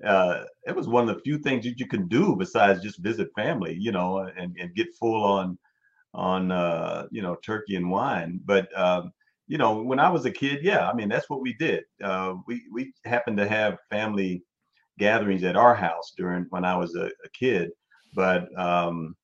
uh, 0.02 0.44
it 0.66 0.74
was 0.74 0.88
one 0.88 1.06
of 1.06 1.14
the 1.14 1.22
few 1.22 1.38
things 1.38 1.64
that 1.66 1.78
you 1.78 1.86
can 1.86 2.08
do 2.08 2.36
besides 2.36 2.82
just 2.82 3.00
visit 3.00 3.28
family, 3.36 3.76
you 3.78 3.92
know, 3.92 4.30
and, 4.38 4.56
and 4.58 4.74
get 4.74 4.94
full 4.94 5.24
on 5.24 5.58
on 6.14 6.50
uh, 6.50 7.06
you 7.10 7.20
know 7.20 7.36
turkey 7.44 7.76
and 7.76 7.90
wine. 7.90 8.40
But 8.46 8.68
um, 8.78 9.12
you 9.48 9.56
know, 9.56 9.82
when 9.82 9.98
I 9.98 10.10
was 10.10 10.26
a 10.26 10.30
kid, 10.30 10.60
yeah, 10.62 10.88
I 10.88 10.94
mean, 10.94 11.08
that's 11.08 11.28
what 11.30 11.40
we 11.40 11.54
did. 11.54 11.84
Uh, 12.04 12.34
we 12.46 12.62
we 12.70 12.92
happened 13.04 13.38
to 13.38 13.48
have 13.48 13.78
family 13.90 14.42
gatherings 14.98 15.42
at 15.42 15.56
our 15.56 15.74
house 15.74 16.12
during 16.16 16.44
when 16.50 16.64
I 16.64 16.76
was 16.76 16.94
a, 16.94 17.06
a 17.06 17.28
kid, 17.32 17.70
but 18.14 18.46
um, 18.58 19.16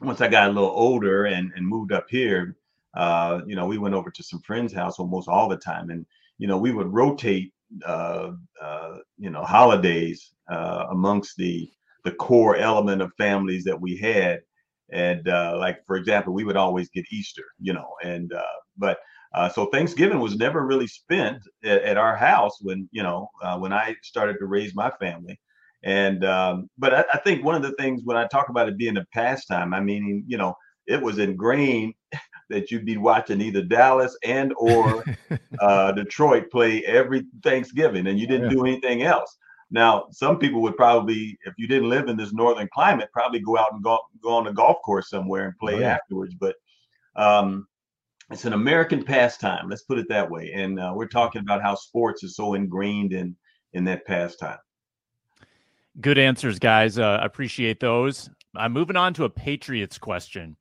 once 0.00 0.20
I 0.20 0.28
got 0.28 0.48
a 0.48 0.52
little 0.52 0.70
older 0.70 1.26
and, 1.26 1.52
and 1.56 1.66
moved 1.66 1.90
up 1.92 2.06
here, 2.08 2.56
uh, 2.94 3.40
you 3.46 3.56
know, 3.56 3.66
we 3.66 3.78
went 3.78 3.94
over 3.94 4.10
to 4.10 4.22
some 4.22 4.40
friends' 4.40 4.72
house 4.72 5.00
almost 5.00 5.28
all 5.28 5.48
the 5.48 5.56
time, 5.56 5.90
and 5.90 6.06
you 6.38 6.46
know, 6.46 6.58
we 6.58 6.70
would 6.70 6.92
rotate, 6.92 7.52
uh, 7.84 8.32
uh 8.62 8.98
you 9.18 9.30
know, 9.30 9.42
holidays 9.42 10.32
uh, 10.48 10.86
amongst 10.90 11.36
the 11.36 11.68
the 12.04 12.12
core 12.12 12.54
element 12.56 13.02
of 13.02 13.10
families 13.18 13.64
that 13.64 13.80
we 13.80 13.96
had, 13.96 14.42
and 14.90 15.28
uh, 15.28 15.56
like 15.58 15.84
for 15.84 15.96
example, 15.96 16.32
we 16.32 16.44
would 16.44 16.56
always 16.56 16.88
get 16.88 17.04
Easter, 17.10 17.44
you 17.58 17.72
know, 17.72 17.88
and 18.04 18.32
but 18.78 18.98
uh, 19.36 19.50
so 19.50 19.66
Thanksgiving 19.66 20.18
was 20.18 20.36
never 20.36 20.64
really 20.64 20.86
spent 20.86 21.42
at, 21.62 21.82
at 21.82 21.96
our 21.98 22.16
house 22.16 22.58
when 22.62 22.88
you 22.90 23.02
know 23.02 23.28
uh, 23.42 23.58
when 23.58 23.72
I 23.72 23.94
started 24.02 24.38
to 24.38 24.46
raise 24.46 24.74
my 24.74 24.90
family. 24.98 25.38
And 25.84 26.24
um, 26.24 26.70
but 26.78 26.94
I, 26.94 27.04
I, 27.12 27.18
think 27.18 27.44
one 27.44 27.54
of 27.54 27.62
the 27.62 27.72
things 27.72 28.00
when 28.02 28.16
I 28.16 28.26
talk 28.26 28.48
about 28.48 28.68
it 28.68 28.78
being 28.78 28.96
a 28.96 29.04
pastime, 29.12 29.74
I 29.74 29.80
mean 29.80 30.24
you 30.26 30.38
know 30.38 30.56
it 30.86 31.00
was 31.00 31.18
ingrained 31.18 31.92
that 32.48 32.70
you'd 32.70 32.86
be 32.86 32.96
watching 32.96 33.42
either 33.42 33.62
Dallas 33.62 34.16
and 34.24 34.54
or 34.56 35.04
uh, 35.60 35.92
Detroit 35.92 36.50
play 36.50 36.82
every 36.86 37.26
Thanksgiving, 37.42 38.06
and 38.06 38.18
you 38.18 38.26
didn't 38.26 38.50
yeah. 38.50 38.56
do 38.56 38.64
anything 38.64 39.02
else. 39.02 39.36
Now, 39.70 40.06
some 40.12 40.38
people 40.38 40.62
would 40.62 40.76
probably, 40.76 41.36
if 41.44 41.54
you 41.58 41.66
didn't 41.66 41.88
live 41.88 42.08
in 42.08 42.16
this 42.16 42.32
northern 42.32 42.68
climate, 42.72 43.08
probably 43.12 43.40
go 43.40 43.58
out 43.58 43.72
and 43.72 43.82
go, 43.82 43.98
go 44.22 44.30
on 44.30 44.46
a 44.46 44.52
golf 44.52 44.76
course 44.84 45.10
somewhere 45.10 45.46
and 45.46 45.58
play 45.58 45.74
oh, 45.74 45.78
yeah. 45.80 45.94
afterwards. 45.94 46.36
But 46.38 46.54
um, 47.16 47.66
it's 48.30 48.44
an 48.44 48.52
American 48.52 49.04
pastime. 49.04 49.68
Let's 49.68 49.82
put 49.82 49.98
it 49.98 50.08
that 50.08 50.30
way. 50.30 50.52
And 50.52 50.80
uh, 50.80 50.92
we're 50.94 51.06
talking 51.06 51.42
about 51.42 51.62
how 51.62 51.74
sports 51.74 52.22
is 52.24 52.36
so 52.36 52.54
ingrained 52.54 53.12
in 53.12 53.36
in 53.72 53.84
that 53.84 54.06
pastime. 54.06 54.58
Good 56.00 56.18
answers, 56.18 56.58
guys. 56.58 56.98
Uh, 56.98 57.18
appreciate 57.22 57.80
those. 57.80 58.28
I'm 58.54 58.72
moving 58.72 58.96
on 58.96 59.14
to 59.14 59.24
a 59.24 59.30
Patriots 59.30 59.98
question. 59.98 60.56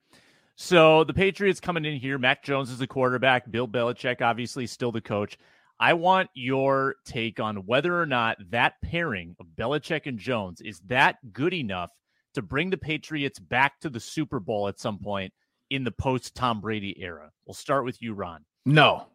So 0.56 1.04
the 1.04 1.14
Patriots 1.14 1.60
coming 1.60 1.86
in 1.86 1.98
here. 1.98 2.18
Mac 2.18 2.44
Jones 2.44 2.70
is 2.70 2.80
the 2.80 2.88
quarterback. 2.88 3.50
Bill 3.52 3.68
Belichick, 3.68 4.22
obviously, 4.22 4.68
still 4.68 4.92
the 4.92 5.02
coach. 5.02 5.38
I 5.80 5.94
want 5.94 6.30
your 6.34 6.96
take 7.06 7.42
on 7.42 7.66
whether 7.66 8.00
or 8.00 8.06
not 8.06 8.38
that 8.50 8.76
pairing 8.82 9.36
of 9.40 9.48
Belichick 9.58 10.06
and 10.06 10.18
Jones 10.18 10.62
is 10.62 10.80
that 10.88 11.18
good 11.34 11.54
enough 11.54 11.90
to 12.34 12.42
bring 12.42 12.70
the 12.70 12.78
Patriots 12.78 13.40
back 13.40 13.80
to 13.82 13.90
the 13.90 14.00
Super 14.00 14.40
Bowl 14.40 14.70
at 14.70 14.80
some 14.80 15.00
point 15.00 15.34
in 15.76 15.84
the 15.84 15.92
post 15.92 16.36
Tom 16.36 16.62
Brady 16.62 17.02
era? 17.02 17.32
We'll 17.46 17.54
start 17.54 17.86
with 17.86 18.02
you, 18.02 18.14
Ron. 18.14 18.44
No, 18.66 19.08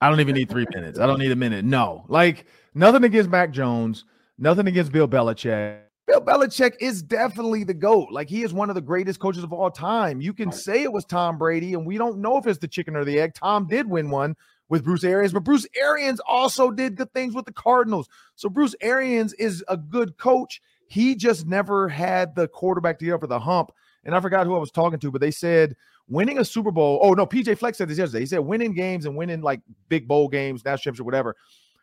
I 0.00 0.10
don't 0.10 0.20
even 0.20 0.34
need 0.34 0.48
three 0.48 0.66
minutes. 0.74 0.98
I 0.98 1.06
don't 1.06 1.18
need 1.18 1.32
a 1.32 1.36
minute. 1.36 1.64
No, 1.64 2.04
like 2.08 2.46
nothing 2.74 3.04
against 3.04 3.30
Mac 3.30 3.50
Jones, 3.50 4.04
nothing 4.38 4.66
against 4.66 4.92
Bill 4.92 5.08
Belichick. 5.08 5.80
Bill 6.06 6.20
Belichick 6.20 6.74
is 6.80 7.02
definitely 7.02 7.64
the 7.64 7.74
GOAT. 7.74 8.12
Like 8.12 8.28
he 8.28 8.42
is 8.42 8.54
one 8.54 8.68
of 8.68 8.76
the 8.76 8.80
greatest 8.80 9.18
coaches 9.18 9.42
of 9.42 9.52
all 9.52 9.70
time. 9.70 10.20
You 10.20 10.32
can 10.32 10.52
say 10.52 10.82
it 10.82 10.92
was 10.92 11.04
Tom 11.04 11.36
Brady, 11.36 11.74
and 11.74 11.84
we 11.84 11.98
don't 11.98 12.18
know 12.18 12.36
if 12.36 12.46
it's 12.46 12.58
the 12.58 12.68
chicken 12.68 12.94
or 12.94 13.04
the 13.04 13.18
egg. 13.18 13.34
Tom 13.34 13.66
did 13.66 13.88
win 13.88 14.10
one 14.10 14.36
with 14.68 14.84
Bruce 14.84 15.04
Arians, 15.04 15.32
but 15.32 15.44
Bruce 15.44 15.66
Arians 15.76 16.20
also 16.28 16.70
did 16.70 16.96
good 16.96 17.12
things 17.12 17.34
with 17.34 17.44
the 17.44 17.52
Cardinals. 17.52 18.08
So 18.36 18.48
Bruce 18.48 18.74
Arians 18.80 19.32
is 19.34 19.64
a 19.68 19.76
good 19.76 20.16
coach. 20.16 20.60
He 20.88 21.16
just 21.16 21.46
never 21.46 21.88
had 21.88 22.34
the 22.36 22.48
quarterback 22.48 22.98
to 23.00 23.04
get 23.04 23.12
over 23.12 23.26
the 23.26 23.40
hump. 23.40 23.72
And 24.04 24.14
I 24.14 24.20
forgot 24.20 24.46
who 24.46 24.54
I 24.54 24.60
was 24.60 24.70
talking 24.70 25.00
to, 25.00 25.10
but 25.10 25.20
they 25.20 25.32
said 25.32 25.74
winning 26.08 26.38
a 26.38 26.44
Super 26.44 26.70
Bowl. 26.70 26.98
Oh 27.02 27.12
no, 27.14 27.26
PJ 27.26 27.58
Fleck 27.58 27.74
said 27.74 27.88
this 27.88 27.98
yesterday. 27.98 28.20
He 28.20 28.26
said 28.26 28.38
winning 28.38 28.74
games 28.74 29.06
and 29.06 29.16
winning 29.16 29.42
like 29.42 29.60
big 29.88 30.06
bowl 30.06 30.28
games, 30.28 30.64
national 30.64 30.78
championship, 30.78 31.06
whatever. 31.06 31.36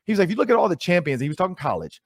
He's 0.06 0.20
like, 0.20 0.26
if 0.26 0.32
you 0.32 0.38
look 0.38 0.50
at 0.50 0.56
all 0.56 0.70
the 0.70 0.76
champions, 0.76 1.22
he 1.22 1.28
was 1.28 1.38
talking 1.38 1.56
college. 1.56 2.02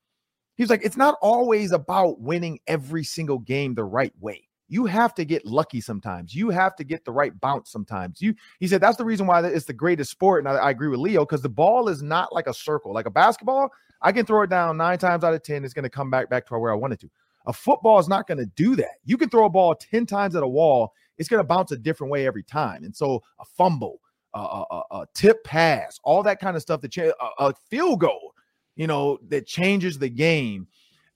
He's 0.56 0.70
like, 0.70 0.82
it's 0.84 0.98
not 0.98 1.18
always 1.22 1.72
about 1.72 2.20
winning 2.20 2.60
every 2.68 3.04
single 3.04 3.40
game 3.40 3.76
the 3.76 3.84
right 3.84 4.14
way 4.20 4.48
you 4.70 4.86
have 4.86 5.16
to 5.16 5.26
get 5.26 5.46
lucky 5.46 5.82
sometimes. 5.82 6.36
You 6.36 6.50
have 6.50 6.76
to 6.76 6.84
get 6.84 7.06
the 7.06 7.12
right 7.12 7.38
bounce 7.40 7.72
sometimes. 7.72 8.22
You 8.22 8.36
he 8.60 8.68
said 8.68 8.82
that's 8.82 8.98
the 8.98 9.06
reason 9.06 9.28
why 9.28 9.46
it's 9.46 9.66
the 9.66 9.74
greatest 9.74 10.12
sport. 10.12 10.46
And 10.46 10.54
I, 10.54 10.60
I 10.60 10.70
agree 10.72 10.90
with 10.90 11.00
Leo 11.00 11.26
because 11.26 11.42
the 11.42 11.50
ball 11.50 11.90
is 11.90 12.04
not 12.04 12.34
like 12.34 12.48
a 12.48 12.54
circle, 12.54 12.94
like 12.94 13.06
a 13.06 13.12
basketball. 13.12 13.72
I 14.02 14.12
can 14.12 14.26
throw 14.26 14.44
it 14.44 14.50
down 14.50 14.78
nine 14.78 14.98
times 14.98 15.24
out 15.24 15.34
of 15.34 15.44
ten. 15.44 15.64
It's 15.64 15.74
going 15.74 15.84
to 15.84 15.90
come 15.90 16.10
back 16.10 16.30
back 16.30 16.46
to 16.48 16.58
where 16.58 16.72
I 16.72 16.76
wanted 16.76 17.00
to. 17.02 17.10
A 17.46 17.54
football 17.54 17.98
is 18.00 18.10
not 18.10 18.28
going 18.28 18.40
to 18.40 18.46
do 18.46 18.76
that. 18.76 18.96
You 19.06 19.18
can 19.18 19.30
throw 19.30 19.46
a 19.46 19.50
ball 19.50 19.74
ten 19.76 20.06
times 20.06 20.36
at 20.36 20.44
a 20.44 20.48
wall. 20.48 20.94
It's 21.18 21.30
going 21.30 21.40
to 21.40 21.48
bounce 21.48 21.72
a 21.72 21.78
different 21.78 22.12
way 22.12 22.28
every 22.28 22.44
time. 22.44 22.84
And 22.84 22.96
so 22.96 23.24
a 23.40 23.46
fumble, 23.46 24.00
a, 24.34 24.40
a, 24.40 24.82
a 24.92 25.06
tip 25.14 25.44
pass, 25.44 26.00
all 26.04 26.24
that 26.24 26.40
kind 26.40 26.56
of 26.56 26.62
stuff. 26.62 26.82
That 26.82 26.92
cha- 26.92 27.12
a, 27.40 27.48
a 27.48 27.54
field 27.70 28.02
goal, 28.02 28.34
you 28.76 28.88
know, 28.88 29.18
that 29.30 29.48
changes 29.48 29.98
the 29.98 30.10
game 30.10 30.68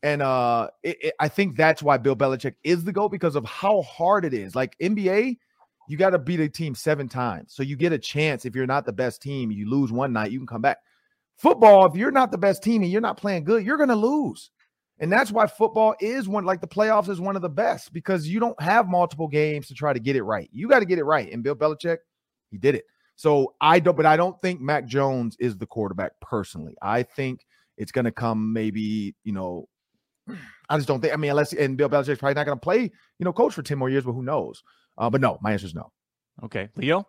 and 0.04 0.22
uh, 0.22 0.70
it, 0.84 0.98
it, 1.02 1.14
I 1.20 1.28
think 1.28 1.56
that's 1.56 1.84
why 1.84 1.98
Bill 1.98 2.16
Belichick 2.16 2.56
is 2.64 2.84
the 2.84 2.92
GOAT 2.92 3.10
because 3.10 3.36
of 3.36 3.46
how 3.46 3.84
hard 3.84 4.26
it 4.26 4.34
is. 4.34 4.56
Like 4.56 4.78
NBA, 4.80 5.38
you 5.88 5.98
got 5.98 6.12
to 6.12 6.20
beat 6.20 6.40
a 6.40 6.50
team 6.50 6.74
seven 6.74 7.08
times. 7.08 7.54
So 7.54 7.64
you 7.64 7.76
get 7.76 7.94
a 7.94 8.00
chance. 8.00 8.46
If 8.46 8.56
you're 8.56 8.66
not 8.66 8.86
the 8.86 8.94
best 8.94 9.22
team, 9.22 9.52
you 9.52 9.70
lose 9.70 9.92
one 9.92 10.14
night, 10.14 10.32
you 10.32 10.40
can 10.40 10.48
come 10.48 10.62
back. 10.62 10.80
Football, 11.38 11.86
if 11.86 11.96
you're 11.96 12.12
not 12.12 12.32
the 12.32 12.38
best 12.38 12.64
team 12.64 12.82
and 12.82 12.92
you're 12.92 13.02
not 13.02 13.18
playing 13.18 13.44
good, 13.44 13.66
you're 13.66 13.78
going 13.78 13.90
to 13.90 13.96
lose. 13.96 14.52
And 15.02 15.12
that's 15.12 15.32
why 15.32 15.48
football 15.48 15.96
is 16.00 16.30
one, 16.30 16.46
like 16.46 16.62
the 16.62 16.68
playoffs 16.68 17.10
is 17.10 17.20
one 17.20 17.36
of 17.36 17.42
the 17.42 17.50
best 17.50 17.92
because 17.92 18.28
you 18.28 18.40
don't 18.40 18.60
have 18.62 18.88
multiple 18.88 19.28
games 19.28 19.68
to 19.68 19.74
try 19.74 19.94
to 19.94 20.00
get 20.00 20.16
it 20.16 20.22
right. 20.22 20.48
You 20.54 20.70
got 20.70 20.80
to 20.80 20.86
get 20.86 21.00
it 21.00 21.04
right. 21.04 21.32
And 21.34 21.44
Bill 21.44 21.56
Belichick, 21.56 21.98
he 22.52 22.60
did 22.60 22.76
it. 22.76 22.86
So 23.16 23.56
I 23.60 23.80
don't, 23.80 23.98
but 23.98 24.06
I 24.06 24.16
don't 24.16 24.40
think 24.42 24.62
Mac 24.62 24.86
Jones 24.86 25.36
is 25.40 25.58
the 25.58 25.66
quarterback 25.66 26.12
personally. 26.22 26.76
I 26.84 27.02
think 27.02 27.46
it's 27.78 27.92
going 27.92 28.06
to 28.06 28.12
come 28.12 28.54
maybe, 28.54 29.16
you 29.24 29.34
know, 29.34 29.68
I 30.70 30.78
just 30.78 30.88
don't 30.88 31.02
think. 31.02 31.14
I 31.14 31.18
mean, 31.18 31.32
unless 31.32 31.52
and 31.54 31.76
Bill 31.78 31.90
Belichick's 31.90 32.20
probably 32.20 32.36
not 32.36 32.46
going 32.46 32.58
to 32.58 32.64
play, 32.64 32.82
you 32.82 33.26
know, 33.26 33.34
coach 33.34 33.54
for 33.56 33.64
ten 33.64 33.80
more 33.80 33.90
years, 33.90 34.04
but 34.04 34.14
who 34.14 34.24
knows? 34.24 34.64
Uh, 34.98 35.10
but 35.10 35.20
no, 35.20 35.40
my 35.42 35.52
answer 35.52 35.66
is 35.66 35.76
no. 35.76 35.92
Okay, 36.44 36.70
Leo. 36.76 37.08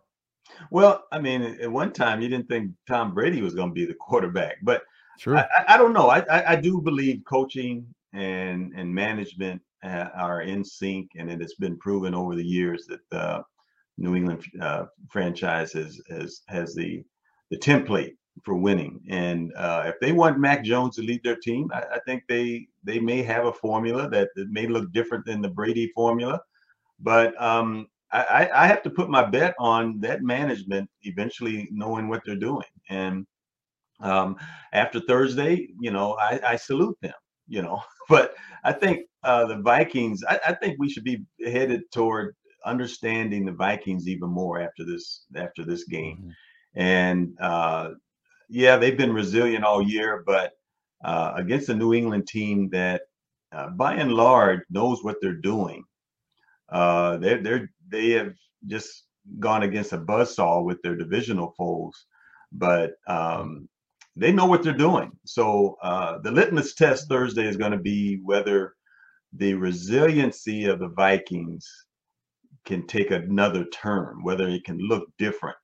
Well, 0.70 1.04
I 1.12 1.20
mean, 1.20 1.42
at 1.42 1.70
one 1.70 1.92
time 1.92 2.20
you 2.20 2.28
didn't 2.28 2.48
think 2.48 2.72
Tom 2.88 3.14
Brady 3.14 3.42
was 3.42 3.54
going 3.54 3.68
to 3.68 3.74
be 3.74 3.84
the 3.84 3.94
quarterback, 3.94 4.56
but 4.62 4.82
sure. 5.22 5.38
I, 5.38 5.46
I, 5.68 5.76
don't 5.76 5.92
know. 5.92 6.08
I, 6.08 6.52
I, 6.52 6.56
do 6.56 6.80
believe 6.80 7.22
coaching 7.24 7.86
and 8.12 8.72
and 8.76 8.92
management 8.92 9.62
uh, 9.84 10.08
are 10.14 10.42
in 10.42 10.64
sync, 10.64 11.10
and 11.16 11.30
it 11.30 11.40
has 11.40 11.54
been 11.54 11.78
proven 11.78 12.14
over 12.14 12.34
the 12.34 12.44
years 12.44 12.86
that 12.86 13.00
the 13.10 13.42
New 13.98 14.16
England 14.16 14.44
uh, 14.60 14.86
franchise 15.08 15.72
has 15.72 16.00
has 16.10 16.42
has 16.48 16.74
the 16.74 17.04
the 17.50 17.58
template 17.58 18.14
for 18.44 18.56
winning. 18.56 19.00
And 19.08 19.52
uh, 19.56 19.84
if 19.86 20.00
they 20.00 20.12
want 20.12 20.40
Mac 20.40 20.64
Jones 20.64 20.96
to 20.96 21.02
lead 21.02 21.22
their 21.22 21.36
team, 21.36 21.70
I, 21.72 21.82
I, 21.94 21.98
think 22.06 22.22
they 22.28 22.66
they 22.82 22.98
may 22.98 23.22
have 23.22 23.44
a 23.44 23.52
formula 23.52 24.08
that, 24.08 24.30
that 24.36 24.50
may 24.50 24.66
look 24.66 24.90
different 24.92 25.26
than 25.26 25.42
the 25.42 25.50
Brady 25.50 25.88
formula. 25.94 26.40
But 26.98 27.40
um, 27.40 27.88
I, 28.12 28.48
I, 28.54 28.66
have 28.66 28.82
to 28.82 28.90
put 28.90 29.10
my 29.10 29.24
bet 29.24 29.54
on 29.58 30.00
that 30.00 30.22
management 30.22 30.88
eventually 31.02 31.68
knowing 31.72 32.08
what 32.08 32.22
they're 32.24 32.36
doing. 32.36 32.66
And 32.88 33.26
um, 34.02 34.36
after 34.72 35.00
Thursday, 35.00 35.68
you 35.80 35.90
know, 35.90 36.14
I, 36.14 36.40
I, 36.46 36.56
salute 36.56 36.96
them. 37.00 37.14
You 37.48 37.62
know, 37.62 37.82
but 38.08 38.34
I 38.64 38.72
think 38.72 39.06
uh, 39.24 39.46
the 39.46 39.56
Vikings. 39.56 40.22
I, 40.28 40.38
I 40.48 40.52
think 40.54 40.76
we 40.78 40.90
should 40.90 41.04
be 41.04 41.24
headed 41.44 41.82
toward 41.92 42.34
understanding 42.64 43.44
the 43.44 43.52
Vikings 43.52 44.08
even 44.08 44.28
more 44.28 44.60
after 44.60 44.84
this 44.84 45.24
after 45.36 45.64
this 45.64 45.84
game. 45.84 46.18
Mm-hmm. 46.18 46.30
And 46.74 47.36
uh, 47.40 47.90
yeah, 48.48 48.76
they've 48.76 48.96
been 48.96 49.12
resilient 49.12 49.64
all 49.64 49.82
year, 49.82 50.22
but 50.26 50.52
uh, 51.04 51.32
against 51.36 51.68
a 51.68 51.74
New 51.74 51.94
England 51.94 52.26
team 52.26 52.68
that, 52.70 53.02
uh, 53.52 53.70
by 53.70 53.94
and 53.94 54.12
large, 54.12 54.60
knows 54.70 55.02
what 55.02 55.16
they're 55.20 55.32
doing. 55.32 55.84
Uh, 56.70 57.18
they're 57.18 57.42
they're 57.42 57.70
they 57.88 58.10
have 58.10 58.34
just 58.66 59.04
gone 59.38 59.62
against 59.62 59.92
a 59.92 59.98
buzzsaw 59.98 60.64
with 60.64 60.80
their 60.82 60.96
divisional 60.96 61.54
foes, 61.56 62.06
but 62.52 62.92
um, 63.06 63.68
they 64.16 64.32
know 64.32 64.46
what 64.46 64.62
they're 64.62 64.72
doing. 64.72 65.10
So 65.24 65.76
uh, 65.82 66.18
the 66.18 66.30
litmus 66.30 66.74
test 66.74 67.08
Thursday 67.08 67.46
is 67.46 67.56
going 67.56 67.72
to 67.72 67.78
be 67.78 68.20
whether 68.22 68.74
the 69.32 69.54
resiliency 69.54 70.66
of 70.66 70.78
the 70.78 70.88
Vikings 70.88 71.66
can 72.64 72.86
take 72.86 73.10
another 73.10 73.64
turn, 73.66 74.22
whether 74.22 74.48
it 74.48 74.64
can 74.64 74.78
look 74.78 75.08
different. 75.18 75.56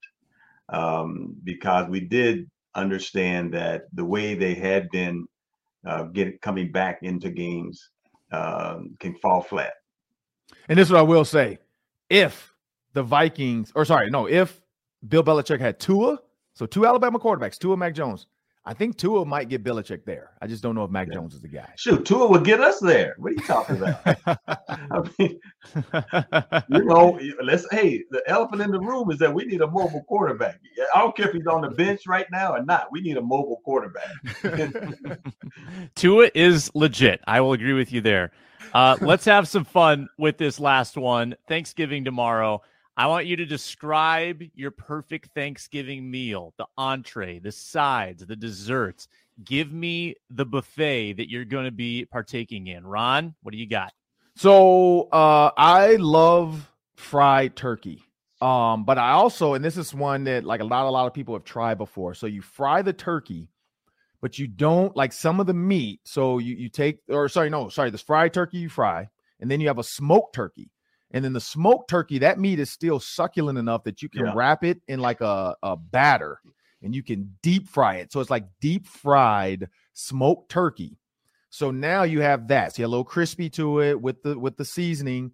Um, 0.71 1.37
because 1.45 1.89
we 1.89 2.01
did 2.01 2.51
understand 2.75 3.55
that 3.55 3.83
the 3.93 4.05
way 4.05 4.35
they 4.35 4.55
had 4.55 4.89
been 4.91 5.27
uh, 5.87 6.05
get 6.05 6.41
coming 6.43 6.71
back 6.73 6.99
into 7.03 7.31
games 7.31 7.91
um, 8.33 8.97
can 9.01 9.15
fall 9.17 9.41
flat. 9.41 9.73
And 10.69 10.79
this 10.79 10.89
is 10.89 10.93
what 10.93 10.99
I 10.99 11.03
will 11.03 11.25
say: 11.25 11.59
if 12.11 12.53
the 12.93 13.03
Vikings, 13.03 13.73
or 13.75 13.85
sorry, 13.85 14.11
no, 14.11 14.27
if 14.27 14.61
Bill 15.07 15.25
Belichick 15.25 15.61
had 15.61 15.79
Tua, 15.79 16.19
so 16.55 16.67
two 16.67 16.85
Alabama 16.85 17.19
quarterbacks, 17.19 17.59
Tua, 17.59 17.77
Mac 17.77 17.95
Jones, 17.95 18.27
I 18.69 18.75
think 18.75 18.99
Tua 18.99 19.25
might 19.25 19.49
get 19.49 19.65
Belichick 19.65 20.05
there. 20.05 20.33
I 20.43 20.47
just 20.47 20.63
don't 20.63 20.75
know 20.75 20.85
if 20.85 20.91
Mac 20.91 21.09
yeah. 21.09 21.15
Jones 21.15 21.33
is 21.33 21.41
the 21.41 21.49
guy. 21.49 21.73
Shoot, 21.79 22.05
Tua 22.05 22.29
would 22.29 22.45
get 22.45 22.61
us 22.61 22.79
there. 22.81 23.15
What 23.17 23.31
are 23.31 23.35
you 23.35 23.41
talking 23.41 23.77
about? 23.79 24.05
I 24.47 25.11
mean, 25.19 25.41
you 26.69 26.85
know, 26.85 27.19
let's. 27.43 27.67
Hey, 27.71 28.05
the 28.11 28.23
elephant 28.27 28.61
in 28.61 28.71
the 28.71 28.79
room 28.79 29.11
is 29.11 29.19
that 29.21 29.33
we 29.33 29.47
need 29.47 29.63
a 29.63 29.67
mobile 29.67 30.05
quarterback. 30.07 30.61
I 30.95 30.99
don't 30.99 31.17
care 31.17 31.29
if 31.29 31.35
he's 31.35 31.47
on 31.47 31.63
the 31.63 31.71
bench 31.71 32.03
right 32.07 32.27
now 32.31 32.53
or 32.53 32.63
not. 32.63 32.93
We 32.93 33.01
need 33.01 33.17
a 33.17 33.23
mobile 33.23 33.63
quarterback. 33.65 34.11
Tua 35.95 36.31
is 36.35 36.71
legit. 36.75 37.23
I 37.27 37.41
will 37.41 37.55
agree 37.55 37.73
with 37.73 37.91
you 37.91 38.03
there. 38.03 38.33
Uh, 38.75 38.99
let's 39.01 39.25
have 39.25 39.49
some 39.49 39.65
fun 39.65 40.09
with 40.19 40.37
this 40.37 40.61
last 40.61 40.99
one. 40.99 41.35
Thanksgiving 41.47 42.05
tomorrow. 42.05 42.61
I 42.99 43.07
want 43.07 43.27
you 43.27 43.37
to 43.37 43.47
describe 43.47 44.43
your 44.57 44.73
perfect 44.73 45.33
Thanksgiving 45.33 46.11
meal, 46.11 46.53
the 46.59 46.67
entree, 46.77 47.39
the 47.39 47.53
sides, 47.53 48.27
the 48.27 48.35
desserts. 48.35 49.07
Give 49.45 49.73
me 49.73 50.17
the 50.31 50.45
buffet 50.45 51.13
that 51.13 51.31
you're 51.31 51.45
going 51.45 51.67
to 51.67 51.71
be 51.71 52.07
partaking 52.07 52.67
in. 52.67 52.85
Ron, 52.85 53.37
what 53.43 53.53
do 53.53 53.59
you 53.59 53.69
got? 53.69 53.93
So, 54.35 55.03
uh, 55.13 55.53
I 55.57 55.95
love 55.95 56.69
fried 56.97 57.55
turkey. 57.55 58.03
Um, 58.41 58.85
but 58.85 58.99
I 58.99 59.13
also, 59.13 59.55
and 59.55 59.65
this 59.65 59.77
is 59.77 59.95
one 59.95 60.25
that 60.25 60.43
like 60.43 60.61
a 60.61 60.65
lot, 60.65 60.85
a 60.87 60.91
lot 60.91 61.07
of 61.07 61.15
people 61.15 61.35
have 61.35 61.45
tried 61.45 61.79
before. 61.79 62.15
So 62.15 62.27
you 62.27 62.43
fry 62.43 62.83
the 62.83 62.93
turkey, 62.93 63.47
but 64.21 64.41
you 64.41 64.49
don't 64.49 64.97
like 64.97 65.13
some 65.13 65.39
of 65.39 65.47
the 65.47 65.55
meat. 65.55 66.01
So 66.05 66.39
you 66.39 66.57
you 66.57 66.69
take, 66.69 66.99
or 67.09 67.29
sorry, 67.29 67.49
no, 67.49 67.69
sorry, 67.69 67.91
this 67.91 68.03
fried 68.03 68.35
turkey 68.35 68.59
you 68.59 68.69
fry, 68.69 69.09
and 69.39 69.49
then 69.49 69.61
you 69.61 69.69
have 69.69 69.79
a 69.79 69.85
smoked 69.85 70.35
turkey. 70.35 70.71
And 71.11 71.25
then 71.25 71.33
the 71.33 71.41
smoked 71.41 71.89
turkey, 71.89 72.19
that 72.19 72.39
meat 72.39 72.59
is 72.59 72.71
still 72.71 73.01
succulent 73.01 73.59
enough 73.59 73.85
that 73.85 74.03
you 74.03 74.09
can 74.09 74.27
yeah. 74.27 74.33
wrap 74.35 74.63
it 74.63 74.81
in 74.89 75.01
like 75.01 75.21
a, 75.21 75.57
a 75.63 75.77
batter 75.77 76.39
and 76.83 76.95
you 76.95 77.03
can 77.03 77.37
deep 77.43 77.69
fry 77.69 77.97
it. 77.97 78.13
So 78.13 78.21
it's 78.21 78.31
like 78.31 78.45
deep 78.61 78.87
fried 78.87 79.69
smoked 79.95 80.51
turkey. 80.51 80.99
So 81.51 81.71
now 81.71 82.03
you 82.03 82.21
have 82.21 82.49
that. 82.49 82.75
So 82.75 82.81
you 82.81 82.85
have 82.85 82.89
a 82.89 82.91
little 82.91 83.05
crispy 83.05 83.49
to 83.51 83.81
it 83.81 84.01
with 84.01 84.23
the 84.23 84.39
with 84.39 84.57
the 84.57 84.65
seasoning. 84.65 85.33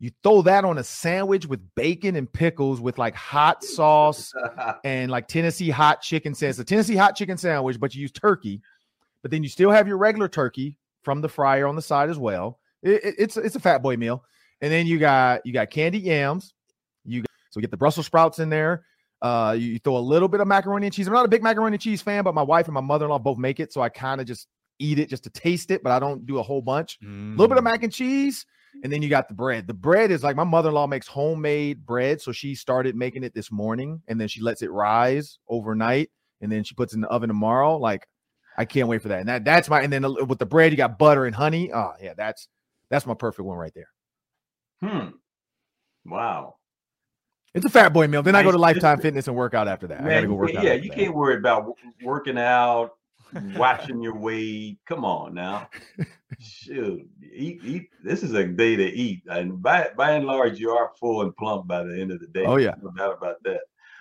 You 0.00 0.12
throw 0.22 0.42
that 0.42 0.64
on 0.64 0.78
a 0.78 0.84
sandwich 0.84 1.46
with 1.46 1.60
bacon 1.74 2.14
and 2.14 2.32
pickles 2.32 2.80
with 2.80 2.98
like 2.98 3.16
hot 3.16 3.64
sauce 3.64 4.32
and 4.84 5.10
like 5.10 5.26
Tennessee 5.26 5.70
hot 5.70 6.00
chicken 6.00 6.34
sandwich. 6.34 6.58
a 6.60 6.64
Tennessee 6.64 6.94
hot 6.94 7.16
chicken 7.16 7.36
sandwich, 7.36 7.80
but 7.80 7.94
you 7.94 8.02
use 8.02 8.12
turkey. 8.12 8.62
But 9.22 9.32
then 9.32 9.42
you 9.42 9.48
still 9.48 9.72
have 9.72 9.88
your 9.88 9.98
regular 9.98 10.28
turkey 10.28 10.76
from 11.02 11.20
the 11.20 11.28
fryer 11.28 11.66
on 11.66 11.74
the 11.74 11.82
side 11.82 12.08
as 12.08 12.18
well. 12.18 12.60
It, 12.82 13.04
it, 13.04 13.14
it's 13.18 13.36
it's 13.36 13.56
a 13.56 13.60
fat 13.60 13.82
boy 13.82 13.96
meal. 13.96 14.24
And 14.60 14.72
then 14.72 14.86
you 14.86 14.98
got 14.98 15.44
you 15.44 15.52
got 15.52 15.70
candy 15.70 15.98
yams. 15.98 16.52
You 17.04 17.22
got, 17.22 17.30
so 17.50 17.60
get 17.60 17.70
the 17.70 17.76
Brussels 17.76 18.06
sprouts 18.06 18.38
in 18.38 18.50
there. 18.50 18.84
Uh, 19.20 19.56
you, 19.58 19.72
you, 19.72 19.78
throw 19.80 19.96
a 19.96 19.98
little 19.98 20.28
bit 20.28 20.40
of 20.40 20.46
macaroni 20.46 20.86
and 20.86 20.94
cheese. 20.94 21.08
I'm 21.08 21.12
not 21.12 21.24
a 21.24 21.28
big 21.28 21.42
macaroni 21.42 21.74
and 21.74 21.82
cheese 21.82 22.00
fan, 22.00 22.22
but 22.22 22.34
my 22.34 22.42
wife 22.42 22.66
and 22.66 22.74
my 22.74 22.80
mother-in-law 22.80 23.18
both 23.18 23.36
make 23.36 23.58
it, 23.58 23.72
so 23.72 23.80
I 23.80 23.88
kind 23.88 24.20
of 24.20 24.28
just 24.28 24.46
eat 24.78 25.00
it 25.00 25.08
just 25.08 25.24
to 25.24 25.30
taste 25.30 25.72
it, 25.72 25.82
but 25.82 25.90
I 25.90 25.98
don't 25.98 26.24
do 26.24 26.38
a 26.38 26.42
whole 26.42 26.62
bunch. 26.62 26.98
A 27.02 27.04
mm. 27.04 27.32
little 27.32 27.48
bit 27.48 27.58
of 27.58 27.64
mac 27.64 27.82
and 27.82 27.92
cheese, 27.92 28.46
and 28.84 28.92
then 28.92 29.02
you 29.02 29.08
got 29.08 29.26
the 29.26 29.34
bread. 29.34 29.66
The 29.66 29.74
bread 29.74 30.12
is 30.12 30.22
like 30.22 30.36
my 30.36 30.44
mother-in-law 30.44 30.86
makes 30.86 31.08
homemade 31.08 31.84
bread, 31.84 32.20
so 32.20 32.30
she 32.30 32.54
started 32.54 32.94
making 32.94 33.24
it 33.24 33.34
this 33.34 33.50
morning, 33.50 34.00
and 34.06 34.20
then 34.20 34.28
she 34.28 34.40
lets 34.40 34.62
it 34.62 34.70
rise 34.70 35.40
overnight, 35.48 36.10
and 36.40 36.52
then 36.52 36.62
she 36.62 36.74
puts 36.76 36.92
it 36.92 36.96
in 36.96 37.00
the 37.00 37.08
oven 37.08 37.28
tomorrow. 37.28 37.76
Like 37.76 38.06
I 38.56 38.64
can't 38.64 38.88
wait 38.88 39.02
for 39.02 39.08
that. 39.08 39.20
And 39.20 39.28
that 39.28 39.44
that's 39.44 39.68
my 39.68 39.82
and 39.82 39.92
then 39.92 40.04
with 40.26 40.38
the 40.38 40.46
bread, 40.46 40.72
you 40.72 40.76
got 40.76 40.98
butter 40.98 41.26
and 41.26 41.34
honey. 41.34 41.72
Oh 41.72 41.92
yeah, 42.00 42.14
that's 42.16 42.48
that's 42.90 43.06
my 43.06 43.14
perfect 43.14 43.46
one 43.46 43.58
right 43.58 43.72
there. 43.74 43.88
Hmm. 44.82 45.08
Wow. 46.04 46.56
It's 47.54 47.64
a 47.64 47.70
fat 47.70 47.92
boy 47.92 48.06
meal. 48.06 48.22
Then 48.22 48.34
I 48.34 48.42
go 48.42 48.52
to 48.52 48.58
Lifetime 48.58 49.00
Fitness 49.00 49.26
and 49.26 49.36
work 49.36 49.54
out 49.54 49.68
after 49.68 49.86
that. 49.88 50.02
I 50.02 50.08
gotta 50.08 50.26
go 50.26 50.34
work 50.34 50.54
out. 50.54 50.62
yeah, 50.62 50.74
you 50.74 50.90
that. 50.90 50.96
can't 50.96 51.14
worry 51.14 51.36
about 51.36 51.74
working 52.04 52.38
out, 52.38 52.92
watching 53.56 54.02
your 54.02 54.16
weight. 54.16 54.78
Come 54.86 55.04
on 55.04 55.34
now. 55.34 55.68
Shoot, 56.38 57.08
eat, 57.32 57.60
eat. 57.64 57.88
This 58.04 58.22
is 58.22 58.34
a 58.34 58.44
day 58.44 58.76
to 58.76 58.84
eat, 58.84 59.22
and 59.28 59.60
by 59.62 59.88
by 59.96 60.12
and 60.12 60.26
large, 60.26 60.60
you 60.60 60.70
are 60.70 60.92
full 61.00 61.22
and 61.22 61.34
plump 61.36 61.66
by 61.66 61.82
the 61.82 62.00
end 62.00 62.12
of 62.12 62.20
the 62.20 62.28
day. 62.28 62.44
Oh, 62.44 62.56
yeah. 62.56 62.74
no 62.82 62.90
doubt 62.90 63.16
about 63.18 63.42
that. 63.44 63.60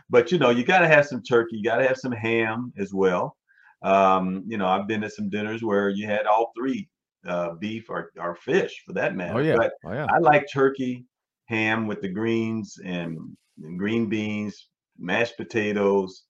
But 0.10 0.32
you 0.32 0.40
know, 0.40 0.50
you 0.50 0.64
got 0.64 0.80
to 0.80 0.88
have 0.88 1.06
some 1.06 1.24
turkey. 1.24 1.58
You 1.58 1.64
got 1.64 1.78
to 1.78 1.88
have 1.88 1.98
some 1.98 2.12
ham 2.12 2.74
as 2.78 2.94
well. 2.94 3.38
Um, 3.82 4.44
you 4.48 4.58
know, 4.58 4.68
I've 4.68 4.88
been 4.88 5.02
to 5.02 5.10
some 5.10 5.30
dinners 5.30 5.64
where 5.64 5.90
you 5.90 6.06
had 6.06 6.26
all 6.26 6.52
three, 6.58 6.90
uh, 7.28 7.54
beef 7.56 7.90
or 7.90 8.12
or 8.20 8.36
fish 8.36 8.84
for 8.86 8.94
that 8.94 9.16
matter. 9.16 9.36
Oh 9.36 9.42
yeah. 9.42 9.56
But 9.58 9.74
oh 9.86 9.94
yeah. 9.94 10.08
I 10.10 10.20
like 10.20 10.46
turkey, 10.52 11.06
ham 11.46 11.88
with 11.88 12.02
the 12.02 12.10
greens 12.10 12.78
and, 12.84 13.18
and 13.62 13.78
green 13.78 14.08
beans, 14.08 14.68
mashed 14.98 15.38
potatoes, 15.38 16.24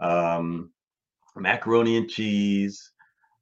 um, 0.00 0.70
macaroni 1.36 1.96
and 1.96 2.08
cheese. 2.08 2.90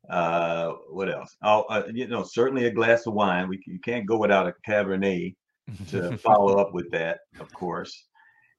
Uh, 0.09 0.73
what 0.91 1.11
else? 1.11 1.37
Oh, 1.43 1.63
uh, 1.63 1.85
you 1.93 2.09
know, 2.09 2.25
certainly 2.25 2.67
a 2.67 2.73
glass 2.73 3.07
of 3.07 3.15
wine. 3.15 3.49
We 3.49 3.63
you 3.67 3.79
can't 3.81 4.07
go 4.07 4.19
without 4.19 4.49
a 4.49 4.55
Cabernet 4.69 5.37
to 5.89 6.17
follow 6.19 6.57
up 6.57 6.73
with 6.75 6.91
that, 6.91 7.21
of 7.39 7.53
course. 7.53 8.07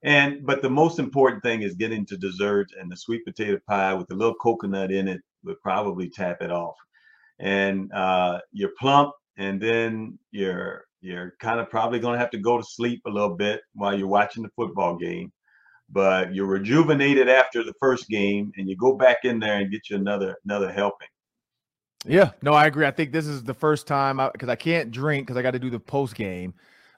And 0.04 0.46
but 0.46 0.62
the 0.62 0.70
most 0.70 0.98
important 0.98 1.44
thing 1.44 1.62
is 1.62 1.76
getting 1.76 2.06
to 2.08 2.18
dessert 2.18 2.70
and 2.80 2.92
the 2.92 2.98
sweet 2.98 3.26
potato 3.26 3.60
pie 3.68 3.94
with 3.94 4.10
a 4.12 4.16
little 4.16 4.36
coconut 4.36 4.92
in 4.92 5.08
it 5.08 5.22
would 5.44 5.62
probably 5.62 6.10
tap 6.10 6.42
it 6.42 6.52
off. 6.52 6.76
And 7.42 7.92
uh, 7.92 8.40
you're 8.54 8.72
plump, 8.80 9.12
and 9.38 9.60
then 9.60 10.18
you're 10.32 10.86
you're 11.02 11.34
kind 11.40 11.60
of 11.60 11.70
probably 11.70 12.00
going 12.00 12.14
to 12.14 12.20
have 12.20 12.30
to 12.30 12.38
go 12.38 12.58
to 12.58 12.64
sleep 12.64 13.02
a 13.08 13.10
little 13.10 13.36
bit 13.36 13.62
while 13.74 13.98
you're 13.98 14.08
watching 14.08 14.44
the 14.44 14.50
football 14.56 14.96
game. 14.96 15.32
But 15.90 16.34
you're 16.34 16.46
rejuvenated 16.46 17.28
after 17.28 17.64
the 17.64 17.74
first 17.80 18.08
game, 18.08 18.52
and 18.56 18.70
you 18.70 18.78
go 18.78 18.96
back 18.96 19.18
in 19.26 19.40
there 19.40 19.58
and 19.58 19.72
get 19.72 19.90
you 19.90 19.98
another 19.98 20.38
another 20.46 20.72
helping. 20.72 21.08
Yeah, 22.06 22.32
no, 22.42 22.54
I 22.54 22.68
agree. 22.68 22.86
I 22.86 22.92
think 22.92 23.12
this 23.12 23.28
is 23.28 23.44
the 23.44 23.54
first 23.54 23.88
time 23.88 24.18
because 24.32 24.50
I, 24.50 24.56
can't 24.56 24.92
drink 24.92 25.28
because 25.28 25.38
I 25.38 25.42
got 25.42 25.52
to 25.52 25.60
do 25.60 25.70
the 25.70 25.80
post 25.80 26.16
game. 26.16 26.54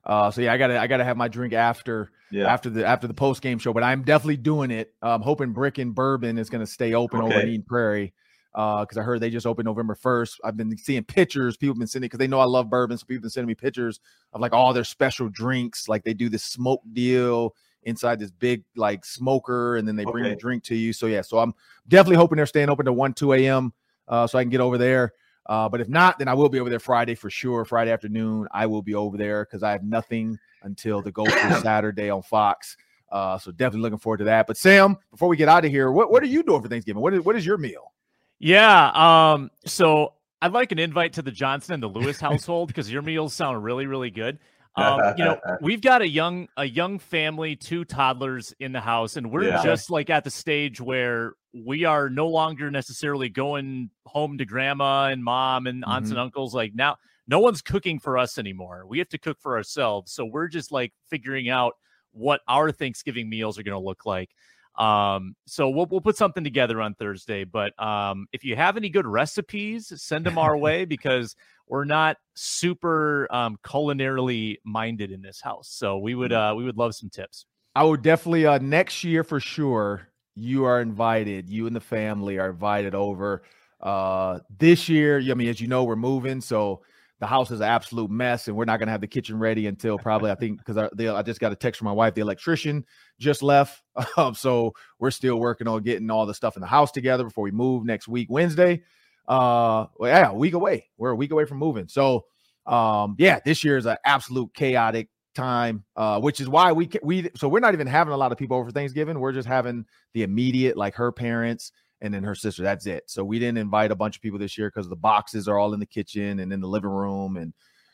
Uh, 0.05 0.31
so 0.31 0.41
yeah, 0.41 0.53
I 0.53 0.57
gotta 0.57 0.79
I 0.79 0.87
gotta 0.87 1.05
have 1.05 1.15
my 1.15 1.29
drink 1.29 1.53
after 1.53 2.11
Yeah. 2.29 2.51
after 2.51 2.69
the 2.69 2.85
after 2.85 3.07
the 3.07 3.13
post 3.13 3.41
game 3.41 3.57
show. 3.57 3.71
But 3.71 3.83
I'm 3.83 4.03
definitely 4.03 4.37
doing 4.37 4.69
it. 4.69 4.93
I'm 5.01 5.21
hoping 5.21 5.53
Brick 5.53 5.77
and 5.77 5.95
Bourbon 5.95 6.37
is 6.37 6.49
gonna 6.49 6.65
stay 6.67 6.93
open 6.93 7.21
over 7.21 7.39
in 7.39 7.47
Eden 7.47 7.65
Prairie. 7.65 8.13
Uh, 8.56 8.82
because 8.82 8.97
I 8.97 9.01
heard 9.01 9.20
they 9.20 9.32
just 9.32 9.47
opened 9.47 9.66
November 9.66 9.95
1st. 9.95 10.39
I've 10.43 10.56
been 10.56 10.78
seeing 10.78 11.04
pictures. 11.04 11.58
People 11.58 11.74
have 11.74 11.80
been 11.80 11.88
sending 11.88 12.08
because 12.08 12.20
they 12.20 12.28
know 12.28 12.39
I 12.39 12.45
love 12.45 12.70
bourbon. 12.70 12.97
So 12.97 13.06
people 13.06 13.16
have 13.16 13.22
been 13.24 13.30
sending 13.32 13.47
me 13.47 13.56
pictures 13.56 13.99
of 14.32 14.41
like 14.41 14.54
all 14.54 14.74
their 14.74 14.84
special 14.84 15.28
drinks. 15.28 15.89
Like 15.89 16.04
they 16.04 16.14
do 16.14 16.30
this 16.30 16.43
smoke 16.43 16.82
deal 16.93 17.56
inside 17.86 18.20
this 18.20 18.32
big 18.32 18.64
like 18.76 19.06
smoker, 19.06 19.78
and 19.78 19.88
then 19.88 19.95
they 19.95 20.06
bring 20.06 20.24
the 20.24 20.36
drink 20.36 20.64
to 20.66 20.76
you. 20.76 20.93
So 20.93 21.08
yeah, 21.08 21.22
so 21.22 21.39
I'm 21.39 21.54
definitely 21.88 22.18
hoping 22.18 22.38
they're 22.38 22.45
staying 22.45 22.70
open 22.70 22.86
to 22.86 22.93
1, 22.93 23.14
2 23.14 23.34
a.m. 23.34 23.74
Uh, 24.08 24.28
so 24.28 24.38
I 24.38 24.43
can 24.43 24.49
get 24.49 24.62
over 24.62 24.78
there. 24.78 25.14
Uh, 25.45 25.68
but 25.68 25.82
if 25.82 25.89
not, 25.89 26.20
then 26.20 26.28
I 26.28 26.34
will 26.34 26.49
be 26.49 26.60
over 26.60 26.70
there 26.70 26.80
Friday 26.80 27.16
for 27.16 27.30
sure. 27.30 27.66
Friday 27.66 27.91
afternoon, 27.91 28.47
I 28.51 28.66
will 28.66 28.82
be 28.82 28.95
over 28.95 29.18
there 29.18 29.45
because 29.45 29.64
I 29.64 29.72
have 29.72 29.84
nothing 29.84 30.38
until 30.64 31.01
the 31.01 31.12
Go 31.12 31.26
for 31.26 31.51
Saturday 31.62 32.10
on 32.10 32.22
Fox. 32.22 32.78
Uh, 33.12 33.38
so 33.38 33.51
definitely 33.51 33.82
looking 33.82 33.99
forward 33.99 34.18
to 34.18 34.24
that. 34.24 34.47
But 34.47 34.58
Sam, 34.58 34.97
before 35.12 35.28
we 35.28 35.38
get 35.38 35.49
out 35.49 35.66
of 35.66 35.72
here, 35.72 35.91
what, 35.91 36.12
what 36.12 36.24
are 36.24 36.28
you 36.28 36.43
doing 36.43 36.62
for 36.62 36.68
Thanksgiving? 36.68 37.01
What 37.01 37.14
is 37.14 37.22
what 37.22 37.36
is 37.36 37.45
your 37.45 37.58
meal? 37.58 37.91
Yeah. 38.39 38.91
Um. 39.34 39.51
So 39.65 40.13
I'd 40.41 40.51
like 40.51 40.71
an 40.71 40.79
invite 40.79 41.13
to 41.13 41.21
the 41.21 41.31
Johnson 41.31 41.73
and 41.73 41.84
the 41.84 41.88
Lewis 41.88 42.19
household 42.19 42.67
because 42.67 42.91
your 42.91 43.01
meals 43.01 43.34
sound 43.34 43.63
really, 43.63 43.86
really 43.86 44.11
good. 44.11 44.39
Um, 44.75 45.13
you 45.17 45.23
know, 45.23 45.38
we've 45.61 45.81
got 45.81 46.01
a 46.01 46.07
young 46.07 46.47
a 46.57 46.65
young 46.65 46.99
family, 46.99 47.55
two 47.55 47.86
toddlers 47.86 48.53
in 48.59 48.71
the 48.71 48.81
house, 48.81 49.15
and 49.15 49.31
we're 49.31 49.47
Yeah. 49.47 49.63
just 49.63 49.89
like 49.89 50.09
at 50.09 50.23
the 50.23 50.31
stage 50.31 50.81
where 50.81 51.34
we 51.53 51.86
are 51.86 52.09
no 52.09 52.27
longer 52.27 52.71
necessarily 52.71 53.29
going 53.29 53.91
home 54.05 54.38
to 54.39 54.45
grandma 54.45 55.05
and 55.09 55.23
mom 55.23 55.67
and 55.67 55.84
aunts 55.86 56.09
and 56.09 56.17
uncles. 56.19 56.55
Like 56.55 56.73
now, 56.73 56.97
no 57.27 57.39
one's 57.39 57.61
cooking 57.61 57.99
for 57.99 58.17
us 58.17 58.38
anymore. 58.39 58.86
We 58.88 58.97
have 58.97 59.09
to 59.09 59.19
cook 59.19 59.38
for 59.39 59.55
ourselves. 59.55 60.11
So 60.11 60.25
we're 60.25 60.47
just 60.47 60.71
like 60.71 60.91
figuring 61.09 61.49
out 61.49 61.75
what 62.11 62.41
our 62.47 62.71
Thanksgiving 62.71 63.29
meals 63.29 63.57
are 63.59 63.63
going 63.63 63.79
to 63.79 63.86
look 63.86 64.05
like. 64.05 64.31
Um, 64.76 65.36
so 65.45 65.69
we'll 65.69 65.86
we'll 65.86 66.01
put 66.01 66.17
something 66.17 66.43
together 66.43 66.82
on 66.82 66.95
Thursday. 66.95 67.43
But 67.43 67.80
um, 67.82 68.28
if 68.34 68.43
you 68.43 68.55
have 68.55 68.78
any 68.78 68.89
good 68.89 69.05
recipes, 69.05 69.91
send 70.01 70.26
them 70.26 70.38
our 70.38 70.57
way 70.57 70.86
because 70.86 71.36
we're 71.67 71.86
not 71.86 72.17
super 72.36 73.28
um 73.34 73.57
culinarily 73.63 74.57
minded 74.63 75.11
in 75.11 75.21
this 75.21 75.41
house. 75.41 75.69
So 75.69 75.97
we 75.97 76.15
would 76.15 76.34
uh 76.34 76.53
we 76.57 76.63
would 76.63 76.78
love 76.78 76.95
some 76.95 77.09
tips. 77.09 77.45
I 77.76 77.84
would 77.84 78.01
definitely 78.01 78.45
uh 78.45 78.57
next 78.59 79.03
year 79.03 79.24
for 79.24 79.39
sure. 79.39 80.09
You 80.36 80.65
are 80.65 80.82
invited. 80.82 81.49
You 81.49 81.67
and 81.67 81.76
the 81.76 81.80
family 81.82 82.39
are 82.39 82.49
invited 82.49 82.95
over. 82.95 83.43
Uh 83.80 84.39
this 84.57 84.89
year, 84.89 85.19
I 85.19 85.34
mean, 85.36 85.49
as 85.49 85.61
you 85.61 85.67
know, 85.67 85.84
we're 85.84 85.95
moving, 85.95 86.41
so 86.41 86.82
the 87.20 87.28
house 87.28 87.51
is 87.51 87.59
an 87.59 87.68
absolute 87.68 88.09
mess, 88.09 88.47
and 88.47 88.57
we're 88.57 88.66
not 88.66 88.80
gonna 88.80 88.91
have 88.91 89.01
the 89.01 89.07
kitchen 89.07 89.39
ready 89.39 89.68
until 89.68 89.97
probably 89.97 90.32
I 90.32 90.36
think 90.36 90.57
because 90.57 90.78
I, 90.78 91.16
I 91.16 91.22
just 91.22 91.39
got 91.39 91.51
a 91.51 91.55
text 91.55 91.80
from 91.80 91.86
my 91.86 91.91
wife. 91.91 92.14
The 92.14 92.22
electrician 92.22 92.86
just 93.20 93.41
left, 93.41 93.82
um, 94.18 94.36
so 94.36 94.74
we're 94.99 95.11
still 95.11 95.39
working 95.39 95.68
on 95.68 95.84
getting 95.84 96.09
all 96.09 96.26
the 96.26 96.34
stuff 96.34 96.57
in 96.57 96.61
the 96.61 96.68
house 96.68 96.91
together 96.91 97.24
before 97.24 97.43
we 97.43 97.51
move 97.51 97.86
next 97.86 98.07
week, 98.07 98.28
Wednesday. 98.30 98.84
Uh, 99.28 99.86
well, 99.97 100.09
yeah, 100.09 100.30
a 100.30 100.34
week 100.34 100.53
away. 100.53 100.89
We're 100.97 101.11
a 101.11 101.16
week 101.16 101.32
away 101.32 101.45
from 101.45 101.57
moving, 101.59 101.88
so 101.88 102.26
um, 102.66 103.16
yeah, 103.18 103.39
this 103.45 103.64
year 103.64 103.78
is 103.78 103.86
an 103.86 103.97
absolute 104.05 104.53
chaotic 104.53 105.09
time, 105.34 105.84
uh, 105.95 106.20
which 106.20 106.39
is 106.39 106.47
why 106.47 106.72
we 106.72 106.89
we 107.01 107.30
so 107.36 107.47
we're 107.47 107.59
not 107.59 107.74
even 107.74 107.88
having 107.88 108.14
a 108.14 108.18
lot 108.18 108.32
of 108.32 108.38
people 108.38 108.57
over 108.57 108.66
for 108.66 108.72
Thanksgiving. 108.72 109.20
We're 109.20 109.32
just 109.32 109.47
having 109.47 109.86
the 110.14 110.24
immediate, 110.24 110.78
like 110.78 110.95
her 110.95 111.11
parents 111.11 111.72
and 112.04 112.14
then 112.14 112.24
her 112.24 112.36
sister. 112.36 112.62
That's 112.62 112.86
it. 112.86 113.06
So 113.08 113.24
we 113.24 113.39
didn't 113.39 113.58
invite 113.58 113.89
a 113.91 113.95
bunch 113.95 114.16
of 114.18 114.22
people 114.22 114.38
this 114.38 114.58
year 114.58 114.70
because 114.70 114.88
the 114.88 114.95
boxes 114.95 115.47
are 115.47 115.58
all 115.58 115.74
in 115.74 115.80
the 115.80 115.88
kitchen 115.88 116.38
and 116.39 116.54
in 116.54 116.62
the 116.62 116.68
living 116.68 116.91
room, 116.91 117.38
and 117.38 117.54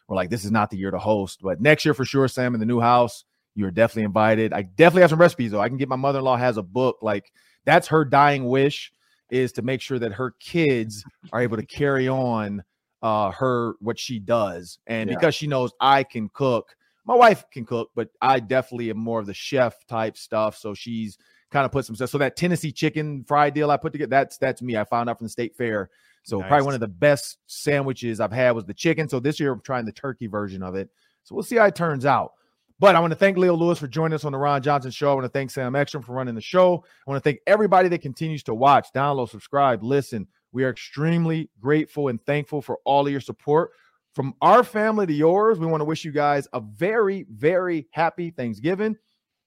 we're 0.09 0.17
like, 0.17 0.29
this 0.29 0.43
is 0.43 0.51
not 0.51 0.69
the 0.71 0.77
year 0.77 0.91
to 0.91 0.99
host. 0.99 1.39
But 1.41 1.61
next 1.61 1.85
year 1.85 1.93
for 1.93 2.03
sure, 2.03 2.27
Sam, 2.27 2.53
in 2.53 2.59
the 2.59 2.65
new 2.65 2.81
house, 2.81 3.23
you're 3.55 3.71
definitely 3.71 4.03
invited. 4.03 4.51
I 4.51 4.63
definitely 4.63 5.01
have 5.01 5.11
some 5.11 5.21
recipes 5.21 5.51
though. 5.51 5.61
I 5.61 5.69
can 5.69 5.77
get 5.77 5.87
my 5.87 5.95
mother-in-law 5.95 6.35
has 6.37 6.57
a 6.57 6.63
book 6.63 6.97
like 7.01 7.31
that's 7.65 7.87
her 7.87 8.03
dying 8.03 8.45
wish 8.45 8.91
is 9.29 9.51
to 9.53 9.61
make 9.61 9.79
sure 9.81 9.99
that 9.99 10.13
her 10.13 10.33
kids 10.39 11.03
are 11.31 11.41
able 11.41 11.57
to 11.57 11.65
carry 11.65 12.07
on 12.07 12.63
uh 13.01 13.31
her 13.31 13.75
what 13.79 13.97
she 13.99 14.19
does 14.19 14.79
and 14.87 15.09
Yeah. 15.09 15.15
because 15.15 15.33
she 15.35 15.47
knows 15.47 15.71
i 15.79 16.03
can 16.03 16.29
cook 16.33 16.75
my 17.05 17.15
wife 17.15 17.45
can 17.51 17.65
cook 17.65 17.91
but 17.95 18.09
i 18.21 18.39
definitely 18.41 18.89
am 18.89 18.97
more 18.97 19.19
of 19.21 19.25
the 19.25 19.33
chef 19.33 19.75
type 19.87 20.17
stuff 20.17 20.57
so 20.57 20.73
she's 20.73 21.17
kind 21.51 21.65
of 21.65 21.71
put 21.71 21.85
some 21.85 21.95
stuff 21.95 22.09
so 22.09 22.17
that 22.17 22.35
tennessee 22.35 22.71
chicken 22.71 23.23
fried 23.27 23.53
deal 23.53 23.71
i 23.71 23.77
put 23.77 23.91
together 23.91 24.09
that's 24.09 24.37
that's 24.37 24.61
me 24.61 24.77
i 24.77 24.83
found 24.83 25.09
out 25.09 25.17
from 25.17 25.25
the 25.25 25.29
state 25.29 25.55
fair 25.55 25.89
so 26.23 26.41
probably 26.41 26.65
one 26.65 26.73
of 26.73 26.79
the 26.79 26.87
best 26.87 27.37
sandwiches 27.47 28.19
i've 28.19 28.31
had 28.31 28.51
was 28.51 28.65
the 28.65 28.73
chicken 28.73 29.07
so 29.07 29.19
this 29.19 29.39
year 29.39 29.53
i'm 29.53 29.61
trying 29.61 29.85
the 29.85 29.91
turkey 29.91 30.27
version 30.27 30.61
of 30.61 30.75
it 30.75 30.89
so 31.23 31.35
we'll 31.35 31.43
see 31.43 31.55
how 31.55 31.65
it 31.65 31.75
turns 31.75 32.05
out 32.05 32.33
but 32.79 32.95
I 32.95 33.01
want 33.01 33.11
to 33.11 33.19
thank 33.19 33.37
Leo 33.37 33.55
Lewis 33.55 33.77
for 33.77 33.87
joining 33.87 34.15
us 34.15 34.23
on 34.23 34.31
the 34.31 34.37
Ron 34.37 34.61
Johnson 34.61 34.89
Show. 34.89 35.11
I 35.11 35.13
want 35.13 35.25
to 35.25 35.29
thank 35.29 35.51
Sam 35.51 35.75
Ekstrom 35.75 36.01
for 36.01 36.13
running 36.13 36.33
the 36.33 36.41
show. 36.41 36.85
I 37.05 37.11
want 37.11 37.21
to 37.21 37.29
thank 37.29 37.41
everybody 37.45 37.89
that 37.89 38.01
continues 38.01 38.41
to 38.43 38.55
watch, 38.55 38.87
download, 38.95 39.29
subscribe, 39.29 39.83
listen. 39.83 40.27
We 40.53 40.63
are 40.63 40.69
extremely 40.69 41.49
grateful 41.59 42.07
and 42.07 42.23
thankful 42.25 42.61
for 42.61 42.79
all 42.85 43.05
of 43.05 43.11
your 43.11 43.21
support. 43.21 43.71
From 44.15 44.33
our 44.41 44.63
family 44.63 45.05
to 45.05 45.13
yours, 45.13 45.59
we 45.59 45.67
want 45.67 45.81
to 45.81 45.85
wish 45.85 46.05
you 46.05 46.11
guys 46.11 46.47
a 46.53 46.61
very, 46.61 47.25
very 47.29 47.87
happy 47.91 48.31
Thanksgiving. 48.31 48.97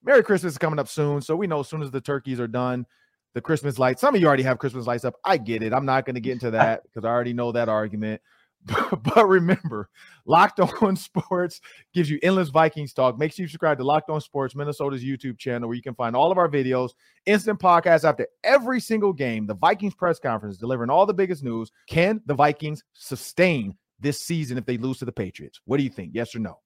Merry 0.04 0.22
Christmas 0.22 0.54
is 0.54 0.58
coming 0.58 0.78
up 0.78 0.88
soon. 0.88 1.22
So 1.22 1.36
we 1.36 1.46
know 1.46 1.60
as 1.60 1.68
soon 1.68 1.82
as 1.82 1.90
the 1.90 2.00
turkeys 2.00 2.40
are 2.40 2.48
done, 2.48 2.86
the 3.34 3.40
Christmas 3.40 3.78
lights, 3.78 4.00
some 4.00 4.14
of 4.14 4.20
you 4.20 4.26
already 4.26 4.42
have 4.42 4.58
Christmas 4.58 4.86
lights 4.86 5.04
up. 5.04 5.14
I 5.24 5.36
get 5.36 5.62
it. 5.62 5.72
I'm 5.72 5.86
not 5.86 6.04
going 6.04 6.16
to 6.16 6.20
get 6.20 6.32
into 6.32 6.50
that 6.52 6.82
because 6.82 7.04
I 7.04 7.10
already 7.10 7.32
know 7.32 7.52
that 7.52 7.68
argument. 7.68 8.20
but 8.66 9.26
remember, 9.26 9.88
Locked 10.24 10.60
On 10.60 10.94
Sports 10.96 11.60
gives 11.94 12.08
you 12.08 12.18
endless 12.22 12.48
Vikings 12.48 12.92
talk. 12.92 13.18
Make 13.18 13.32
sure 13.32 13.42
you 13.42 13.48
subscribe 13.48 13.78
to 13.78 13.84
Locked 13.84 14.08
On 14.10 14.20
Sports, 14.20 14.54
Minnesota's 14.54 15.02
YouTube 15.02 15.38
channel, 15.38 15.68
where 15.68 15.74
you 15.74 15.82
can 15.82 15.94
find 15.94 16.14
all 16.14 16.30
of 16.30 16.38
our 16.38 16.48
videos, 16.48 16.90
instant 17.26 17.58
podcasts 17.58 18.04
after 18.04 18.26
every 18.44 18.80
single 18.80 19.12
game, 19.12 19.46
the 19.46 19.54
Vikings 19.54 19.94
press 19.94 20.20
conference, 20.20 20.58
delivering 20.58 20.90
all 20.90 21.06
the 21.06 21.14
biggest 21.14 21.42
news. 21.42 21.72
Can 21.88 22.20
the 22.26 22.34
Vikings 22.34 22.84
sustain 22.92 23.76
this 23.98 24.20
season 24.20 24.58
if 24.58 24.66
they 24.66 24.78
lose 24.78 24.98
to 24.98 25.04
the 25.04 25.12
Patriots? 25.12 25.60
What 25.64 25.78
do 25.78 25.82
you 25.82 25.90
think? 25.90 26.12
Yes 26.14 26.34
or 26.34 26.38
no? 26.38 26.60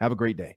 Have 0.00 0.12
a 0.12 0.16
great 0.16 0.38
day. 0.38 0.56